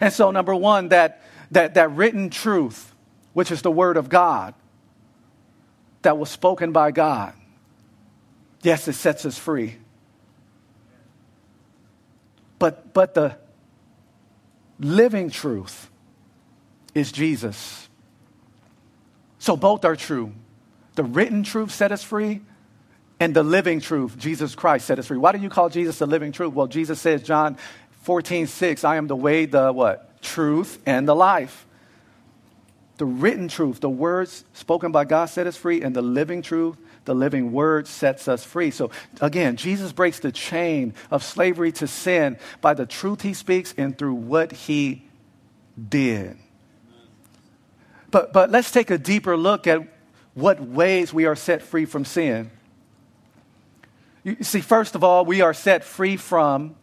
And 0.00 0.12
so, 0.12 0.30
number 0.30 0.54
one, 0.54 0.88
that, 0.88 1.22
that, 1.50 1.74
that 1.74 1.92
written 1.92 2.30
truth, 2.30 2.94
which 3.32 3.50
is 3.50 3.62
the 3.62 3.70
word 3.70 3.96
of 3.96 4.08
God, 4.08 4.54
that 6.02 6.18
was 6.18 6.30
spoken 6.30 6.72
by 6.72 6.90
God, 6.90 7.34
yes, 8.62 8.88
it 8.88 8.94
sets 8.94 9.26
us 9.26 9.38
free. 9.38 9.76
But, 12.58 12.92
but 12.92 13.14
the 13.14 13.36
living 14.78 15.30
truth 15.30 15.90
is 16.94 17.12
Jesus. 17.12 17.88
So 19.38 19.56
both 19.56 19.84
are 19.84 19.96
true. 19.96 20.32
The 20.94 21.04
written 21.04 21.42
truth 21.42 21.70
set 21.70 21.92
us 21.92 22.02
free, 22.02 22.42
and 23.18 23.34
the 23.34 23.42
living 23.42 23.80
truth, 23.80 24.18
Jesus 24.18 24.54
Christ, 24.54 24.86
set 24.86 24.98
us 24.98 25.06
free. 25.06 25.16
Why 25.16 25.32
do 25.32 25.38
you 25.38 25.48
call 25.48 25.68
Jesus 25.68 25.98
the 25.98 26.06
living 26.06 26.32
truth? 26.32 26.52
Well, 26.52 26.66
Jesus 26.66 27.00
says, 27.00 27.22
John 27.22 27.56
14, 28.02 28.46
6, 28.46 28.84
I 28.84 28.96
am 28.96 29.06
the 29.06 29.16
way, 29.16 29.46
the 29.46 29.72
what? 29.72 30.22
Truth 30.22 30.78
and 30.86 31.06
the 31.06 31.14
life. 31.14 31.66
The 32.96 33.06
written 33.06 33.48
truth, 33.48 33.80
the 33.80 33.90
words 33.90 34.44
spoken 34.52 34.92
by 34.92 35.04
God 35.04 35.26
set 35.26 35.46
us 35.46 35.56
free, 35.56 35.82
and 35.82 35.96
the 35.96 36.02
living 36.02 36.42
truth, 36.42 36.76
the 37.06 37.14
living 37.14 37.52
word 37.52 37.86
sets 37.86 38.28
us 38.28 38.44
free. 38.44 38.70
So 38.70 38.90
again, 39.20 39.56
Jesus 39.56 39.92
breaks 39.92 40.18
the 40.18 40.32
chain 40.32 40.94
of 41.10 41.24
slavery 41.24 41.72
to 41.72 41.86
sin 41.86 42.38
by 42.60 42.74
the 42.74 42.86
truth 42.86 43.22
he 43.22 43.32
speaks 43.32 43.74
and 43.76 43.96
through 43.96 44.14
what 44.14 44.52
he 44.52 45.04
did. 45.88 46.36
But, 48.10 48.32
but 48.32 48.50
let's 48.50 48.70
take 48.70 48.90
a 48.90 48.98
deeper 48.98 49.36
look 49.36 49.66
at 49.66 49.80
what 50.34 50.60
ways 50.60 51.12
we 51.12 51.26
are 51.26 51.36
set 51.36 51.62
free 51.62 51.84
from 51.84 52.04
sin. 52.04 52.50
You 54.22 54.36
see, 54.42 54.60
first 54.60 54.94
of 54.94 55.02
all, 55.02 55.24
we 55.24 55.40
are 55.40 55.54
set 55.54 55.84
free 55.84 56.16
from 56.16 56.76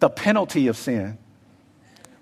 the 0.00 0.08
penalty 0.08 0.68
of 0.68 0.76
sin. 0.76 1.18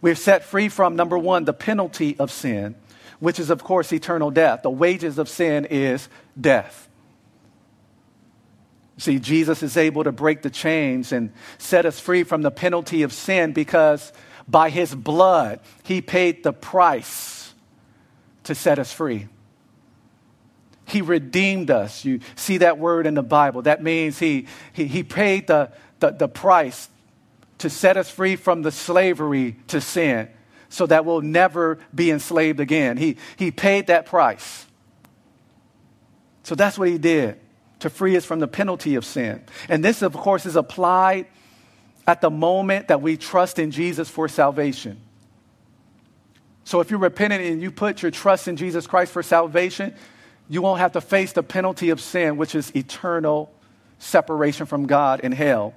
We're 0.01 0.15
set 0.15 0.45
free 0.45 0.69
from, 0.69 0.97
number 0.97 1.17
one, 1.17 1.45
the 1.45 1.53
penalty 1.53 2.17
of 2.19 2.31
sin, 2.31 2.75
which 3.21 3.39
is, 3.39 3.51
of 3.51 3.65
course, 3.65 3.93
eternal 3.93 4.31
death. 4.31 4.63
The 4.63 4.71
wages 4.71 5.19
of 5.19 5.29
sin 5.29 5.65
is 5.65 6.09
death. 6.39 6.89
See, 8.99 9.19
Jesus 9.19 9.63
is 9.63 9.77
able 9.77 10.05
to 10.05 10.13
break 10.13 10.43
the 10.43 10.51
chains 10.51 11.11
and 11.11 11.33
set 11.59 11.85
us 11.87 11.99
free 11.99 12.23
from 12.23 12.43
the 12.43 12.51
penalty 12.51 13.03
of 13.03 13.13
sin 13.13 13.53
because 13.53 14.13
by 14.47 14.71
his 14.71 14.95
blood, 14.95 15.61
he 15.83 16.01
paid 16.01 16.45
the 16.45 16.53
price 16.53 17.55
to 18.45 18.55
set 18.55 18.79
us 18.79 18.93
free. 18.93 19.29
He 20.87 21.01
redeemed 21.01 21.71
us. 21.71 22.05
You 22.05 22.21
see 22.37 22.59
that 22.59 22.79
word 22.79 23.07
in 23.07 23.15
the 23.15 23.23
Bible. 23.23 23.63
That 23.63 23.83
means 23.83 24.19
He, 24.19 24.47
he, 24.73 24.87
he 24.87 25.03
paid 25.03 25.47
the, 25.47 25.73
the, 26.01 26.11
the 26.11 26.29
price 26.29 26.89
to 27.59 27.71
set 27.71 27.97
us 27.97 28.11
free 28.11 28.37
from 28.37 28.63
the 28.63 28.73
slavery 28.73 29.57
to 29.69 29.81
sin 29.81 30.29
so 30.69 30.87
that 30.87 31.05
we'll 31.05 31.21
never 31.21 31.79
be 31.95 32.11
enslaved 32.11 32.61
again. 32.61 32.97
He, 32.97 33.17
he 33.37 33.51
paid 33.51 33.87
that 33.87 34.07
price. 34.07 34.67
So 36.43 36.55
that's 36.55 36.79
what 36.79 36.89
he 36.89 36.99
did 36.99 37.39
to 37.81 37.91
free 37.91 38.17
us 38.17 38.25
from 38.25 38.41
the 38.41 38.49
penalty 38.49 38.95
of 38.95 39.05
sin. 39.05 39.45
And 39.69 39.85
this, 39.85 40.03
of 40.03 40.13
course, 40.15 40.47
is 40.47 40.57
applied 40.57 41.27
at 42.07 42.21
the 42.21 42.31
moment 42.31 42.89
that 42.89 43.01
we 43.01 43.17
trust 43.17 43.59
in 43.59 43.71
Jesus 43.71 44.09
for 44.11 44.29
salvation. 44.29 45.01
So 46.65 46.81
if 46.81 46.91
you're 46.91 46.99
repentant 46.99 47.43
and 47.43 47.63
you 47.63 47.71
put 47.71 48.03
your 48.03 48.11
trust 48.11 48.49
in 48.49 48.57
Jesus 48.57 48.87
Christ 48.87 49.13
for 49.13 49.23
salvation, 49.23 49.95
you 50.49 50.63
won't 50.63 50.81
have 50.81 50.93
to 50.93 51.01
face 51.01 51.33
the 51.33 51.43
penalty 51.43 51.91
of 51.91 52.01
sin, 52.01 52.37
which 52.37 52.55
is 52.55 52.75
eternal 52.75 53.53
separation 53.99 54.67
from 54.67 54.87
God 54.87 55.21
in 55.21 55.33
hell. 55.33 55.75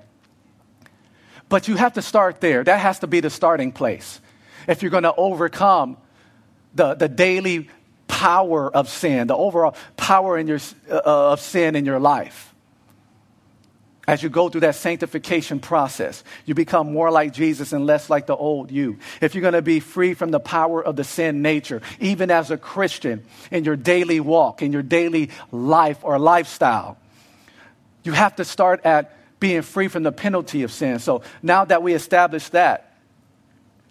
But 1.49 1.67
you 1.67 1.75
have 1.75 1.93
to 1.93 2.01
start 2.01 2.41
there. 2.41 2.63
That 2.63 2.79
has 2.79 2.99
to 2.99 3.07
be 3.07 3.19
the 3.19 3.29
starting 3.29 3.71
place. 3.71 4.19
If 4.67 4.81
you're 4.81 4.91
going 4.91 5.03
to 5.03 5.15
overcome 5.15 5.97
the, 6.75 6.93
the 6.93 7.07
daily 7.07 7.69
power 8.07 8.69
of 8.73 8.89
sin, 8.89 9.27
the 9.27 9.35
overall 9.35 9.75
power 9.95 10.37
in 10.37 10.47
your, 10.47 10.59
uh, 10.89 11.31
of 11.31 11.39
sin 11.39 11.75
in 11.75 11.85
your 11.85 11.99
life. 11.99 12.53
As 14.07 14.23
you 14.23 14.29
go 14.29 14.47
through 14.47 14.61
that 14.61 14.75
sanctification 14.75 15.59
process, 15.59 16.23
you 16.45 16.55
become 16.55 16.93
more 16.93 17.11
like 17.11 17.33
Jesus 17.33 17.73
and 17.73 17.85
less 17.85 18.09
like 18.09 18.25
the 18.25 18.35
old 18.35 18.71
you. 18.71 18.99
If 19.19 19.35
you're 19.35 19.41
going 19.41 19.53
to 19.53 19.61
be 19.61 19.81
free 19.81 20.13
from 20.13 20.31
the 20.31 20.39
power 20.39 20.81
of 20.81 20.95
the 20.95 21.03
sin 21.03 21.41
nature, 21.41 21.81
even 21.99 22.31
as 22.31 22.49
a 22.49 22.57
Christian 22.57 23.25
in 23.51 23.65
your 23.65 23.75
daily 23.75 24.21
walk, 24.21 24.61
in 24.61 24.71
your 24.71 24.81
daily 24.81 25.29
life 25.51 25.99
or 26.03 26.17
lifestyle, 26.19 26.97
you 28.03 28.13
have 28.13 28.37
to 28.37 28.45
start 28.45 28.85
at 28.85 29.16
being 29.39 29.61
free 29.61 29.87
from 29.87 30.03
the 30.03 30.11
penalty 30.11 30.63
of 30.63 30.71
sin. 30.71 30.99
So 30.99 31.21
now 31.41 31.65
that 31.65 31.83
we 31.83 31.93
established 31.93 32.53
that, 32.53 32.97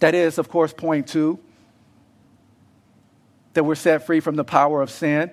that 0.01 0.15
is, 0.15 0.39
of 0.39 0.49
course, 0.49 0.73
point 0.73 1.07
two, 1.07 1.39
that 3.55 3.65
we're 3.65 3.75
set 3.75 4.05
free 4.05 4.21
from 4.21 4.37
the 4.37 4.45
power 4.45 4.83
of 4.83 4.91
sin. 4.91 5.31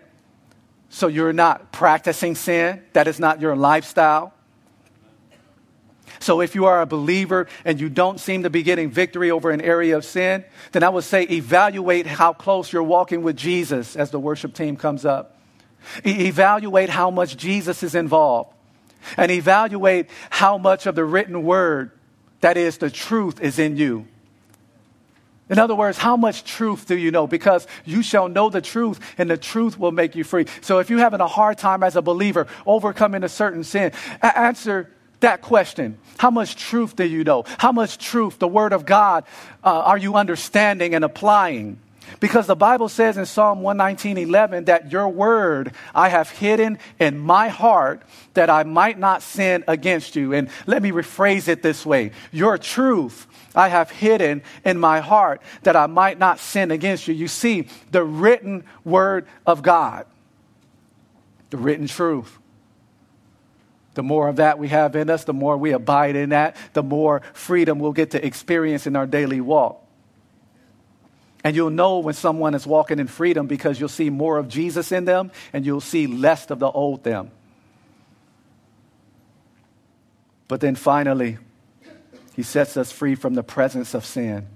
So 0.89 1.07
you're 1.07 1.33
not 1.33 1.71
practicing 1.71 2.35
sin, 2.35 2.83
that 2.93 3.07
is 3.07 3.19
not 3.19 3.41
your 3.41 3.55
lifestyle. 3.55 4.33
So 6.19 6.39
if 6.39 6.55
you 6.55 6.65
are 6.65 6.81
a 6.81 6.85
believer 6.85 7.47
and 7.65 7.81
you 7.81 7.89
don't 7.89 8.19
seem 8.19 8.43
to 8.43 8.49
be 8.49 8.63
getting 8.63 8.91
victory 8.91 9.31
over 9.31 9.51
an 9.51 9.59
area 9.59 9.97
of 9.97 10.05
sin, 10.05 10.45
then 10.71 10.83
I 10.83 10.89
would 10.89 11.03
say 11.03 11.23
evaluate 11.23 12.05
how 12.05 12.31
close 12.31 12.71
you're 12.71 12.83
walking 12.83 13.23
with 13.23 13.35
Jesus 13.35 13.95
as 13.95 14.11
the 14.11 14.19
worship 14.19 14.53
team 14.53 14.77
comes 14.77 15.03
up. 15.03 15.37
E- 16.05 16.27
evaluate 16.27 16.89
how 16.89 17.09
much 17.09 17.35
Jesus 17.35 17.83
is 17.83 17.95
involved 17.95 18.53
and 19.17 19.31
evaluate 19.31 20.09
how 20.29 20.57
much 20.57 20.85
of 20.85 20.95
the 20.95 21.05
written 21.05 21.43
word, 21.43 21.91
that 22.41 22.57
is, 22.57 22.77
the 22.77 22.89
truth, 22.89 23.41
is 23.41 23.59
in 23.59 23.77
you. 23.77 24.07
In 25.49 25.59
other 25.59 25.75
words, 25.75 25.97
how 25.97 26.17
much 26.17 26.43
truth 26.45 26.87
do 26.87 26.97
you 26.97 27.11
know? 27.11 27.27
Because 27.27 27.67
you 27.85 28.01
shall 28.01 28.27
know 28.27 28.49
the 28.49 28.61
truth, 28.61 28.99
and 29.17 29.29
the 29.29 29.37
truth 29.37 29.77
will 29.77 29.91
make 29.91 30.15
you 30.15 30.23
free. 30.23 30.45
So 30.61 30.79
if 30.79 30.89
you're 30.89 30.99
having 30.99 31.19
a 31.19 31.27
hard 31.27 31.57
time 31.57 31.83
as 31.83 31.95
a 31.95 32.01
believer 32.01 32.47
overcoming 32.65 33.23
a 33.23 33.29
certain 33.29 33.63
sin, 33.63 33.91
answer 34.21 34.89
that 35.19 35.41
question. 35.41 35.97
How 36.17 36.31
much 36.31 36.55
truth 36.55 36.95
do 36.95 37.05
you 37.05 37.23
know? 37.23 37.43
How 37.57 37.71
much 37.71 37.97
truth, 37.97 38.39
the 38.39 38.47
Word 38.47 38.73
of 38.73 38.85
God, 38.85 39.25
uh, 39.63 39.69
are 39.71 39.97
you 39.97 40.15
understanding 40.15 40.95
and 40.95 41.03
applying? 41.03 41.79
Because 42.19 42.47
the 42.47 42.55
Bible 42.55 42.89
says 42.89 43.17
in 43.17 43.25
Psalm 43.25 43.61
119, 43.61 44.17
11, 44.17 44.65
that 44.65 44.91
your 44.91 45.09
word 45.09 45.73
I 45.93 46.09
have 46.09 46.29
hidden 46.29 46.79
in 46.99 47.17
my 47.17 47.49
heart 47.49 48.01
that 48.33 48.49
I 48.49 48.63
might 48.63 48.97
not 48.97 49.21
sin 49.21 49.63
against 49.67 50.15
you. 50.15 50.33
And 50.33 50.49
let 50.65 50.81
me 50.81 50.91
rephrase 50.91 51.47
it 51.47 51.61
this 51.61 51.85
way 51.85 52.11
Your 52.31 52.57
truth 52.57 53.27
I 53.55 53.67
have 53.67 53.91
hidden 53.91 54.41
in 54.63 54.79
my 54.79 54.99
heart 54.99 55.41
that 55.63 55.75
I 55.75 55.87
might 55.87 56.17
not 56.19 56.39
sin 56.39 56.71
against 56.71 57.07
you. 57.07 57.13
You 57.13 57.27
see, 57.27 57.67
the 57.91 58.03
written 58.03 58.63
word 58.83 59.27
of 59.45 59.61
God, 59.61 60.05
the 61.49 61.57
written 61.57 61.87
truth. 61.87 62.39
The 63.95 64.03
more 64.03 64.27
of 64.27 64.37
that 64.37 64.57
we 64.57 64.69
have 64.69 64.95
in 64.95 65.09
us, 65.09 65.23
the 65.23 65.33
more 65.33 65.55
we 65.55 65.71
abide 65.71 66.15
in 66.15 66.29
that, 66.29 66.57
the 66.73 66.81
more 66.81 67.21
freedom 67.33 67.77
we'll 67.77 67.91
get 67.91 68.11
to 68.11 68.25
experience 68.25 68.87
in 68.87 68.95
our 68.95 69.05
daily 69.05 69.39
walk. 69.39 69.82
And 71.43 71.55
you'll 71.55 71.69
know 71.69 71.99
when 71.99 72.13
someone 72.13 72.55
is 72.55 72.65
walking 72.65 72.99
in 72.99 73.07
freedom 73.07 73.47
because 73.47 73.79
you'll 73.79 73.89
see 73.89 74.09
more 74.09 74.37
of 74.37 74.47
Jesus 74.47 74.91
in 74.91 75.05
them 75.05 75.31
and 75.51 75.65
you'll 75.65 75.81
see 75.81 76.07
less 76.07 76.49
of 76.49 76.59
the 76.59 76.71
old 76.71 77.03
them. 77.03 77.31
But 80.47 80.61
then 80.61 80.75
finally, 80.75 81.37
he 82.35 82.43
sets 82.43 82.77
us 82.77 82.91
free 82.91 83.15
from 83.15 83.33
the 83.33 83.43
presence 83.43 83.93
of 83.93 84.05
sin. 84.05 84.47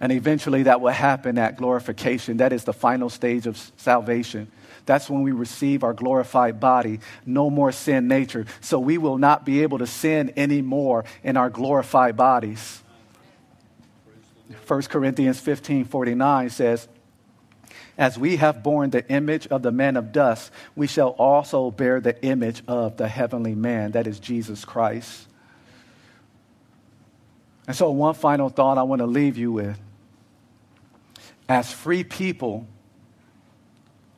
And 0.00 0.12
eventually 0.12 0.64
that 0.64 0.80
will 0.80 0.92
happen 0.92 1.36
at 1.38 1.56
glorification. 1.56 2.38
That 2.38 2.52
is 2.52 2.64
the 2.64 2.72
final 2.72 3.10
stage 3.10 3.46
of 3.46 3.58
salvation. 3.76 4.50
That's 4.86 5.10
when 5.10 5.22
we 5.22 5.32
receive 5.32 5.84
our 5.84 5.92
glorified 5.92 6.58
body, 6.58 7.00
no 7.26 7.50
more 7.50 7.70
sin 7.70 8.08
nature. 8.08 8.46
So 8.60 8.78
we 8.78 8.98
will 8.98 9.18
not 9.18 9.44
be 9.44 9.62
able 9.62 9.78
to 9.78 9.86
sin 9.86 10.32
anymore 10.36 11.04
in 11.22 11.36
our 11.36 11.50
glorified 11.50 12.16
bodies. 12.16 12.82
1 14.66 14.82
Corinthians 14.82 15.38
15 15.38 15.84
49 15.84 16.50
says, 16.50 16.88
As 17.96 18.18
we 18.18 18.36
have 18.36 18.62
borne 18.62 18.90
the 18.90 19.08
image 19.08 19.46
of 19.48 19.62
the 19.62 19.70
man 19.70 19.96
of 19.96 20.12
dust, 20.12 20.50
we 20.74 20.86
shall 20.86 21.10
also 21.10 21.70
bear 21.70 22.00
the 22.00 22.20
image 22.24 22.62
of 22.66 22.96
the 22.96 23.08
heavenly 23.08 23.54
man, 23.54 23.92
that 23.92 24.06
is 24.06 24.18
Jesus 24.18 24.64
Christ. 24.64 25.28
And 27.66 27.76
so, 27.76 27.90
one 27.92 28.14
final 28.14 28.48
thought 28.48 28.78
I 28.78 28.82
want 28.82 29.00
to 29.00 29.06
leave 29.06 29.38
you 29.38 29.52
with. 29.52 29.78
As 31.48 31.72
free 31.72 32.02
people 32.02 32.66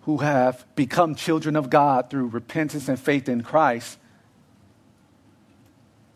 who 0.02 0.18
have 0.18 0.64
become 0.74 1.14
children 1.14 1.56
of 1.56 1.68
God 1.68 2.10
through 2.10 2.28
repentance 2.28 2.88
and 2.88 2.98
faith 2.98 3.28
in 3.28 3.42
Christ, 3.42 3.98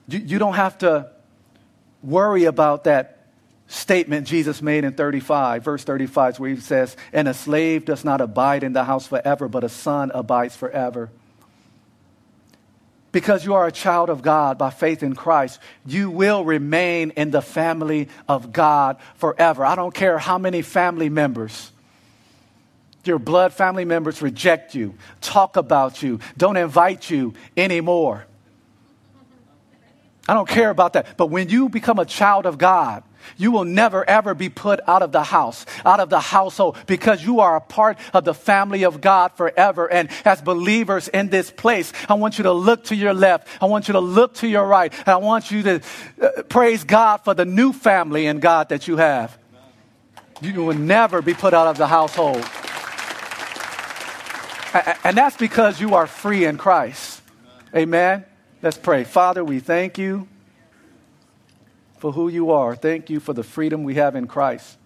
you, 0.08 0.18
you 0.18 0.38
don't 0.38 0.54
have 0.54 0.78
to 0.78 1.10
worry 2.02 2.44
about 2.44 2.84
that 2.84 3.15
statement 3.68 4.26
Jesus 4.26 4.62
made 4.62 4.84
in 4.84 4.92
35, 4.92 5.64
verse 5.64 5.84
35, 5.84 6.38
where 6.38 6.50
he 6.50 6.56
says, 6.60 6.96
And 7.12 7.28
a 7.28 7.34
slave 7.34 7.84
does 7.84 8.04
not 8.04 8.20
abide 8.20 8.62
in 8.62 8.72
the 8.72 8.84
house 8.84 9.06
forever, 9.06 9.48
but 9.48 9.64
a 9.64 9.68
son 9.68 10.10
abides 10.14 10.54
forever. 10.54 11.10
Because 13.12 13.44
you 13.44 13.54
are 13.54 13.66
a 13.66 13.72
child 13.72 14.10
of 14.10 14.22
God 14.22 14.58
by 14.58 14.70
faith 14.70 15.02
in 15.02 15.14
Christ, 15.14 15.58
you 15.86 16.10
will 16.10 16.44
remain 16.44 17.10
in 17.12 17.30
the 17.30 17.40
family 17.40 18.08
of 18.28 18.52
God 18.52 18.98
forever. 19.14 19.64
I 19.64 19.74
don't 19.74 19.94
care 19.94 20.18
how 20.18 20.38
many 20.38 20.62
family 20.62 21.08
members, 21.08 21.72
your 23.04 23.18
blood 23.18 23.52
family 23.52 23.84
members 23.84 24.20
reject 24.20 24.74
you, 24.74 24.94
talk 25.20 25.56
about 25.56 26.02
you, 26.02 26.20
don't 26.36 26.56
invite 26.56 27.08
you 27.08 27.34
anymore. 27.56 28.26
I 30.28 30.34
don't 30.34 30.48
care 30.48 30.70
about 30.70 30.94
that. 30.94 31.16
But 31.16 31.28
when 31.28 31.48
you 31.48 31.68
become 31.68 31.98
a 31.98 32.04
child 32.04 32.46
of 32.46 32.58
God, 32.58 33.02
you 33.37 33.51
will 33.51 33.64
never 33.64 34.09
ever 34.09 34.35
be 34.35 34.49
put 34.49 34.81
out 34.89 35.03
of 35.03 35.12
the 35.12 35.22
house, 35.22 35.66
out 35.85 36.01
of 36.01 36.11
the 36.11 36.20
household, 36.20 36.77
because 36.87 37.24
you 37.24 37.41
are 37.41 37.57
a 37.57 37.61
part 37.61 37.99
of 38.12 38.24
the 38.24 38.35
family 38.35 38.85
of 38.85 39.01
God 39.01 39.33
forever. 39.33 39.91
And 39.91 40.09
as 40.24 40.41
believers 40.41 41.09
in 41.09 41.29
this 41.29 41.51
place, 41.51 41.93
I 42.09 42.14
want 42.14 42.39
you 42.39 42.45
to 42.45 42.53
look 42.53 42.85
to 42.85 42.97
your 42.97 43.14
left. 43.14 43.49
I 43.61 43.66
want 43.66 43.89
you 43.89 43.93
to 43.93 44.01
look 44.01 44.35
to 44.35 44.49
your 44.49 44.66
right. 44.66 44.93
And 44.93 45.09
I 45.09 45.16
want 45.16 45.51
you 45.51 45.62
to 45.62 45.81
uh, 46.20 46.43
praise 46.45 46.85
God 46.85 47.18
for 47.18 47.35
the 47.35 47.45
new 47.45 47.72
family 47.72 48.27
in 48.27 48.41
God 48.41 48.68
that 48.70 48.89
you 48.89 48.97
have. 48.97 49.37
You 50.41 50.64
will 50.64 50.74
never 50.74 51.22
be 51.22 51.35
put 51.35 51.55
out 51.55 51.66
of 51.66 51.79
the 51.79 51.87
household. 51.87 52.45
And 55.05 55.16
that's 55.16 55.37
because 55.37 55.81
you 55.81 55.95
are 55.95 56.07
free 56.07 56.45
in 56.45 56.59
Christ. 56.59 57.22
Amen. 57.74 58.24
Let's 58.62 58.77
pray. 58.77 59.05
Father, 59.05 59.45
we 59.45 59.61
thank 59.61 59.97
you 59.97 60.29
for 61.99 62.12
who 62.12 62.28
you 62.28 62.51
are. 62.51 62.76
Thank 62.76 63.11
you 63.11 63.20
for 63.20 63.32
the 63.32 63.42
freedom 63.42 63.84
we 63.84 63.94
have 63.94 64.16
in 64.16 64.26
Christ. 64.26 64.78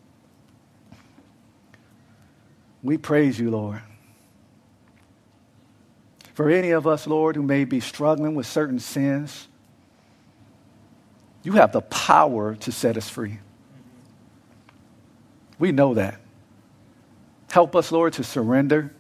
We 2.83 2.97
praise 2.97 3.39
you, 3.39 3.51
Lord. 3.51 3.83
For 6.35 6.49
any 6.49 6.71
of 6.71 6.87
us, 6.87 7.07
Lord, 7.07 7.37
who 7.37 7.43
may 7.43 7.65
be 7.65 7.81
struggling 7.81 8.35
with 8.35 8.47
certain 8.47 8.79
sins, 8.79 9.49
you 11.43 11.53
have 11.53 11.73
the 11.73 11.83
power 11.83 12.55
to 12.57 12.73
set 12.73 12.97
us 12.97 13.09
free. 13.09 13.39
We 15.59 15.73
know 15.73 15.95
that. 15.95 16.21
Help 17.51 17.77
us, 17.77 17.93
Lord, 17.93 18.15
to 18.15 18.25
surrender. 18.25 18.95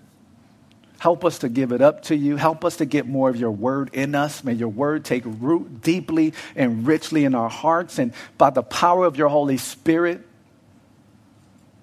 Help 1.00 1.24
us 1.24 1.38
to 1.38 1.48
give 1.48 1.72
it 1.72 1.80
up 1.80 2.02
to 2.02 2.14
you. 2.14 2.36
Help 2.36 2.62
us 2.62 2.76
to 2.76 2.84
get 2.84 3.06
more 3.06 3.30
of 3.30 3.36
your 3.36 3.52
word 3.52 3.88
in 3.94 4.14
us. 4.14 4.44
May 4.44 4.52
your 4.52 4.68
word 4.68 5.02
take 5.02 5.22
root 5.24 5.80
deeply 5.80 6.34
and 6.54 6.86
richly 6.86 7.24
in 7.24 7.34
our 7.34 7.48
hearts. 7.48 7.98
And 7.98 8.12
by 8.36 8.50
the 8.50 8.62
power 8.62 9.06
of 9.06 9.16
your 9.16 9.28
Holy 9.28 9.56
Spirit, 9.56 10.20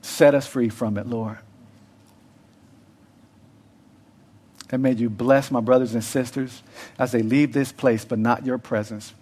set 0.03 0.35
us 0.35 0.45
free 0.45 0.69
from 0.69 0.99
it, 0.99 1.07
Lord. 1.07 1.39
And 4.69 4.83
may 4.83 4.91
you 4.91 5.09
bless 5.09 5.49
my 5.49 5.61
brothers 5.61 5.95
and 5.95 6.03
sisters 6.03 6.61
as 6.99 7.11
they 7.11 7.23
leave 7.23 7.53
this 7.53 7.71
place, 7.71 8.05
but 8.05 8.19
not 8.19 8.45
your 8.45 8.59
presence. 8.59 9.15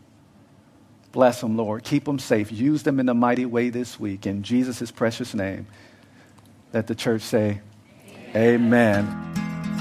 Bless 1.14 1.40
them, 1.40 1.56
Lord. 1.56 1.86
Keep 1.86 2.04
them 2.04 2.20
safe. 2.20 2.52
Use 2.52 2.84
them 2.84 3.00
in 3.00 3.08
a 3.08 3.14
mighty 3.14 3.46
way 3.46 3.70
this 3.70 3.98
week. 3.98 4.28
In 4.28 4.44
Jesus' 4.44 4.92
precious 4.92 5.34
name, 5.34 5.68
let 6.74 6.88
the 6.88 6.96
church 6.96 7.22
say, 7.22 7.62
Amen. 8.36 9.06
Amen. 9.06 9.45